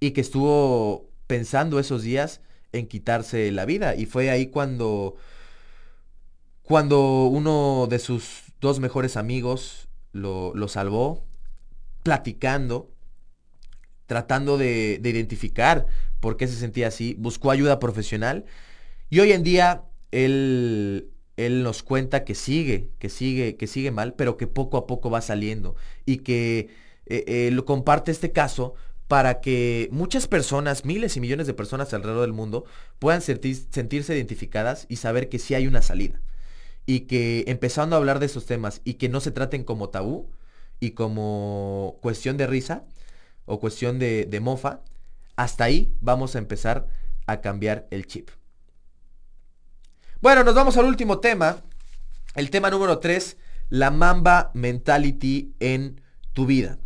y 0.00 0.10
que 0.10 0.20
estuvo 0.20 1.08
pensando 1.26 1.78
esos 1.78 2.02
días 2.02 2.40
en 2.72 2.86
quitarse 2.86 3.50
la 3.52 3.64
vida. 3.64 3.94
Y 3.94 4.06
fue 4.06 4.30
ahí 4.30 4.48
cuando, 4.48 5.16
cuando 6.62 7.26
uno 7.26 7.86
de 7.88 7.98
sus 7.98 8.42
dos 8.60 8.80
mejores 8.80 9.16
amigos 9.16 9.88
lo, 10.12 10.54
lo 10.54 10.68
salvó, 10.68 11.24
platicando, 12.02 12.90
tratando 14.06 14.58
de, 14.58 14.98
de, 15.00 15.10
identificar 15.10 15.86
por 16.24 16.38
qué 16.38 16.48
se 16.48 16.56
sentía 16.56 16.88
así, 16.88 17.14
buscó 17.18 17.50
ayuda 17.50 17.78
profesional 17.78 18.46
y 19.10 19.20
hoy 19.20 19.32
en 19.32 19.42
día 19.42 19.82
él, 20.10 21.10
él 21.36 21.62
nos 21.62 21.82
cuenta 21.82 22.24
que 22.24 22.34
sigue, 22.34 22.88
que 22.98 23.10
sigue, 23.10 23.56
que 23.56 23.66
sigue 23.66 23.90
mal, 23.90 24.14
pero 24.14 24.38
que 24.38 24.46
poco 24.46 24.78
a 24.78 24.86
poco 24.86 25.10
va 25.10 25.20
saliendo 25.20 25.76
y 26.06 26.20
que 26.20 26.70
eh, 27.04 27.24
eh, 27.26 27.50
lo 27.52 27.66
comparte 27.66 28.10
este 28.10 28.32
caso 28.32 28.72
para 29.06 29.42
que 29.42 29.90
muchas 29.92 30.26
personas, 30.26 30.86
miles 30.86 31.14
y 31.18 31.20
millones 31.20 31.46
de 31.46 31.52
personas 31.52 31.92
alrededor 31.92 32.22
del 32.22 32.32
mundo, 32.32 32.64
puedan 32.98 33.20
sentirse 33.20 34.16
identificadas 34.16 34.86
y 34.88 34.96
saber 34.96 35.28
que 35.28 35.38
sí 35.38 35.54
hay 35.54 35.66
una 35.66 35.82
salida. 35.82 36.22
Y 36.86 37.00
que 37.00 37.44
empezando 37.48 37.96
a 37.96 37.98
hablar 37.98 38.18
de 38.18 38.26
esos 38.26 38.46
temas 38.46 38.80
y 38.82 38.94
que 38.94 39.10
no 39.10 39.20
se 39.20 39.30
traten 39.30 39.62
como 39.62 39.90
tabú 39.90 40.30
y 40.80 40.92
como 40.92 41.98
cuestión 42.00 42.38
de 42.38 42.46
risa 42.46 42.86
o 43.44 43.60
cuestión 43.60 43.98
de 43.98 44.40
mofa, 44.40 44.80
hasta 45.36 45.64
ahí 45.64 45.94
vamos 46.00 46.34
a 46.34 46.38
empezar 46.38 46.86
a 47.26 47.40
cambiar 47.40 47.86
el 47.90 48.06
chip. 48.06 48.30
Bueno, 50.20 50.44
nos 50.44 50.54
vamos 50.54 50.76
al 50.76 50.86
último 50.86 51.18
tema. 51.18 51.62
El 52.34 52.50
tema 52.50 52.70
número 52.70 52.98
3, 52.98 53.36
la 53.68 53.90
Mamba 53.90 54.50
Mentality 54.54 55.54
en 55.60 56.00
tu 56.32 56.46
vida. 56.46 56.78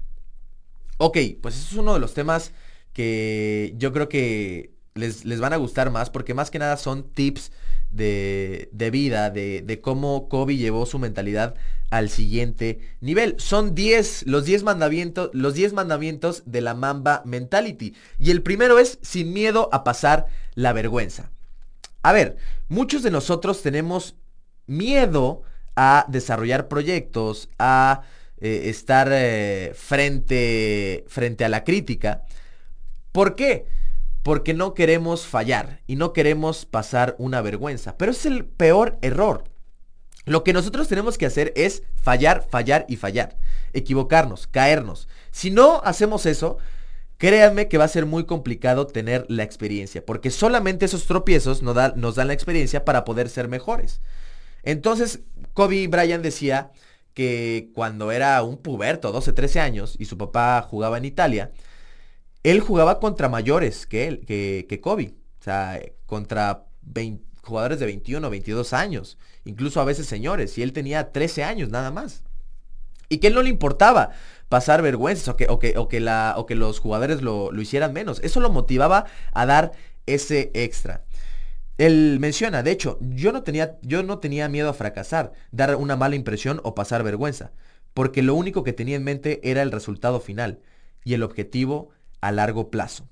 Ok, 0.99 1.19
pues 1.41 1.57
eso 1.57 1.69
es 1.71 1.77
uno 1.77 1.95
de 1.95 2.01
los 2.01 2.15
temas 2.15 2.53
que 2.93 3.75
yo 3.77 3.93
creo 3.93 4.09
que 4.09 4.75
les, 4.95 5.25
les 5.25 5.41
van 5.41 5.53
a 5.53 5.57
gustar 5.57 5.91
más 5.91 6.11
porque 6.11 6.35
más 6.35 6.51
que 6.51 6.59
nada 6.59 6.77
son 6.77 7.05
tips 7.13 7.53
de, 7.91 8.69
de 8.73 8.91
vida, 8.91 9.31
de, 9.31 9.63
de, 9.63 9.81
cómo 9.81 10.29
Kobe 10.29 10.57
llevó 10.57 10.85
su 10.87 10.99
mentalidad 10.99 11.55
al 11.91 12.11
siguiente 12.11 12.81
nivel. 13.01 13.37
Son 13.39 13.75
10, 13.75 14.27
los 14.27 14.45
10 14.45 14.63
mandamientos, 14.63 15.31
los 15.33 15.55
10 15.55 15.73
mandamientos 15.73 16.43
de 16.47 16.61
la 16.61 16.75
Mamba 16.75 17.23
Mentality. 17.25 17.95
Y 18.19 18.31
el 18.31 18.43
primero 18.43 18.79
es 18.79 18.99
sin 19.03 19.33
miedo 19.33 19.69
a 19.73 19.85
pasar 19.85 20.27
la 20.55 20.73
vergüenza. 20.73 21.31
A 22.03 22.13
ver, 22.13 22.37
muchos 22.69 23.03
de 23.03 23.11
nosotros 23.11 23.63
tenemos 23.63 24.17
miedo 24.67 25.43
a 25.77 26.07
desarrollar 26.09 26.69
proyectos, 26.69 27.49
a 27.59 28.03
eh, 28.41 28.63
estar 28.67 29.09
eh, 29.13 29.73
frente, 29.75 31.05
frente 31.09 31.45
a 31.45 31.49
la 31.49 31.65
crítica. 31.65 32.25
¿Por 33.13 33.35
qué? 33.35 33.67
Porque 34.23 34.55
no 34.55 34.75
queremos 34.75 35.27
fallar 35.27 35.81
y 35.87 35.97
no 35.97 36.13
queremos 36.13 36.67
pasar 36.67 37.17
una 37.19 37.41
vergüenza. 37.41 37.97
Pero 37.97 38.13
es 38.13 38.27
el 38.27 38.45
peor 38.45 38.99
error. 39.03 39.45
Lo 40.29 40.45
que 40.45 40.53
nosotros 40.53 40.89
tenemos 40.89 41.19
que 41.19 41.27
hacer 41.27 41.53
es 41.57 41.83
fallar, 42.01 42.47
fallar 42.49 42.85
y 42.89 42.97
fallar. 42.97 43.37
Equivocarnos, 43.73 44.47
caernos. 44.47 45.09
Si 45.31 45.51
no 45.51 45.81
hacemos 45.85 46.27
eso, 46.27 46.59
créanme 47.17 47.69
que 47.69 47.79
va 47.79 47.85
a 47.85 47.89
ser 47.89 48.07
muy 48.07 48.25
complicado 48.25 48.87
tener 48.87 49.27
la 49.29 49.43
experiencia. 49.43 50.05
Porque 50.05 50.31
solamente 50.31 50.85
esos 50.87 51.07
tropiezos 51.07 51.63
nos, 51.63 51.97
nos 51.97 52.15
dan 52.15 52.29
la 52.29 52.35
experiencia 52.35 52.85
para 52.85 53.05
poder 53.05 53.29
ser 53.29 53.49
mejores. 53.49 54.01
Entonces, 54.63 55.21
Kobe 55.55 55.89
Bryant 55.89 56.23
decía 56.23 56.73
que 57.15 57.71
cuando 57.75 58.13
era 58.13 58.43
un 58.43 58.59
puberto, 58.59 59.11
12, 59.13 59.33
13 59.33 59.61
años, 59.61 59.97
y 59.99 60.05
su 60.05 60.17
papá 60.17 60.63
jugaba 60.63 60.99
en 60.99 61.05
Italia, 61.05 61.53
él 62.43 62.61
jugaba 62.61 63.01
contra 63.01 63.29
mayores 63.29 63.87
que 63.87 64.07
él, 64.07 64.25
que, 64.27 64.81
Kobe. 64.81 65.15
O 65.41 65.43
sea, 65.43 65.81
contra 66.07 66.67
jugadores 67.49 67.81
de 67.81 67.87
21, 67.87 68.31
22 68.31 68.73
años, 68.73 69.19
incluso 69.45 69.81
a 69.81 69.85
veces 69.85 70.07
señores, 70.07 70.57
y 70.59 70.63
él 70.63 70.73
tenía 70.73 71.13
13 71.13 71.45
años 71.45 71.71
nada 71.71 71.91
más. 71.91 72.23
Y 73.09 73.19
que 73.19 73.29
él 73.29 73.35
no 73.35 73.43
le 73.43 73.49
importaba 73.49 74.11
pasar 74.49 74.83
vergüenzas 74.83 75.29
o 75.29 75.37
que, 75.37 75.47
o 75.49 75.59
o 75.59 75.89
o 75.89 76.55
los 76.55 76.79
jugadores 76.79 77.23
lo, 77.23 77.51
lo 77.51 77.63
hicieran 77.63 77.93
menos. 77.93 78.21
Eso 78.23 78.41
lo 78.41 78.51
motivaba 78.51 79.07
a 79.33 79.47
dar 79.47 79.73
ese 80.07 80.51
extra. 80.55 81.05
Él 81.79 82.19
menciona, 82.21 82.63
de 82.63 82.73
hecho, 82.73 82.99
yo 83.01 83.31
no, 83.33 83.45
tenía, 83.45 83.79
yo 83.83 84.03
no 84.03 84.19
tenía 84.19 84.49
miedo 84.49 84.69
a 84.69 84.75
fracasar, 84.75 85.33
dar 85.53 85.77
una 85.77 85.95
mala 85.95 86.17
impresión 86.17 86.61
o 86.65 86.75
pasar 86.75 87.05
vergüenza, 87.05 87.53
porque 87.95 88.23
lo 88.23 88.35
único 88.35 88.65
que 88.65 88.73
tenía 88.73 88.97
en 88.97 89.05
mente 89.05 89.41
era 89.49 89.63
el 89.63 89.71
resultado 89.71 90.21
final 90.21 90.59
y 91.05 91.15
el 91.15 91.23
objetivo 91.23 91.91
a 92.21 92.33
largo 92.33 92.71
plazo. 92.71 93.09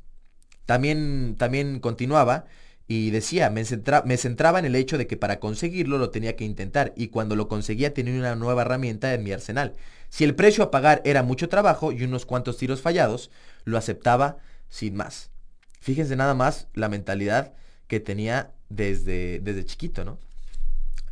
También, 0.64 1.36
también 1.38 1.78
continuaba 1.78 2.46
y 2.88 3.10
decía, 3.10 3.50
me, 3.50 3.64
me 4.04 4.16
centraba 4.16 4.58
en 4.58 4.64
el 4.64 4.76
hecho 4.76 4.96
de 4.96 5.06
que 5.06 5.16
para 5.16 5.40
conseguirlo 5.40 5.98
lo 5.98 6.10
tenía 6.10 6.36
que 6.36 6.44
intentar 6.44 6.92
y 6.96 7.08
cuando 7.08 7.34
lo 7.34 7.48
conseguía 7.48 7.92
tenía 7.92 8.14
una 8.14 8.36
nueva 8.36 8.62
herramienta 8.62 9.12
en 9.12 9.24
mi 9.24 9.32
arsenal. 9.32 9.74
Si 10.08 10.24
el 10.24 10.36
precio 10.36 10.62
a 10.62 10.70
pagar 10.70 11.02
era 11.04 11.22
mucho 11.22 11.48
trabajo 11.48 11.90
y 11.90 12.04
unos 12.04 12.26
cuantos 12.26 12.58
tiros 12.58 12.80
fallados, 12.80 13.30
lo 13.64 13.76
aceptaba 13.76 14.38
sin 14.68 14.94
más. 14.94 15.30
Fíjense 15.80 16.16
nada 16.16 16.34
más 16.34 16.68
la 16.74 16.88
mentalidad 16.88 17.54
que 17.88 18.00
tenía 18.00 18.52
desde, 18.68 19.40
desde 19.40 19.64
chiquito, 19.64 20.04
¿no? 20.04 20.18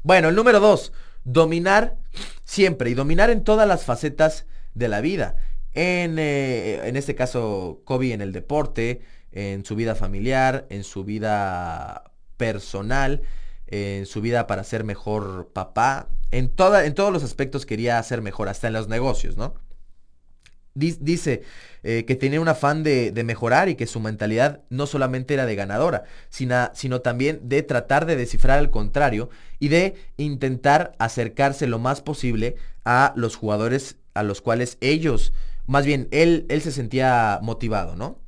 Bueno, 0.02 0.28
el 0.28 0.34
número 0.34 0.60
dos, 0.60 0.92
dominar 1.24 1.96
siempre 2.44 2.90
y 2.90 2.94
dominar 2.94 3.30
en 3.30 3.42
todas 3.42 3.66
las 3.66 3.84
facetas 3.84 4.46
de 4.74 4.88
la 4.88 5.00
vida. 5.00 5.36
En, 5.72 6.18
eh, 6.18 6.86
en 6.86 6.96
este 6.96 7.14
caso, 7.14 7.80
Kobe 7.84 8.12
en 8.12 8.20
el 8.20 8.32
deporte, 8.32 9.02
en 9.34 9.64
su 9.64 9.76
vida 9.76 9.94
familiar, 9.94 10.66
en 10.70 10.84
su 10.84 11.04
vida 11.04 12.12
personal, 12.36 13.22
en 13.66 14.06
su 14.06 14.20
vida 14.20 14.46
para 14.46 14.64
ser 14.64 14.84
mejor 14.84 15.50
papá. 15.52 16.08
En, 16.30 16.52
en 16.56 16.94
todos 16.94 17.12
los 17.12 17.24
aspectos 17.24 17.66
quería 17.66 18.02
ser 18.02 18.22
mejor, 18.22 18.48
hasta 18.48 18.68
en 18.68 18.72
los 18.72 18.88
negocios, 18.88 19.36
¿no? 19.36 19.54
Dice 20.76 21.42
eh, 21.84 22.04
que 22.04 22.16
tenía 22.16 22.40
un 22.40 22.48
afán 22.48 22.82
de, 22.82 23.12
mejorar 23.24 23.68
y 23.68 23.76
que 23.76 23.86
su 23.86 24.00
mentalidad 24.00 24.62
no 24.70 24.86
solamente 24.86 25.34
era 25.34 25.46
de 25.46 25.54
ganadora, 25.54 26.02
sino, 26.30 26.70
sino 26.74 27.00
también 27.00 27.48
de 27.48 27.62
tratar 27.62 28.06
de 28.06 28.16
descifrar 28.16 28.58
al 28.58 28.72
contrario 28.72 29.30
y 29.60 29.68
de 29.68 29.94
intentar 30.16 30.96
acercarse 30.98 31.68
lo 31.68 31.78
más 31.78 32.02
posible 32.02 32.56
a 32.84 33.12
los 33.14 33.36
jugadores 33.36 33.98
a 34.14 34.24
los 34.24 34.40
cuales 34.40 34.76
ellos, 34.80 35.32
más 35.66 35.86
bien 35.86 36.08
él, 36.10 36.44
él 36.48 36.60
se 36.60 36.72
sentía 36.72 37.38
motivado, 37.40 37.94
¿no? 37.94 38.23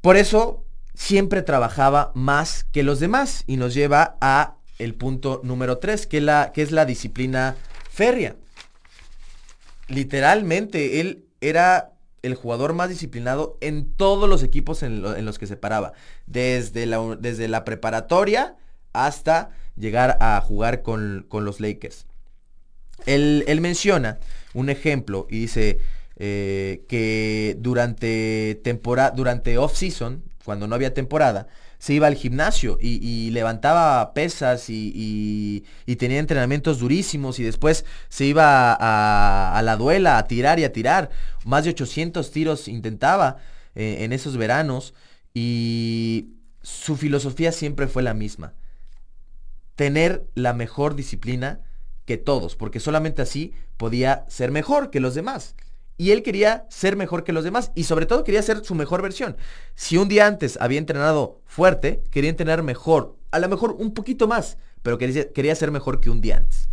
Por 0.00 0.16
eso 0.16 0.64
siempre 0.94 1.42
trabajaba 1.42 2.12
más 2.14 2.64
que 2.64 2.82
los 2.82 3.00
demás 3.00 3.44
y 3.46 3.56
nos 3.56 3.74
lleva 3.74 4.16
a 4.20 4.56
el 4.78 4.94
punto 4.94 5.40
número 5.44 5.78
3, 5.78 6.06
que, 6.06 6.50
es 6.54 6.70
la 6.70 6.84
disciplina 6.84 7.56
férrea. 7.90 8.36
Literalmente, 9.88 11.00
él 11.00 11.24
era 11.40 11.92
el 12.22 12.34
jugador 12.34 12.74
más 12.74 12.88
disciplinado 12.88 13.56
en 13.60 13.92
todos 13.92 14.28
los 14.28 14.42
equipos 14.42 14.82
en, 14.82 15.02
los 15.02 15.38
que 15.38 15.46
se 15.46 15.56
paraba. 15.56 15.92
Desde 16.26 16.86
la, 16.86 17.16
desde 17.18 17.48
la, 17.48 17.64
preparatoria 17.64 18.56
hasta 18.92 19.50
llegar 19.76 20.16
a 20.20 20.40
jugar 20.40 20.82
con, 20.82 21.26
los 21.30 21.60
Lakers. 21.60 22.06
Él, 23.06 23.44
menciona 23.60 24.18
un 24.54 24.70
ejemplo 24.70 25.26
y 25.30 25.40
dice 25.40 25.78
eh, 26.20 26.84
que 26.88 27.56
durante, 27.60 28.60
temporada, 28.64 29.12
durante 29.12 29.56
off-season, 29.56 30.24
cuando 30.44 30.66
no 30.66 30.74
había 30.74 30.92
temporada, 30.92 31.46
se 31.78 31.94
iba 31.94 32.08
al 32.08 32.16
gimnasio 32.16 32.76
y, 32.80 33.30
levantaba 33.30 34.12
pesas 34.14 34.68
y, 34.68 35.64
tenía 35.96 36.18
entrenamientos 36.18 36.80
durísimos 36.80 37.38
y 37.38 37.44
después 37.44 37.84
se 38.08 38.24
iba 38.24 38.76
a, 38.78 39.62
la 39.62 39.76
duela 39.76 40.18
a 40.18 40.26
tirar 40.26 40.58
y 40.58 40.64
a 40.64 40.72
tirar. 40.72 41.10
Más 41.44 41.62
de 41.64 41.70
800 41.70 42.30
tiros 42.32 42.66
intentaba 42.66 43.36
eh, 43.76 43.98
en 44.00 44.12
esos 44.12 44.36
veranos 44.36 44.94
y 45.34 46.30
su 46.62 46.96
filosofía 46.96 47.52
siempre 47.52 47.86
fue 47.86 48.02
la 48.02 48.14
misma. 48.14 48.54
Tener 49.76 50.26
la 50.34 50.52
mejor 50.52 50.96
disciplina 50.96 51.60
que 52.06 52.16
todos, 52.16 52.56
porque 52.56 52.80
solamente 52.80 53.22
así 53.22 53.52
podía 53.76 54.24
ser 54.28 54.50
mejor 54.50 54.90
que 54.90 54.98
los 54.98 55.14
demás 55.14 55.54
y 55.98 56.12
él 56.12 56.22
quería 56.22 56.64
ser 56.70 56.96
mejor 56.96 57.24
que 57.24 57.32
los 57.32 57.44
demás 57.44 57.72
y 57.74 57.84
sobre 57.84 58.06
todo 58.06 58.24
quería 58.24 58.40
ser 58.40 58.64
su 58.64 58.74
mejor 58.74 59.02
versión. 59.02 59.36
Si 59.74 59.98
un 59.98 60.08
día 60.08 60.26
antes 60.26 60.56
había 60.60 60.78
entrenado 60.78 61.40
fuerte, 61.44 62.02
quería 62.10 62.30
entrenar 62.30 62.62
mejor, 62.62 63.16
a 63.32 63.40
lo 63.40 63.48
mejor 63.48 63.72
un 63.72 63.92
poquito 63.92 64.28
más, 64.28 64.56
pero 64.82 64.96
quería, 64.96 65.30
quería 65.32 65.54
ser 65.56 65.72
mejor 65.72 66.00
que 66.00 66.08
un 66.08 66.20
día 66.20 66.36
antes. 66.38 66.68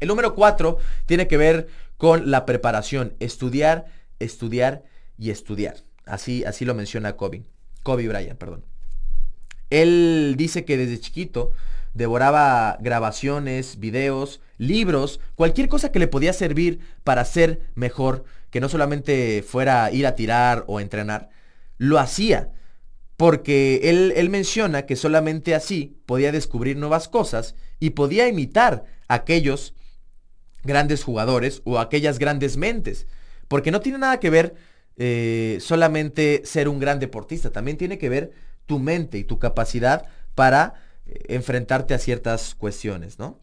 El 0.00 0.08
número 0.08 0.34
cuatro 0.34 0.78
tiene 1.06 1.28
que 1.28 1.36
ver 1.36 1.68
con 1.96 2.30
la 2.30 2.44
preparación, 2.44 3.14
estudiar, 3.20 3.86
estudiar 4.18 4.82
y 5.16 5.30
estudiar. 5.30 5.76
Así, 6.04 6.44
así 6.44 6.64
lo 6.64 6.74
menciona 6.74 7.16
Kobe. 7.16 7.44
Kobe 7.84 8.08
Bryant, 8.08 8.38
perdón. 8.38 8.64
Él 9.70 10.34
dice 10.36 10.64
que 10.64 10.76
desde 10.76 11.00
chiquito 11.00 11.52
devoraba 11.94 12.76
grabaciones, 12.80 13.78
videos, 13.78 14.40
libros, 14.58 15.20
cualquier 15.34 15.68
cosa 15.68 15.90
que 15.90 15.98
le 15.98 16.08
podía 16.08 16.32
servir 16.32 16.80
para 17.02 17.24
ser 17.24 17.60
mejor, 17.74 18.24
que 18.50 18.60
no 18.60 18.68
solamente 18.68 19.44
fuera 19.46 19.90
ir 19.90 20.06
a 20.06 20.14
tirar 20.14 20.64
o 20.66 20.80
entrenar, 20.80 21.30
lo 21.78 21.98
hacía. 21.98 22.50
Porque 23.16 23.80
él, 23.84 24.12
él 24.16 24.28
menciona 24.28 24.86
que 24.86 24.96
solamente 24.96 25.54
así 25.54 25.96
podía 26.06 26.32
descubrir 26.32 26.76
nuevas 26.76 27.08
cosas 27.08 27.54
y 27.78 27.90
podía 27.90 28.28
imitar 28.28 28.84
a 29.08 29.14
aquellos 29.14 29.74
grandes 30.64 31.04
jugadores 31.04 31.62
o 31.64 31.78
aquellas 31.78 32.18
grandes 32.18 32.56
mentes. 32.56 33.06
Porque 33.48 33.70
no 33.70 33.80
tiene 33.80 33.98
nada 33.98 34.18
que 34.18 34.30
ver 34.30 34.54
eh, 34.96 35.58
solamente 35.60 36.42
ser 36.44 36.68
un 36.68 36.78
gran 36.78 36.98
deportista, 37.00 37.50
también 37.50 37.76
tiene 37.76 37.98
que 37.98 38.08
ver 38.08 38.32
tu 38.66 38.78
mente 38.78 39.18
y 39.18 39.24
tu 39.24 39.38
capacidad 39.38 40.06
para 40.34 40.74
eh, 41.06 41.24
enfrentarte 41.28 41.94
a 41.94 41.98
ciertas 41.98 42.54
cuestiones, 42.54 43.18
¿no? 43.18 43.40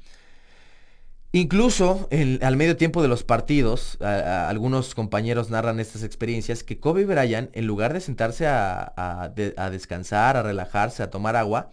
Incluso 1.33 2.09
al 2.41 2.57
medio 2.57 2.75
tiempo 2.75 3.01
de 3.01 3.07
los 3.07 3.23
partidos, 3.23 3.97
algunos 4.01 4.93
compañeros 4.95 5.49
narran 5.49 5.79
estas 5.79 6.03
experiencias 6.03 6.63
que 6.63 6.79
Kobe 6.79 7.05
Bryant, 7.05 7.55
en 7.55 7.67
lugar 7.67 7.93
de 7.93 8.01
sentarse 8.01 8.47
a, 8.47 9.31
descansar, 9.71 10.35
a 10.35 10.43
relajarse, 10.43 11.03
a 11.03 11.09
tomar 11.09 11.37
agua, 11.37 11.71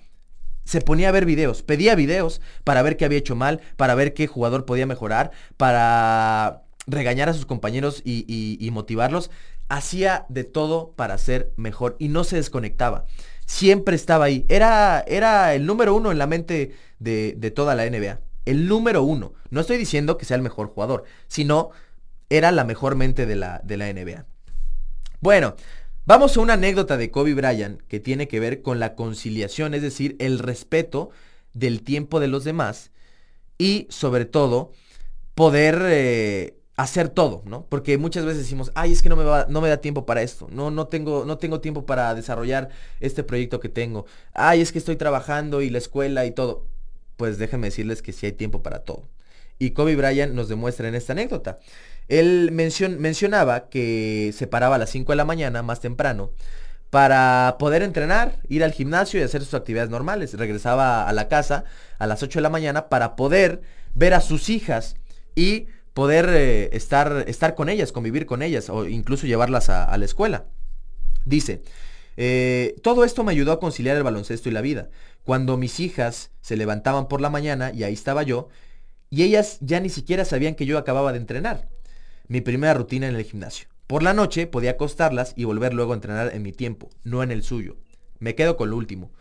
se 0.65 0.81
ponía 0.81 1.09
a 1.09 1.13
ver 1.13 1.25
videos, 1.25 1.63
pedía 1.63 1.97
videos 1.97 2.41
para 2.63 2.83
ver 2.83 2.97
qué 2.97 3.05
había 3.05 3.19
hecho 3.19 3.35
mal, 3.35 3.61
para 3.77 3.95
ver 3.97 4.15
qué 4.15 4.27
jugador 4.29 4.65
podía 4.65 4.87
mejorar, 4.87 5.33
para 5.57 6.63
regañar 6.87 7.29
a 7.29 7.35
sus 7.35 7.47
compañeros 7.47 8.03
y 8.05 8.69
motivarlos 8.73 9.31
hacía 9.69 10.25
de 10.29 10.45
todo 10.45 10.93
para 10.97 11.19
ser 11.19 11.53
mejor 11.57 11.97
y 11.99 12.09
no 12.09 12.25
se 12.25 12.37
desconectaba. 12.37 13.05
Siempre 13.47 13.97
estaba 13.97 14.27
ahí. 14.27 14.45
Era, 14.49 15.05
era 15.07 15.55
el 15.55 15.67
número 15.67 15.95
uno 15.95 16.13
en 16.13 16.19
la 16.19 16.27
mente 16.27 16.75
de, 16.99 17.35
de 17.37 17.51
toda 17.51 17.75
la 17.75 17.89
NBA. 17.89 18.21
El 18.49 18.67
número 18.67 19.03
uno. 19.03 19.35
No 19.51 19.61
estoy 19.61 19.77
diciendo 19.77 20.17
que 20.17 20.25
sea 20.25 20.37
el 20.37 20.43
mejor 20.43 20.69
jugador, 20.69 21.05
sino 21.27 21.69
era 22.31 22.51
la 22.51 22.65
mejor 22.65 22.97
mente 22.97 23.27
de 23.27 23.37
la, 23.37 23.61
de 23.63 23.77
la 23.77 23.93
NBA. 23.93 24.25
Bueno, 25.21 25.55
vamos 26.07 26.35
a 26.35 26.41
una 26.41 26.55
anécdota 26.55 26.97
de 26.97 27.11
Kobe 27.11 27.35
Bryant 27.35 27.83
que 27.89 28.01
tiene 28.01 28.27
que 28.27 28.41
ver 28.41 28.63
con 28.63 28.81
la 28.81 28.95
conciliación, 28.95 29.75
es 29.75 29.83
decir, 29.83 30.17
el 30.19 30.39
respeto 30.39 31.11
del 31.53 31.83
tiempo 31.83 32.21
de 32.21 32.29
los 32.29 32.45
demás 32.45 32.91
y 33.59 33.87
sobre 33.91 34.25
todo 34.25 34.73
poder 35.35 35.83
eh, 35.83 36.57
hacer 36.77 37.11
todo, 37.11 37.43
¿no? 37.45 37.67
Porque 37.69 37.99
muchas 37.99 38.25
veces 38.25 38.45
decimos, 38.45 38.73
ay, 38.75 38.93
es 38.93 39.03
que 39.03 39.11
no 39.11 39.17
me, 39.17 39.25
va, 39.25 39.45
no 39.51 39.61
me 39.61 39.69
da 39.69 39.83
tiempo 39.83 40.07
para 40.07 40.23
esto, 40.23 40.49
no, 40.51 40.71
no, 40.71 40.87
tengo, 40.87 41.27
no 41.27 41.37
tengo 41.37 41.61
tiempo 41.61 41.85
para 41.85 42.15
desarrollar 42.15 42.71
este 43.01 43.25
proyecto 43.25 43.61
que 43.61 43.69
tengo, 43.69 44.07
ay, 44.33 44.63
es 44.63 44.73
que 44.73 44.79
estoy 44.79 44.97
trabajando 44.97 45.61
y 45.61 45.69
la 45.69 45.79
escuela 45.79 46.25
y 46.25 46.31
todo. 46.31 46.65
Pues 47.19 47.37
déjenme 47.37 47.67
decirles 47.67 48.01
que 48.01 48.15
sí 48.15 48.25
hay 48.25 48.33
tiempo 48.33 48.63
para 48.63 48.85
todo. 48.85 49.07
Y 49.59 49.73
Kobe 49.73 49.97
Bryant 49.97 50.33
nos 50.33 50.49
demuestra 50.49 50.89
en 50.89 50.95
esta 50.95 51.13
anécdota. 51.13 51.59
Él 52.09 52.51
mencionaba 52.53 53.69
que 53.69 54.33
se 54.35 54.47
paraba 54.47 54.77
a 54.77 54.79
las 54.79 54.89
5 54.89 55.13
de 55.13 55.17
la 55.17 55.27
mañana, 55.27 55.63
más 55.63 55.81
temprano, 55.81 56.31
para 56.91 57.57
poder 57.59 57.83
entrenar, 57.83 58.37
ir 58.49 58.65
al 58.65 58.73
gimnasio 58.73 59.21
y 59.21 59.25
hacer 59.25 59.43
sus 59.43 59.55
actividades 59.55 59.91
normales. 59.91 60.33
Regresaba 60.33 61.07
a 61.07 61.13
la 61.13 61.29
casa 61.29 61.65
a 61.99 62.07
las 62.07 62.23
8 62.23 62.39
de 62.39 62.43
la 62.43 62.51
mañana 62.51 62.89
para 62.89 63.15
poder 63.17 63.61
ver 63.95 64.15
a 64.15 64.21
sus 64.21 64.49
hijas 64.49 64.97
y 65.35 65.67
poder 65.93 66.31
eh, 66.31 66.71
estar, 66.77 67.25
estar 67.27 67.57
con 67.57 67.69
ellas, 67.69 67.91
convivir 67.91 68.25
con 68.25 68.43
ellas 68.43 68.71
o 68.71 68.87
incluso 68.87 69.27
llevarlas 69.27 69.69
a, 69.69 69.95
la 69.99 70.05
escuela. 70.05 70.45
Dice, 71.25 71.63
eh, 72.21 72.75
todo 72.83 73.05
esto 73.05 73.23
me 73.23 73.31
ayudó 73.31 73.53
a 73.53 73.61
conciliar 73.61 73.97
el 73.97 74.03
baloncesto 74.03 74.49
y 74.49 74.53
la 74.53 74.61
vida. 74.61 74.91
Cuando 75.23 75.57
mis 75.57 75.79
hijas 75.79 76.33
se 76.41 76.57
levantaban 76.57 77.07
por 77.07 77.21
la 77.21 77.31
mañana 77.31 77.71
y 77.73 77.85
ahí 77.85 77.95
estaba 77.95 78.25
yo, 78.25 78.49
y 79.09 79.23
ellas 79.23 79.59
ya 79.61 79.79
ni 79.79 79.89
siquiera 79.89 80.25
sabían 80.25 80.57
que 80.57 80.67
yo 80.67 80.79
acababa 80.79 81.13
de 81.13 81.19
entrenar. 81.19 81.69
Mi 82.27 82.41
primera 82.41 82.75
rutina 82.75 83.07
en 83.07 83.15
el 83.15 83.23
gimnasio. 83.23 83.69
Por 83.87 84.03
la 84.03 84.15
noche 84.15 84.49
podía 84.49 84.73
acostarlas 84.73 85.33
y 85.37 85.45
volver 85.45 85.73
luego 85.73 85.93
a 85.93 85.95
entrenar 85.95 86.35
en 86.35 86.43
mi 86.43 86.51
tiempo, 86.51 86.91
no 87.05 87.23
en 87.23 87.31
el 87.31 87.45
suyo. 87.45 87.77
Me 88.19 88.35
quedo 88.35 88.57
con 88.57 88.71
lo 88.71 88.77
último. 88.77 89.13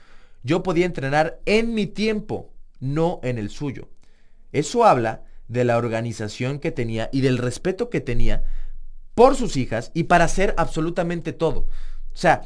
Yo 0.42 0.64
podía 0.64 0.88
entrenar 0.88 1.40
en 1.46 1.76
mi 1.76 1.86
tiempo, 1.86 2.52
no 2.80 3.20
en 3.22 3.38
el 3.38 3.52
suyo. 3.52 3.90
Eso 4.54 4.86
habla 4.86 5.22
de 5.48 5.66
la 5.66 5.78
organización 5.78 6.58
que 6.58 6.72
tenía 6.72 7.12
y 7.14 7.22
del 7.22 7.38
respeto 7.38 7.92
que 7.92 8.02
tenía 8.02 8.44
por 9.14 9.36
sus 9.36 9.56
hijas 9.56 9.92
y 9.94 10.06
para 10.06 10.26
hacer 10.26 10.56
absolutamente 10.58 11.32
todo. 11.32 11.60
O 11.60 12.20
sea, 12.20 12.42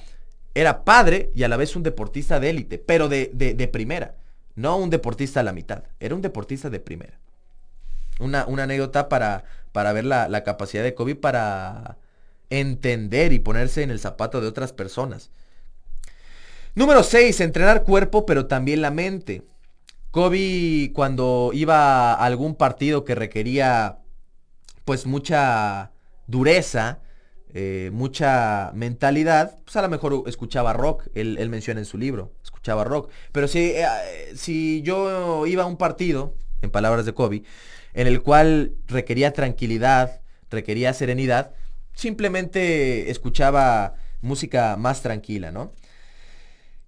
era 0.54 0.84
padre 0.84 1.32
y 1.34 1.44
a 1.44 1.48
la 1.48 1.58
vez 1.58 1.76
un 1.76 1.84
deportista 1.84 2.40
de 2.40 2.50
élite, 2.50 2.78
pero 2.78 3.08
de, 3.08 3.32
de, 3.34 3.68
primera, 3.68 4.16
no 4.56 4.78
un 4.78 4.90
deportista 4.90 5.40
a 5.40 5.44
la 5.44 5.54
mitad, 5.54 5.84
era 6.00 6.16
un 6.16 6.22
deportista 6.22 6.70
de 6.70 6.80
primera. 6.80 7.20
Una, 8.20 8.46
una 8.46 8.64
anécdota 8.64 9.10
para, 9.10 9.46
para 9.72 9.94
ver 9.94 10.06
la, 10.06 10.28
la 10.28 10.44
capacidad 10.44 10.84
de 10.84 10.94
Kobe 10.94 11.16
para 11.16 11.98
entender 12.50 13.34
y 13.34 13.40
ponerse 13.40 13.82
en 13.82 13.90
el 13.90 14.00
zapato 14.00 14.42
de 14.42 14.48
otras 14.48 14.74
personas. 14.74 15.32
Número 16.76 17.04
6, 17.04 17.40
entrenar 17.42 17.84
cuerpo, 17.84 18.26
pero 18.26 18.46
también 18.46 18.82
la 18.82 18.92
mente. 18.92 19.44
Kobe 20.12 20.92
cuando 20.94 21.52
iba 21.54 22.14
a 22.14 22.26
algún 22.26 22.56
partido 22.56 23.06
que 23.06 23.16
requería 23.16 24.00
pues 24.84 25.06
mucha 25.06 25.92
dureza, 26.28 27.00
eh, 27.54 27.90
mucha 27.94 28.72
mentalidad, 28.74 29.58
pues 29.66 29.76
a 29.76 29.82
lo 29.82 29.90
mejor 29.90 30.24
escuchaba 30.28 30.74
rock, 30.74 31.08
él, 31.16 31.38
menciona 31.50 31.80
en 31.80 31.86
su 31.86 31.98
libro, 31.98 32.32
escuchaba 32.44 32.84
rock. 32.84 33.10
Pero 33.32 33.48
si, 33.48 33.60
eh, 33.60 33.86
si 34.36 34.82
yo 34.84 35.46
iba 35.48 35.64
a 35.64 35.66
un 35.66 35.78
partido, 35.78 36.36
en 36.62 36.72
palabras 36.72 37.06
de 37.06 37.14
Kobe, 37.14 37.44
en 37.94 38.08
el 38.08 38.22
cual 38.22 38.74
requería 38.88 39.34
tranquilidad, 39.34 40.22
requería 40.50 40.94
serenidad, 40.94 41.54
simplemente 41.94 43.10
escuchaba 43.12 43.96
música 44.22 44.78
más 44.78 45.02
tranquila, 45.02 45.52
¿no? 45.52 45.74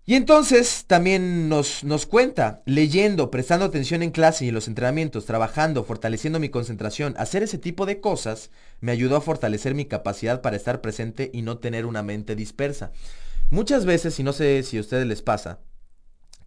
Y 0.06 0.16
entonces 0.16 0.84
también 0.86 1.48
nos, 1.48 1.86
nos, 1.86 2.06
cuenta, 2.06 2.62
leyendo, 2.66 3.32
prestando 3.32 3.66
atención 3.66 4.04
en 4.04 4.12
clase 4.12 4.44
y 4.44 4.50
en 4.50 4.54
los 4.54 4.68
entrenamientos, 4.68 5.26
trabajando, 5.26 5.86
fortaleciendo 5.86 6.42
mi 6.42 6.50
concentración, 6.50 7.16
hacer 7.18 7.42
ese 7.42 7.58
tipo 7.58 7.86
de 7.86 8.02
cosas 8.02 8.52
me 8.82 8.92
ayudó 8.92 9.16
a 9.16 9.22
fortalecer 9.22 9.76
mi 9.76 9.86
capacidad 9.86 10.42
para 10.42 10.58
estar 10.58 10.82
presente 10.82 11.32
y 11.34 11.42
no 11.42 11.58
tener 11.58 11.86
una 11.86 12.04
mente 12.04 12.36
dispersa. 12.36 12.92
Muchas 13.50 13.86
veces, 13.86 14.20
y 14.20 14.24
no 14.24 14.34
sé 14.34 14.64
si 14.64 14.78
a 14.78 14.82
ustedes 14.82 15.08
les 15.08 15.22
pasa, 15.22 15.60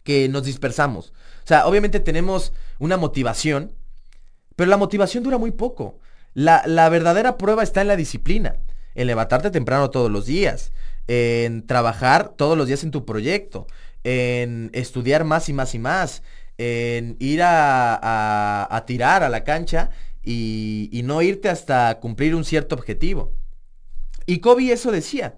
que 0.03 0.29
nos 0.29 0.43
dispersamos. 0.43 1.13
O 1.43 1.47
sea, 1.47 1.65
obviamente 1.65 1.99
tenemos 1.99 2.53
una 2.77 2.97
motivación, 2.97 3.71
pero 4.55 4.69
la 4.69 4.77
motivación 4.77 5.23
dura 5.23 5.39
muy 5.39 5.51
poco. 5.51 5.99
La, 6.35 6.61
la 6.67 6.89
verdadera 6.89 7.37
prueba 7.37 7.63
está 7.63 7.81
en 7.81 7.87
la 7.87 7.95
disciplina, 7.95 8.57
en 8.93 9.07
levantarte 9.07 9.49
temprano 9.49 9.89
todos 9.89 10.11
los 10.11 10.27
días, 10.27 10.71
en 11.07 11.65
trabajar 11.65 12.29
todos 12.29 12.57
los 12.57 12.67
días 12.67 12.83
en 12.83 12.91
tu 12.91 13.05
proyecto, 13.05 13.67
en 14.03 14.69
estudiar 14.73 15.23
más 15.23 15.49
y 15.49 15.53
más 15.53 15.73
y 15.75 15.79
más, 15.79 16.23
en 16.57 17.15
ir 17.19 17.41
a, 17.43 18.83
tirar 18.87 19.23
a 19.23 19.29
la 19.29 19.43
cancha 19.43 19.91
y, 20.23 21.01
no 21.03 21.21
irte 21.21 21.49
hasta 21.49 21.99
cumplir 21.99 22.35
un 22.35 22.43
cierto 22.43 22.75
objetivo. 22.75 23.33
Y 24.25 24.39
Kobe 24.39 24.71
eso 24.71 24.91
decía. 24.91 25.37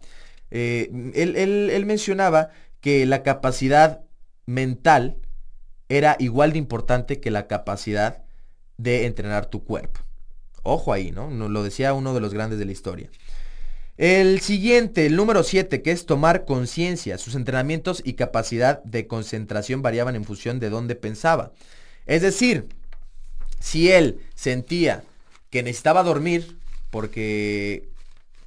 Eh, 0.51 0.89
él, 1.13 1.35
él 1.35 1.85
mencionaba 1.85 2.49
que 2.81 3.05
la 3.05 3.21
capacidad 3.21 4.01
mental 4.47 5.17
era 5.89 6.15
igual 6.19 6.53
de 6.53 6.57
importante 6.59 7.19
que 7.19 7.29
la 7.29 7.47
capacidad 7.47 8.23
de 8.77 9.05
entrenar 9.05 9.47
tu 9.47 9.63
cuerpo. 9.63 9.99
Ojo 10.63 10.93
ahí, 10.93 11.11
¿no? 11.11 11.29
Lo 11.29 11.63
decía 11.63 11.93
uno 11.93 12.13
de 12.13 12.21
los 12.21 12.33
grandes 12.33 12.59
de 12.59 12.65
la 12.65 12.71
historia. 12.71 13.09
El 13.99 14.39
siguiente, 14.39 15.05
el 15.05 15.17
número 15.17 15.43
7, 15.43 15.81
que 15.81 15.91
es 15.91 16.05
tomar 16.05 16.45
conciencia. 16.45 17.17
Sus 17.17 17.35
entrenamientos 17.35 18.01
y 18.05 18.13
capacidad 18.13 18.81
de 18.85 19.07
concentración 19.07 19.81
variaban 19.81 20.15
en 20.15 20.23
función 20.23 20.61
de 20.61 20.69
dónde 20.69 20.95
pensaba. 20.95 21.51
Es 22.05 22.21
decir, 22.21 22.69
si 23.59 23.91
él 23.91 24.21
sentía 24.35 25.03
que 25.49 25.63
necesitaba 25.63 26.03
dormir 26.03 26.55
porque 26.91 27.89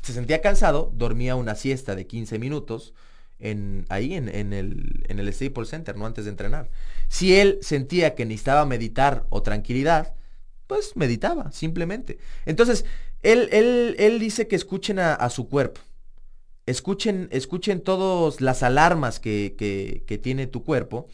se 0.00 0.14
sentía 0.14 0.40
cansado, 0.40 0.90
dormía 0.94 1.36
una 1.36 1.54
siesta 1.54 1.94
de 1.94 2.06
15 2.06 2.38
minutos 2.38 2.94
en, 3.38 3.84
ahí 3.90 4.14
en, 4.14 4.30
el, 4.30 5.04
en 5.06 5.18
el 5.18 5.34
Staples 5.34 5.68
Center, 5.68 5.98
no 5.98 6.06
antes 6.06 6.24
de 6.24 6.30
entrenar. 6.30 6.70
Si 7.08 7.36
él 7.36 7.58
sentía 7.60 8.14
que 8.14 8.24
necesitaba 8.24 8.64
meditar 8.64 9.26
o 9.28 9.42
tranquilidad, 9.42 10.14
pues 10.66 10.96
meditaba, 10.96 11.52
simplemente. 11.52 12.16
Entonces, 12.46 12.86
él, 13.22 13.48
él, 13.52 13.94
él 13.98 14.18
dice 14.18 14.48
que 14.48 14.56
escuchen 14.56 14.98
a, 14.98 15.28
su 15.30 15.48
cuerpo. 15.48 15.80
Escuchen, 16.66 17.28
escuchen 17.30 17.80
todas 17.80 18.40
las 18.40 18.62
alarmas 18.62 19.20
que, 19.20 19.54
que, 20.06 20.18
tiene 20.18 20.46
tu 20.46 20.64
cuerpo 20.64 21.08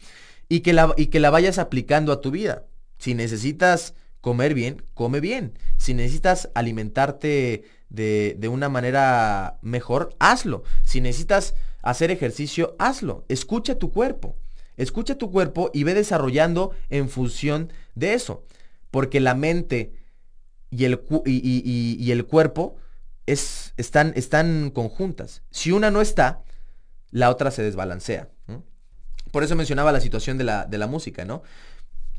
y 0.47 0.61
que, 0.61 0.73
la, 0.73 0.93
y 0.97 1.07
que 1.07 1.19
la 1.19 1.29
vayas 1.29 1.59
aplicando 1.59 2.11
a 2.11 2.21
tu 2.21 2.31
vida. 2.31 2.65
Si 2.97 3.13
necesitas 3.13 3.93
comer 4.21 4.53
bien, 4.53 4.83
come 4.93 5.19
bien. 5.19 5.53
Si 5.77 5.93
necesitas 5.93 6.49
alimentarte 6.55 7.63
de, 7.89 8.35
de, 8.37 8.47
una 8.47 8.69
manera 8.69 9.59
mejor, 9.61 10.15
hazlo. 10.19 10.63
Si 10.83 11.01
necesitas 11.01 11.55
hacer 11.81 12.11
ejercicio, 12.11 12.75
hazlo. 12.79 13.25
Escucha 13.29 13.75
tu 13.75 13.91
cuerpo. 13.91 14.35
Escucha 14.77 15.15
tu 15.15 15.31
cuerpo 15.31 15.69
y 15.73 15.83
ve 15.83 15.93
desarrollando 15.93 16.71
en 16.89 17.09
función 17.09 17.71
de 17.95 18.13
eso. 18.13 18.45
Porque 18.91 19.19
la 19.19 19.35
mente 19.35 19.93
y 20.71 20.85
el, 20.85 21.01
y, 21.25 22.11
el 22.11 22.25
cuerpo 22.25 22.77
es, 23.25 23.73
están, 23.77 24.13
están 24.15 24.71
conjuntas. 24.71 25.43
Si 25.51 25.71
una 25.71 25.91
no 25.91 26.01
está, 26.01 26.41
la 27.11 27.29
otra 27.29 27.51
se 27.51 27.63
desbalancea. 27.63 28.29
Por 29.31 29.43
eso 29.43 29.55
mencionaba 29.55 29.91
la 29.91 29.99
situación 29.99 30.37
de 30.37 30.43
la, 30.43 30.65
de 30.65 30.77
la 30.79 30.87
música, 30.87 31.23
¿no? 31.23 31.43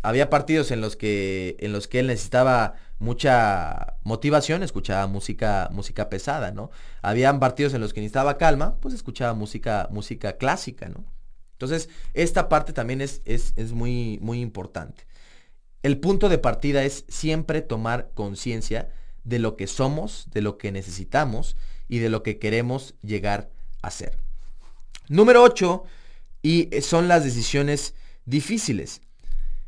había 0.02 0.30
partidos 0.30 0.70
en 0.70 0.80
los 0.80 0.96
que 0.96 1.56
en 1.60 1.72
los 1.72 1.88
que 1.88 2.00
él 2.00 2.06
necesitaba 2.06 2.74
mucha 2.98 3.96
motivación, 4.02 4.62
escuchaba 4.62 5.06
música 5.06 5.68
música 5.72 6.08
pesada, 6.08 6.52
¿no? 6.52 6.70
Habían 7.02 7.40
partidos 7.40 7.74
en 7.74 7.80
los 7.80 7.92
que 7.92 8.00
necesitaba 8.00 8.38
calma, 8.38 8.76
pues 8.80 8.94
escuchaba 8.94 9.34
música 9.34 9.88
música 9.90 10.36
clásica, 10.36 10.88
¿no? 10.88 11.04
Entonces, 11.52 11.90
esta 12.14 12.48
parte 12.48 12.72
también 12.72 13.02
es, 13.02 13.20
es, 13.26 13.52
es 13.56 13.72
muy, 13.72 14.18
muy 14.22 14.40
importante. 14.40 15.06
El 15.82 15.98
punto 15.98 16.28
de 16.28 16.38
partida 16.38 16.84
es 16.84 17.04
siempre 17.08 17.62
tomar 17.62 18.10
conciencia 18.14 18.90
de 19.24 19.38
lo 19.38 19.56
que 19.56 19.66
somos, 19.66 20.28
de 20.32 20.42
lo 20.42 20.58
que 20.58 20.72
necesitamos 20.72 21.56
y 21.88 21.98
de 21.98 22.10
lo 22.10 22.22
que 22.22 22.38
queremos 22.38 22.94
llegar 23.02 23.50
a 23.82 23.90
ser. 23.90 24.16
Número 25.08 25.42
8, 25.42 25.84
y 26.42 26.68
son 26.82 27.08
las 27.08 27.24
decisiones 27.24 27.94
difíciles. 28.24 29.00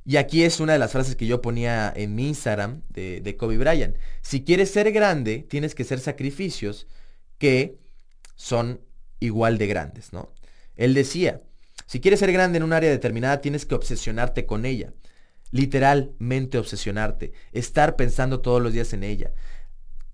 Y 0.04 0.16
aquí 0.16 0.42
es 0.42 0.60
una 0.60 0.72
de 0.72 0.78
las 0.78 0.92
frases 0.92 1.16
que 1.16 1.26
yo 1.26 1.40
ponía 1.40 1.92
en 1.94 2.14
mi 2.14 2.28
Instagram 2.28 2.82
de, 2.88 3.20
de 3.20 3.36
Kobe 3.36 3.56
Bryant. 3.56 3.96
Si 4.20 4.44
quieres 4.44 4.70
ser 4.70 4.92
grande, 4.92 5.46
tienes 5.48 5.74
que 5.74 5.84
hacer 5.84 6.00
sacrificios 6.00 6.86
que 7.38 7.78
son 8.34 8.80
igual 9.20 9.58
de 9.58 9.66
grandes, 9.68 10.12
¿no? 10.12 10.32
Él 10.76 10.94
decía, 10.94 11.42
si 11.86 12.00
quieres 12.00 12.20
ser 12.20 12.32
grande 12.32 12.56
en 12.58 12.64
un 12.64 12.72
área 12.72 12.90
determinada, 12.90 13.40
tienes 13.40 13.66
que 13.66 13.74
obsesionarte 13.74 14.46
con 14.46 14.64
ella. 14.64 14.92
Literalmente 15.52 16.58
obsesionarte. 16.58 17.32
Estar 17.52 17.94
pensando 17.94 18.40
todos 18.40 18.60
los 18.60 18.72
días 18.72 18.92
en 18.92 19.04
ella. 19.04 19.32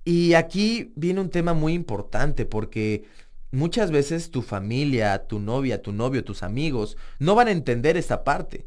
Y 0.05 0.35
aquí 0.35 0.93
viene 0.97 1.21
un 1.21 1.31
tema 1.31 1.55
muy 1.55 1.75
importante 1.75 2.45
porque 2.45 3.05
muchas 3.51 3.91
veces 3.91 4.31
tu 4.31 4.43
familia, 4.43 5.27
tu 5.27 5.39
novia, 5.39 5.83
tu 5.83 5.93
novio, 5.93 6.25
tus 6.25 6.43
amigos 6.43 6.97
no 7.19 7.35
van 7.35 7.49
a 7.49 7.53
entender 7.53 7.97
esta 7.97 8.25
parte. 8.25 8.67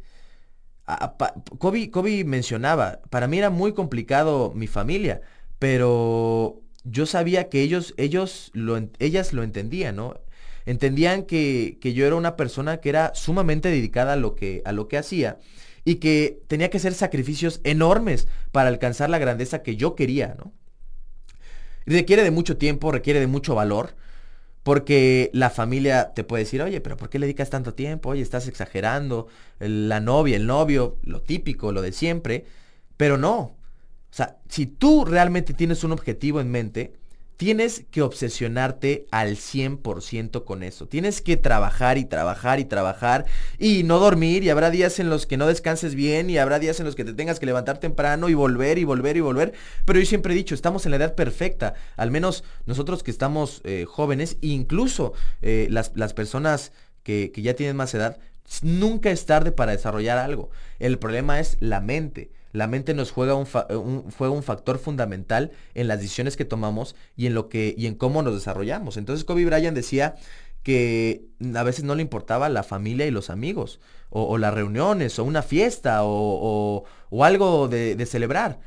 Kobe, 1.57 2.23
mencionaba, 2.25 2.99
para 3.09 3.27
mí 3.27 3.37
era 3.37 3.49
muy 3.49 3.73
complicado 3.73 4.51
mi 4.55 4.67
familia, 4.67 5.21
pero 5.59 6.61
yo 6.83 7.05
sabía 7.05 7.49
que 7.49 7.61
ellos, 7.61 7.93
ellos 7.97 8.51
lo, 8.53 8.79
ellas 8.99 9.33
lo 9.33 9.43
entendían, 9.43 9.95
¿no? 9.95 10.19
Entendían 10.65 11.23
que, 11.23 11.79
que, 11.81 11.93
yo 11.93 12.05
era 12.05 12.15
una 12.15 12.35
persona 12.35 12.77
que 12.77 12.89
era 12.89 13.13
sumamente 13.15 13.69
dedicada 13.69 14.13
a 14.13 14.15
lo 14.15 14.35
que, 14.35 14.61
a 14.65 14.71
lo 14.73 14.87
que 14.87 14.97
hacía 14.97 15.39
y 15.83 15.95
que 15.95 16.41
tenía 16.47 16.69
que 16.69 16.77
hacer 16.77 16.93
sacrificios 16.93 17.61
enormes 17.63 18.27
para 18.51 18.69
alcanzar 18.69 19.09
la 19.09 19.19
grandeza 19.19 19.63
que 19.63 19.75
yo 19.75 19.95
quería, 19.95 20.35
¿no? 20.37 20.51
Requiere 21.85 22.23
de 22.23 22.31
mucho 22.31 22.57
tiempo, 22.57 22.91
requiere 22.91 23.19
de 23.19 23.27
mucho 23.27 23.55
valor, 23.55 23.95
porque 24.63 25.31
la 25.33 25.49
familia 25.49 26.13
te 26.13 26.23
puede 26.23 26.43
decir, 26.43 26.61
oye, 26.61 26.81
pero 26.81 26.97
¿por 26.97 27.09
qué 27.09 27.17
le 27.17 27.25
dedicas 27.25 27.49
tanto 27.49 27.73
tiempo? 27.73 28.09
Oye, 28.09 28.21
estás 28.21 28.47
exagerando. 28.47 29.27
La 29.59 29.99
novia, 29.99 30.37
el 30.37 30.45
novio, 30.45 30.97
lo 31.03 31.21
típico, 31.21 31.71
lo 31.71 31.81
de 31.81 31.91
siempre. 31.91 32.45
Pero 32.97 33.17
no. 33.17 33.39
O 33.39 33.57
sea, 34.13 34.37
si 34.49 34.67
tú 34.67 35.05
realmente 35.05 35.53
tienes 35.53 35.83
un 35.83 35.91
objetivo 35.91 36.41
en 36.41 36.51
mente, 36.51 36.93
tienes 37.41 37.85
que 37.89 38.03
obsesionarte 38.03 39.07
al 39.09 39.35
100% 39.35 40.45
con 40.45 40.61
eso. 40.61 40.87
Tienes 40.87 41.23
que 41.23 41.37
trabajar 41.37 41.97
y 41.97 42.05
trabajar 42.05 42.59
y 42.59 42.65
trabajar 42.65 43.25
y 43.57 43.81
no 43.81 43.97
dormir 43.97 44.43
y 44.43 44.51
habrá 44.51 44.69
días 44.69 44.99
en 44.99 45.09
los 45.09 45.25
que 45.25 45.37
no 45.37 45.47
descanses 45.47 45.95
bien 45.95 46.29
y 46.29 46.37
habrá 46.37 46.59
días 46.59 46.79
en 46.79 46.85
los 46.85 46.93
que 46.95 47.03
te 47.03 47.15
tengas 47.15 47.39
que 47.39 47.47
levantar 47.47 47.79
temprano 47.79 48.29
y 48.29 48.35
volver 48.35 48.77
y 48.77 48.83
volver 48.83 49.17
y 49.17 49.21
volver. 49.21 49.53
Pero 49.85 49.97
yo 49.99 50.05
siempre 50.05 50.33
he 50.33 50.37
dicho, 50.37 50.53
estamos 50.53 50.85
en 50.85 50.91
la 50.91 50.97
edad 50.97 51.15
perfecta. 51.15 51.73
Al 51.97 52.11
menos 52.11 52.43
nosotros 52.67 53.01
que 53.01 53.09
estamos 53.09 53.61
eh, 53.63 53.85
jóvenes, 53.87 54.37
incluso 54.41 55.13
eh, 55.41 55.65
las, 55.71 55.93
las, 55.95 56.13
personas 56.13 56.73
que, 57.01 57.31
que 57.31 57.41
ya 57.41 57.55
tienen 57.55 57.75
más 57.75 57.91
edad, 57.95 58.19
nunca 58.61 59.09
es 59.09 59.25
tarde 59.25 59.51
para 59.51 59.71
desarrollar 59.71 60.19
algo. 60.19 60.51
El 60.77 60.99
problema 60.99 61.39
es 61.39 61.57
la 61.59 61.81
mente 61.81 62.29
la 62.51 62.67
mente 62.67 62.93
nos 62.93 63.11
juega 63.11 63.35
un, 63.35 63.47
un 64.19 64.43
factor 64.43 64.77
fundamental 64.77 65.51
en 65.73 65.87
las 65.87 65.99
decisiones 65.99 66.37
que 66.37 66.45
tomamos 66.45 66.95
y 67.15 67.27
en 67.27 67.33
lo 67.33 67.49
que 67.49 67.73
y 67.77 67.87
en 67.87 67.95
cómo 67.95 68.21
nos 68.21 68.33
desarrollamos. 68.33 68.97
Entonces 68.97 69.25
Kobe 69.25 69.45
Bryant 69.45 69.75
decía 69.75 70.15
que 70.63 71.25
a 71.55 71.63
veces 71.63 71.83
no 71.83 71.95
le 71.95 72.01
importaba 72.01 72.49
la 72.49 72.63
familia 72.63 73.05
y 73.05 73.11
los 73.11 73.29
amigos, 73.29 73.79
o, 74.09 74.37
las 74.37 74.53
reuniones, 74.53 75.17
o 75.17 75.23
una 75.23 75.41
fiesta, 75.41 76.01
o, 76.03 76.83
algo 77.21 77.67
de, 77.67 77.95
de, 77.95 78.05
celebrar. 78.05 78.59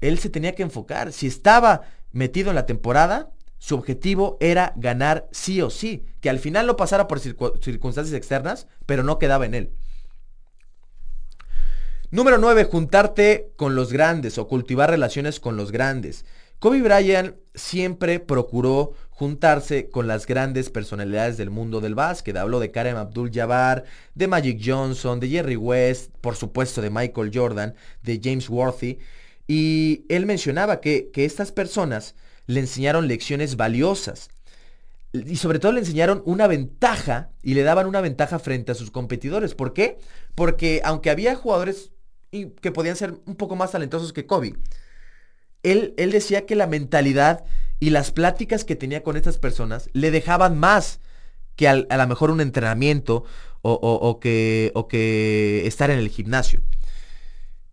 Él 0.00 0.18
se 0.18 0.30
tenía 0.30 0.54
que 0.54 0.62
enfocar. 0.62 1.12
Si 1.12 1.26
estaba 1.26 1.82
metido 2.12 2.50
en 2.50 2.56
la 2.56 2.66
temporada, 2.66 3.30
su 3.58 3.74
objetivo 3.74 4.36
era 4.40 4.72
ganar 4.76 5.28
sí 5.30 5.60
o 5.62 5.70
sí. 5.70 6.06
Que 6.20 6.30
al 6.30 6.38
final 6.38 6.66
lo 6.66 6.76
pasara 6.76 7.06
por 7.08 7.20
circunstancias 7.20 8.16
externas, 8.16 8.66
pero 8.86 9.02
no 9.02 9.18
quedaba 9.18 9.46
en 9.46 9.54
él. 9.54 9.72
Número 12.12 12.38
9, 12.38 12.64
juntarte 12.64 13.52
con 13.56 13.74
los 13.74 13.92
grandes 13.92 14.38
o 14.38 14.46
cultivar 14.46 14.90
relaciones 14.90 15.40
con 15.40 15.56
los 15.56 15.72
grandes. 15.72 16.24
Kobe 16.60 16.80
Bryant 16.80 17.34
siempre 17.54 18.20
procuró 18.20 18.92
juntarse 19.10 19.90
con 19.90 20.06
las 20.06 20.24
grandes 20.26 20.70
personalidades 20.70 21.36
del 21.36 21.50
mundo 21.50 21.80
del 21.80 21.96
básquet. 21.96 22.36
Habló 22.36 22.60
de 22.60 22.70
Kareem 22.70 22.96
Abdul-Jabbar, 22.96 23.84
de 24.14 24.28
Magic 24.28 24.62
Johnson, 24.64 25.18
de 25.18 25.28
Jerry 25.28 25.56
West, 25.56 26.12
por 26.20 26.36
supuesto 26.36 26.80
de 26.80 26.90
Michael 26.90 27.32
Jordan, 27.34 27.74
de 28.02 28.20
James 28.22 28.48
Worthy. 28.48 29.00
Y 29.48 30.04
él 30.08 30.26
mencionaba 30.26 30.80
que, 30.80 31.10
que 31.12 31.24
estas 31.24 31.50
personas 31.50 32.14
le 32.46 32.60
enseñaron 32.60 33.08
lecciones 33.08 33.56
valiosas. 33.56 34.30
Y 35.12 35.36
sobre 35.36 35.58
todo 35.58 35.72
le 35.72 35.80
enseñaron 35.80 36.22
una 36.24 36.46
ventaja 36.46 37.30
y 37.42 37.54
le 37.54 37.64
daban 37.64 37.86
una 37.86 38.00
ventaja 38.00 38.38
frente 38.38 38.70
a 38.70 38.76
sus 38.76 38.92
competidores. 38.92 39.56
¿Por 39.56 39.72
qué? 39.72 39.98
Porque 40.36 40.82
aunque 40.84 41.10
había 41.10 41.34
jugadores 41.34 41.90
que 42.60 42.72
podían 42.72 42.96
ser 42.96 43.14
un 43.26 43.36
poco 43.36 43.56
más 43.56 43.72
talentosos 43.72 44.12
que 44.12 44.26
Kobe. 44.26 44.54
Él, 45.62 45.94
él 45.96 46.12
decía 46.12 46.46
que 46.46 46.54
la 46.54 46.66
mentalidad 46.66 47.44
y 47.80 47.90
las 47.90 48.10
pláticas 48.10 48.64
que 48.64 48.76
tenía 48.76 49.02
con 49.02 49.16
estas 49.16 49.38
personas 49.38 49.90
le 49.92 50.10
dejaban 50.10 50.58
más 50.58 51.00
que 51.56 51.68
a 51.68 51.74
lo 51.74 52.06
mejor 52.06 52.30
un 52.30 52.40
entrenamiento 52.40 53.24
o, 53.62 54.20
que, 54.20 54.70
o 54.74 54.86
que 54.86 55.66
estar 55.66 55.90
en 55.90 55.98
el 55.98 56.08
gimnasio. 56.08 56.60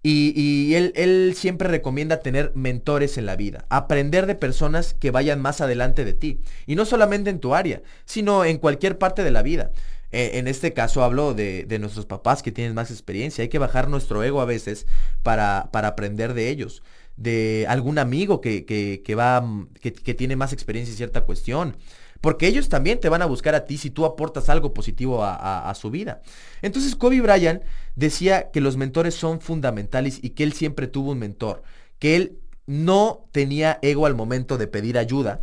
Y, 0.01 0.33
y 0.35 0.75
él, 0.75 0.91
él, 0.95 1.33
siempre 1.37 1.69
recomienda 1.69 2.19
tener 2.19 2.51
mentores 2.55 3.17
en 3.17 3.25
la 3.25 3.37
vida, 3.37 3.65
aprender 3.69 4.25
de 4.25 4.35
personas 4.35 4.93
que 4.93 5.11
vayan 5.11 5.41
más 5.41 5.61
adelante 5.61 6.03
de 6.03 6.13
ti. 6.13 6.41
Y 6.65 6.75
no 6.75 6.85
solamente 6.85 7.29
en 7.29 7.39
tu 7.39 7.55
área, 7.55 7.81
sino 8.03 8.43
en 8.43 8.57
cualquier 8.57 8.97
parte 8.97 9.23
de 9.23 9.31
la 9.31 9.43
vida. 9.43 9.71
Eh, 10.13 10.37
en 10.37 10.47
este 10.47 10.73
caso 10.73 11.03
hablo 11.03 11.33
de, 11.33 11.65
nuestros 11.79 12.05
papás 12.05 12.43
que 12.43 12.51
tienen 12.51 12.75
más 12.75 12.91
experiencia. 12.91 13.41
Hay 13.41 13.49
que 13.49 13.57
bajar 13.57 13.89
nuestro 13.89 14.23
ego 14.23 14.41
a 14.41 14.45
veces 14.45 14.85
para, 15.23 15.69
para 15.71 15.89
aprender 15.89 16.35
de 16.35 16.49
ellos. 16.49 16.83
De 17.17 17.65
algún 17.67 17.97
amigo 17.97 18.39
que, 18.39 18.63
que, 18.63 19.15
va, 19.15 19.41
mm, 19.41 19.69
que, 19.81 20.13
tiene 20.13 20.35
más 20.35 20.53
experiencia 20.53 20.91
en 20.91 20.97
cierta 20.97 21.21
cuestión. 21.21 21.75
Porque 22.21 22.47
ellos 22.47 22.69
también 22.69 22.99
te 22.99 23.09
van 23.09 23.23
a 23.23 23.25
buscar 23.25 23.55
a 23.55 23.65
ti 23.65 23.77
si 23.77 23.89
tú 23.89 24.05
aportas 24.05 24.49
algo 24.49 24.71
positivo 24.73 25.23
a, 25.23 25.67
a 25.69 25.75
su 25.75 25.89
vida. 25.89 26.21
Entonces 26.61 26.95
Kobe 26.95 27.19
Bryant 27.19 27.63
decía 27.95 28.51
que 28.51 28.61
los 28.61 28.77
mentores 28.77 29.15
son 29.15 29.41
fundamentales 29.41 30.19
y 30.21 30.29
que 30.29 30.43
él 30.43 30.53
siempre 30.53 30.87
tuvo 30.87 31.11
un 31.11 31.19
mentor. 31.19 31.63
Que 31.97 32.15
él 32.15 32.37
no 32.67 33.25
tenía 33.31 33.79
ego 33.81 34.05
al 34.05 34.13
momento 34.13 34.59
de 34.59 34.67
pedir 34.67 34.97
ayuda 34.97 35.41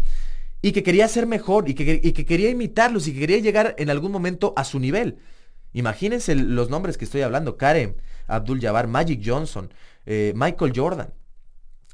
y 0.62 0.72
que 0.72 0.82
quería 0.82 1.08
ser 1.08 1.26
mejor 1.26 1.68
y 1.68 1.74
que, 1.74 2.12
quería 2.12 2.50
imitarlos 2.50 3.06
y 3.08 3.14
que 3.14 3.20
quería 3.20 3.38
llegar 3.38 3.74
en 3.78 3.90
algún 3.90 4.12
momento 4.12 4.52
a 4.56 4.64
su 4.64 4.78
nivel. 4.78 5.18
Imagínense 5.72 6.34
los 6.34 6.68
nombres 6.68 6.98
que 6.98 7.04
estoy 7.04 7.22
hablando, 7.22 7.56
Karen, 7.56 7.96
Abdul 8.26 8.60
Jabbar, 8.60 8.88
Magic 8.88 9.22
Johnson, 9.24 9.72
eh, 10.06 10.32
Michael 10.34 10.72
Jordan. 10.74 11.14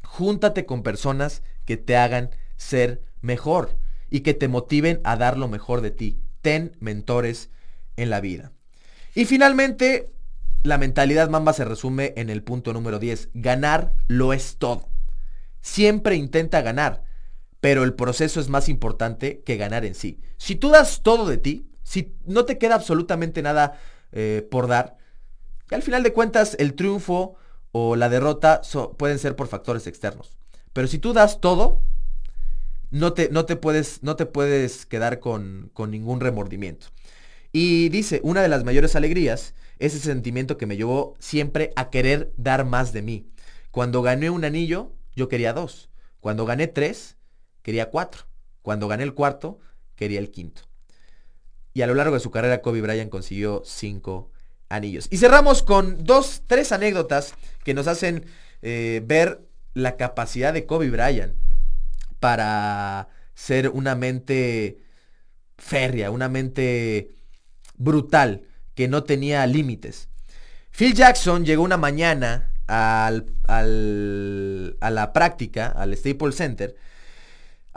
Júntate 0.03 0.67
con 0.67 0.83
personas 0.83 1.43
que 1.65 1.77
te 1.77 1.97
hagan 1.97 2.31
ser 2.57 3.03
mejor 3.21 3.77
y 4.11 4.21
que 4.21 4.35
te 4.35 4.49
motiven 4.49 5.01
a 5.05 5.17
dar 5.17 5.37
lo 5.37 5.49
mejor 5.49 5.81
de 5.81 5.91
ti. 5.91 6.21
Ten 6.41 6.77
mentores 6.81 7.51
en 7.97 8.11
la 8.11 8.21
vida. 8.21 8.53
Y 9.15 9.25
finalmente, 9.25 10.11
la 10.63 10.79
mentalidad 10.79 11.29
mamba 11.29 11.53
se 11.53 11.65
resume 11.65 12.15
en 12.17 12.31
el 12.31 12.43
punto 12.43 12.73
número 12.73 12.99
10. 12.99 13.31
Ganar 13.35 13.93
lo 14.09 14.33
es 14.33 14.57
todo. 14.59 14.89
Siempre 15.61 16.17
intenta 16.17 16.63
ganar 16.63 17.05
pero 17.67 17.83
el 17.83 17.95
proceso 17.95 18.39
es 18.39 18.49
más 18.49 18.69
importante 18.69 19.43
que 19.45 19.57
ganar 19.57 19.85
en 19.85 19.97
sí. 19.97 20.21
Si 20.37 20.55
tú 20.55 20.69
das 20.71 21.03
todo 21.03 21.27
de 21.27 21.37
ti, 21.37 21.69
si 21.83 22.15
no 22.25 22.45
te 22.45 22.59
queda 22.59 22.77
absolutamente 22.77 23.43
nada 23.43 23.81
eh, 24.13 24.47
por 24.53 24.69
dar, 24.69 24.99
al 25.73 25.83
final 25.83 26.05
de 26.05 26.13
cuentas 26.13 26.55
el 26.61 26.75
triunfo 26.75 27.35
o 27.73 27.97
la 27.97 28.09
derrota 28.09 28.61
pueden 28.97 29.19
ser 29.19 29.35
por 29.35 29.49
factores 29.49 29.89
externos. 29.89 30.39
Pero 30.73 30.87
si 30.87 31.01
tú 31.01 31.13
das 31.13 31.41
todo, 31.41 31.83
no 32.93 33.15
te, 33.15 33.31
no 33.31 33.47
te, 33.47 33.57
puedes, 33.57 34.01
no 34.01 34.15
te 34.15 34.27
puedes 34.27 34.87
quedar 34.87 35.19
con, 35.19 35.73
con 35.73 35.91
ningún 35.91 36.21
remordimiento. 36.21 36.87
Y 37.51 37.89
dice, 37.89 38.21
una 38.23 38.43
de 38.43 38.49
las 38.49 38.63
mayores 38.63 38.95
alegrías 38.95 39.55
es 39.81 39.97
ese 39.97 40.07
sentimiento 40.07 40.57
que 40.57 40.67
me 40.67 40.77
llevó 40.77 41.17
siempre 41.19 41.73
a 41.75 41.91
querer 41.91 42.33
dar 42.37 42.65
más 42.65 42.93
de 42.93 43.03
mí. 43.03 43.27
Cuando 43.73 44.03
gané 44.03 44.31
un 44.31 44.45
anillo, 44.45 44.93
yo 45.17 45.27
quería 45.27 45.53
dos. 45.53 45.91
Cuando 46.21 46.47
gané 46.47 46.69
tres, 46.69 47.16
quería 47.67 47.91
cuatro. 47.91 48.23
Cuando 48.63 48.87
gané 48.87 49.03
el 49.03 49.13
cuarto, 49.13 49.59
quería 49.97 50.21
el 50.21 50.31
quinto. 50.31 50.63
Y 51.75 51.83
a 51.83 51.89
lo 51.89 51.97
largo 51.97 52.15
de 52.15 52.21
su 52.21 52.31
carrera, 52.31 52.63
Kobe 52.63 52.81
Bryant 52.81 53.11
consiguió 53.11 53.63
cinco 53.65 54.31
anillos. 54.69 55.09
Y 55.11 55.17
cerramos 55.17 55.65
con 55.65 56.05
dos, 56.05 56.43
tres 56.47 56.71
anécdotas 56.71 57.35
que 57.65 57.75
nos 57.75 57.89
hacen 57.89 58.27
eh, 58.63 59.03
ver 59.05 59.41
la 59.75 59.97
capacidad 59.97 60.53
de 60.53 60.65
Kobe 60.65 60.91
Bryant 60.91 61.35
para 62.21 63.09
ser 63.35 63.69
una 63.71 63.97
mente 63.97 64.79
férrea, 65.59 66.13
una 66.13 66.29
mente 66.29 67.17
brutal, 67.75 68.43
que 68.77 68.87
no 68.87 69.03
tenía 69.03 69.45
límites. 69.49 70.09
Phil 70.71 70.95
Jackson 70.95 71.45
llegó 71.45 71.65
una 71.65 71.79
mañana 71.79 72.53
a 72.69 73.11
la 73.51 75.13
práctica, 75.13 75.67
al 75.67 75.97
Staples 75.97 76.37
Center, 76.37 76.77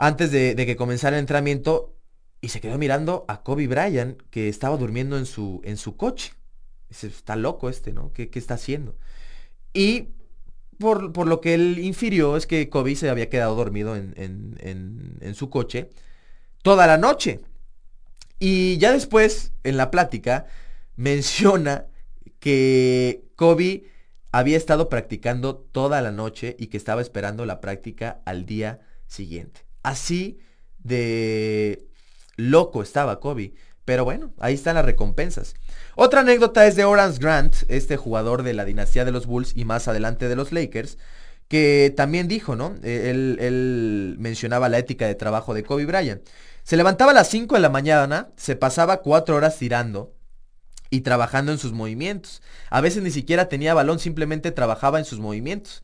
antes 0.00 0.30
de, 0.30 0.56
que 0.56 0.76
comenzara 0.76 1.16
el 1.16 1.20
entrenamiento, 1.20 1.94
y 2.40 2.48
se 2.48 2.62
quedó 2.62 2.78
mirando 2.78 3.26
a 3.28 3.42
Kobe 3.42 3.66
Bryant, 3.66 4.18
que 4.30 4.48
estaba 4.48 4.78
durmiendo 4.78 5.18
en 5.18 5.26
su, 5.26 5.60
en 5.62 5.76
su 5.76 5.98
coche. 5.98 6.32
Dice, 6.88 7.08
está 7.08 7.36
loco 7.36 7.68
este, 7.68 7.92
¿no? 7.92 8.10
¿Qué, 8.14 8.30
está 8.32 8.54
haciendo? 8.54 8.96
Y 9.74 10.08
por, 10.78 11.12
por, 11.12 11.26
lo 11.26 11.42
que 11.42 11.52
él 11.52 11.78
infirió 11.80 12.38
es 12.38 12.46
que 12.46 12.70
Kobe 12.70 12.96
se 12.96 13.10
había 13.10 13.28
quedado 13.28 13.54
dormido 13.54 13.94
en, 13.94 14.14
en, 14.16 15.18
en 15.20 15.34
su 15.34 15.50
coche 15.50 15.90
toda 16.62 16.86
la 16.86 16.96
noche. 16.96 17.42
Y 18.38 18.78
ya 18.78 18.92
después, 18.92 19.52
en 19.64 19.76
la 19.76 19.90
plática, 19.90 20.46
menciona 20.96 21.88
que 22.38 23.22
Kobe 23.36 23.84
había 24.32 24.56
estado 24.56 24.88
practicando 24.88 25.56
toda 25.56 26.00
la 26.00 26.10
noche 26.10 26.56
y 26.58 26.68
que 26.68 26.78
estaba 26.78 27.02
esperando 27.02 27.44
la 27.44 27.60
práctica 27.60 28.22
al 28.24 28.46
día 28.46 28.80
siguiente. 29.06 29.69
Así 29.82 30.38
de 30.78 31.86
loco 32.36 32.82
estaba 32.82 33.20
Kobe. 33.20 33.54
Pero 33.84 34.04
bueno, 34.04 34.32
ahí 34.38 34.54
están 34.54 34.76
las 34.76 34.84
recompensas. 34.84 35.54
Otra 35.96 36.20
anécdota 36.20 36.66
es 36.66 36.76
de 36.76 36.84
Orance 36.84 37.18
Grant, 37.18 37.56
este 37.68 37.96
jugador 37.96 38.42
de 38.42 38.54
la 38.54 38.64
dinastía 38.64 39.04
de 39.04 39.12
los 39.12 39.26
Bulls 39.26 39.52
y 39.56 39.64
más 39.64 39.88
adelante 39.88 40.28
de 40.28 40.36
los 40.36 40.52
Lakers, 40.52 40.96
que 41.48 41.92
también 41.96 42.28
dijo, 42.28 42.54
¿no? 42.54 42.76
Él, 42.84 43.36
él 43.40 44.16
mencionaba 44.18 44.68
la 44.68 44.78
ética 44.78 45.06
de 45.06 45.16
trabajo 45.16 45.54
de 45.54 45.64
Kobe 45.64 45.86
Bryant. 45.86 46.22
Se 46.62 46.76
levantaba 46.76 47.10
a 47.10 47.14
las 47.14 47.28
5 47.30 47.56
de 47.56 47.60
la 47.60 47.68
mañana, 47.68 48.28
se 48.36 48.54
pasaba 48.54 48.98
4 48.98 49.34
horas 49.34 49.58
tirando 49.58 50.14
y 50.90 51.00
trabajando 51.00 51.50
en 51.50 51.58
sus 51.58 51.72
movimientos. 51.72 52.42
A 52.68 52.80
veces 52.80 53.02
ni 53.02 53.10
siquiera 53.10 53.48
tenía 53.48 53.74
balón, 53.74 53.98
simplemente 53.98 54.52
trabajaba 54.52 54.98
en 54.98 55.04
sus 55.04 55.18
movimientos. 55.18 55.82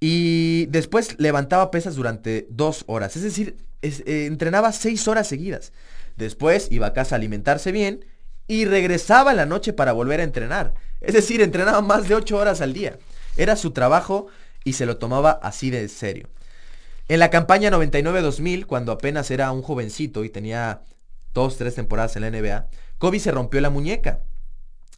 Y 0.00 0.66
después 0.66 1.18
levantaba 1.18 1.70
pesas 1.70 1.94
durante 1.94 2.46
2 2.50 2.84
horas, 2.86 3.16
es 3.16 3.22
decir, 3.22 3.56
eh, 3.82 4.26
entrenaba 4.26 4.72
6 4.72 5.08
horas 5.08 5.26
seguidas. 5.28 5.72
Después 6.16 6.68
iba 6.70 6.88
a 6.88 6.92
casa 6.92 7.14
a 7.14 7.18
alimentarse 7.18 7.72
bien 7.72 8.04
y 8.46 8.66
regresaba 8.66 9.30
en 9.30 9.38
la 9.38 9.46
noche 9.46 9.72
para 9.72 9.92
volver 9.92 10.20
a 10.20 10.24
entrenar. 10.24 10.74
Es 11.00 11.14
decir, 11.14 11.40
entrenaba 11.40 11.80
más 11.80 12.08
de 12.08 12.14
8 12.14 12.36
horas 12.36 12.60
al 12.60 12.72
día. 12.72 12.98
Era 13.36 13.56
su 13.56 13.72
trabajo 13.72 14.26
y 14.64 14.74
se 14.74 14.86
lo 14.86 14.96
tomaba 14.96 15.32
así 15.42 15.70
de 15.70 15.88
serio. 15.88 16.28
En 17.08 17.18
la 17.18 17.30
campaña 17.30 17.70
99-2000, 17.70 18.66
cuando 18.66 18.92
apenas 18.92 19.30
era 19.30 19.52
un 19.52 19.62
jovencito 19.62 20.24
y 20.24 20.30
tenía 20.30 20.82
dos, 21.34 21.58
tres 21.58 21.74
temporadas 21.74 22.16
en 22.16 22.22
la 22.22 22.30
NBA, 22.30 22.68
Kobe 22.98 23.20
se 23.20 23.30
rompió 23.30 23.60
la 23.60 23.70
muñeca. 23.70 24.20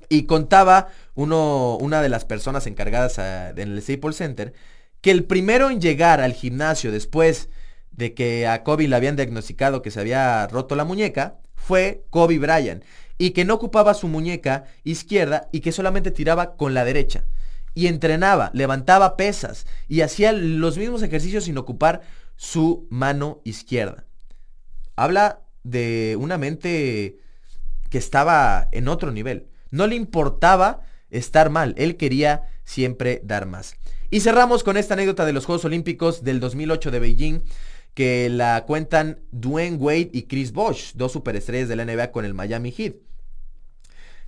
Y 0.09 0.27
contaba 0.27 0.89
uno, 1.17 1.77
una 1.77 2.01
de 2.01 2.09
las 2.09 2.25
personas 2.25 2.69
encargadas 2.69 3.19
en 3.19 3.59
el 3.59 3.83
Staples 3.83 4.17
Center 4.17 4.55
que 5.07 5.13
el 5.13 5.23
primero 5.23 5.71
en 5.71 5.81
llegar 5.81 6.21
al 6.21 6.33
gimnasio 6.33 6.91
después 6.91 7.49
de 7.93 8.13
que 8.13 8.49
a 8.49 8.65
Kobe 8.65 8.89
le 8.89 8.97
habían 8.97 9.15
diagnosticado 9.15 9.81
que 9.81 9.93
se 9.93 10.01
había 10.01 10.49
roto 10.49 10.75
la 10.75 10.85
muñeca 10.85 11.39
fue 11.55 12.05
Kobe 12.11 12.41
Bryant 12.41 12.83
y 13.17 13.31
que 13.31 13.45
no 13.45 13.55
ocupaba 13.55 13.95
su 13.95 14.09
muñeca 14.09 14.65
izquierda 14.83 15.49
y 15.53 15.61
que 15.61 15.71
solamente 15.71 16.11
tiraba 16.11 16.57
con 16.57 16.75
la 16.75 16.85
derecha 16.85 17.23
y 17.73 17.87
entrenaba, 17.87 18.51
levantaba 18.53 19.17
pesas 19.17 19.69
y 19.87 20.01
hacía 20.01 20.33
los 20.33 20.77
mismos 20.77 21.05
ejercicios 21.05 21.45
sin 21.45 21.57
ocupar 21.57 22.01
su 22.35 22.89
mano 22.91 23.43
izquierda. 23.45 24.07
Habla 24.97 25.43
de 25.63 26.17
una 26.19 26.37
mente 26.37 27.19
que 27.91 27.99
estaba 27.99 28.69
en 28.73 28.89
otro 28.89 29.13
nivel. 29.13 29.47
No 29.71 29.87
le 29.87 29.95
importaba 29.95 30.81
estar 31.11 31.49
mal, 31.49 31.77
él 31.79 31.97
quería 31.97 32.49
siempre 32.65 33.21
dar 33.23 33.47
más. 33.47 33.77
Y 34.11 34.21
cerramos 34.21 34.65
con 34.65 34.77
esta 34.77 34.95
anécdota 34.95 35.25
de 35.25 35.33
los 35.33 35.47
Juegos 35.47 35.65
Olímpicos 35.65 36.23
del 36.25 36.41
2008 36.41 36.91
de 36.91 37.01
Beijing, 37.01 37.41
que 37.95 38.29
la 38.29 38.65
cuentan 38.67 39.21
Dwayne 39.33 39.77
Wade 39.77 40.11
y 40.13 40.23
Chris 40.25 40.53
Bosh, 40.53 40.93
dos 40.95 41.13
superestrellas 41.13 41.69
de 41.69 41.77
la 41.77 41.85
NBA 41.85 42.13
con 42.13 42.25
el 42.25 42.35
Miami 42.35 42.73
Heat 42.73 42.97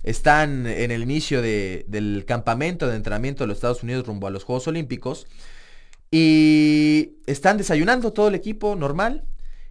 están 0.03 0.65
en 0.65 0.91
el 0.91 1.03
inicio 1.03 1.41
del 1.41 2.23
campamento 2.25 2.87
de 2.87 2.95
entrenamiento 2.95 3.43
de 3.43 3.47
los 3.47 3.57
Estados 3.57 3.83
Unidos 3.83 4.07
rumbo 4.07 4.27
a 4.27 4.31
los 4.31 4.43
Juegos 4.43 4.67
Olímpicos. 4.67 5.27
Y 6.11 7.17
están 7.27 7.57
desayunando 7.57 8.13
todo 8.13 8.29
el 8.29 8.35
equipo 8.35 8.75
normal. 8.75 9.25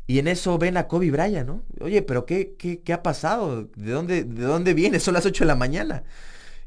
Y 0.07 0.19
en 0.19 0.29
eso 0.29 0.57
ven 0.59 0.77
a 0.77 0.87
Kobe 0.87 1.11
Bryant, 1.11 1.47
¿no? 1.47 1.63
Oye, 1.81 2.03
pero 2.03 2.25
¿qué, 2.25 2.55
qué, 2.57 2.93
ha 2.93 3.03
pasado? 3.03 3.69
¿De 3.77 3.93
dónde, 3.93 4.25
¿De 4.25 4.43
dónde 4.43 4.73
viene? 4.73 5.01
Son 5.01 5.13
las 5.15 5.27
8 5.27 5.45
de 5.45 5.49
la 5.49 5.55
mañana. 5.55 6.05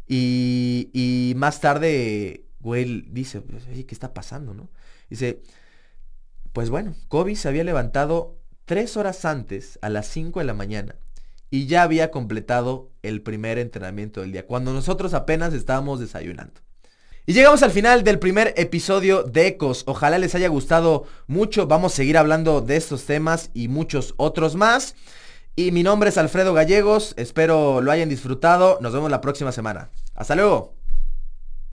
Y, 0.08 0.90
y 0.94 1.34
más 1.36 1.60
tarde, 1.60 2.46
güey, 2.62 3.02
dice, 3.10 3.44
oye, 3.70 3.86
¿qué 3.86 3.96
está 3.96 4.14
pasando, 4.14 4.54
no? 4.54 4.70
Dice, 5.10 5.42
pues 6.54 6.70
bueno, 6.70 6.96
Kobe 7.08 7.36
se 7.36 7.48
había 7.48 7.64
levantado 7.64 8.38
tres 8.66 8.98
horas 8.98 9.26
antes, 9.26 9.80
a 9.82 9.90
las 9.90 10.08
5 10.08 10.40
de 10.40 10.46
la 10.46 10.54
mañana, 10.54 10.96
y 11.50 11.66
ya 11.66 11.84
había 11.84 12.12
completado 12.12 12.92
el 13.02 13.22
primer 13.22 13.58
entrenamiento 13.58 14.22
del 14.22 14.32
día, 14.32 14.48
cuando 14.48 14.74
nosotros 14.74 15.14
apenas 15.14 15.54
estábamos 15.54 16.00
desayunando. 16.00 16.62
Y 17.26 17.34
llegamos 17.34 17.62
al 17.62 17.72
final 17.72 18.04
del 18.04 18.18
primer 18.18 18.54
episodio 18.58 19.24
de 19.24 19.48
Ecos. 19.48 19.84
Ojalá 19.86 20.18
les 20.18 20.34
haya 20.34 20.48
gustado 20.48 21.06
mucho. 21.28 21.68
Vamos 21.68 21.94
a 21.94 21.98
seguir 21.98 22.18
hablando 22.18 22.62
de 22.62 22.78
estos 22.78 23.06
temas 23.06 23.52
y 23.54 23.68
muchos 23.68 24.16
otros 24.18 24.56
más. 24.56 24.96
Y 25.56 25.72
mi 25.72 25.84
nombre 25.84 26.10
es 26.10 26.18
Alfredo 26.18 26.54
Gallegos. 26.54 27.14
Espero 27.18 27.80
lo 27.82 27.92
hayan 27.92 28.10
disfrutado. 28.10 28.80
Nos 28.82 28.92
vemos 28.92 29.12
la 29.12 29.22
próxima 29.22 29.52
semana. 29.52 29.92
Hasta 30.16 30.36
luego. 30.36 30.81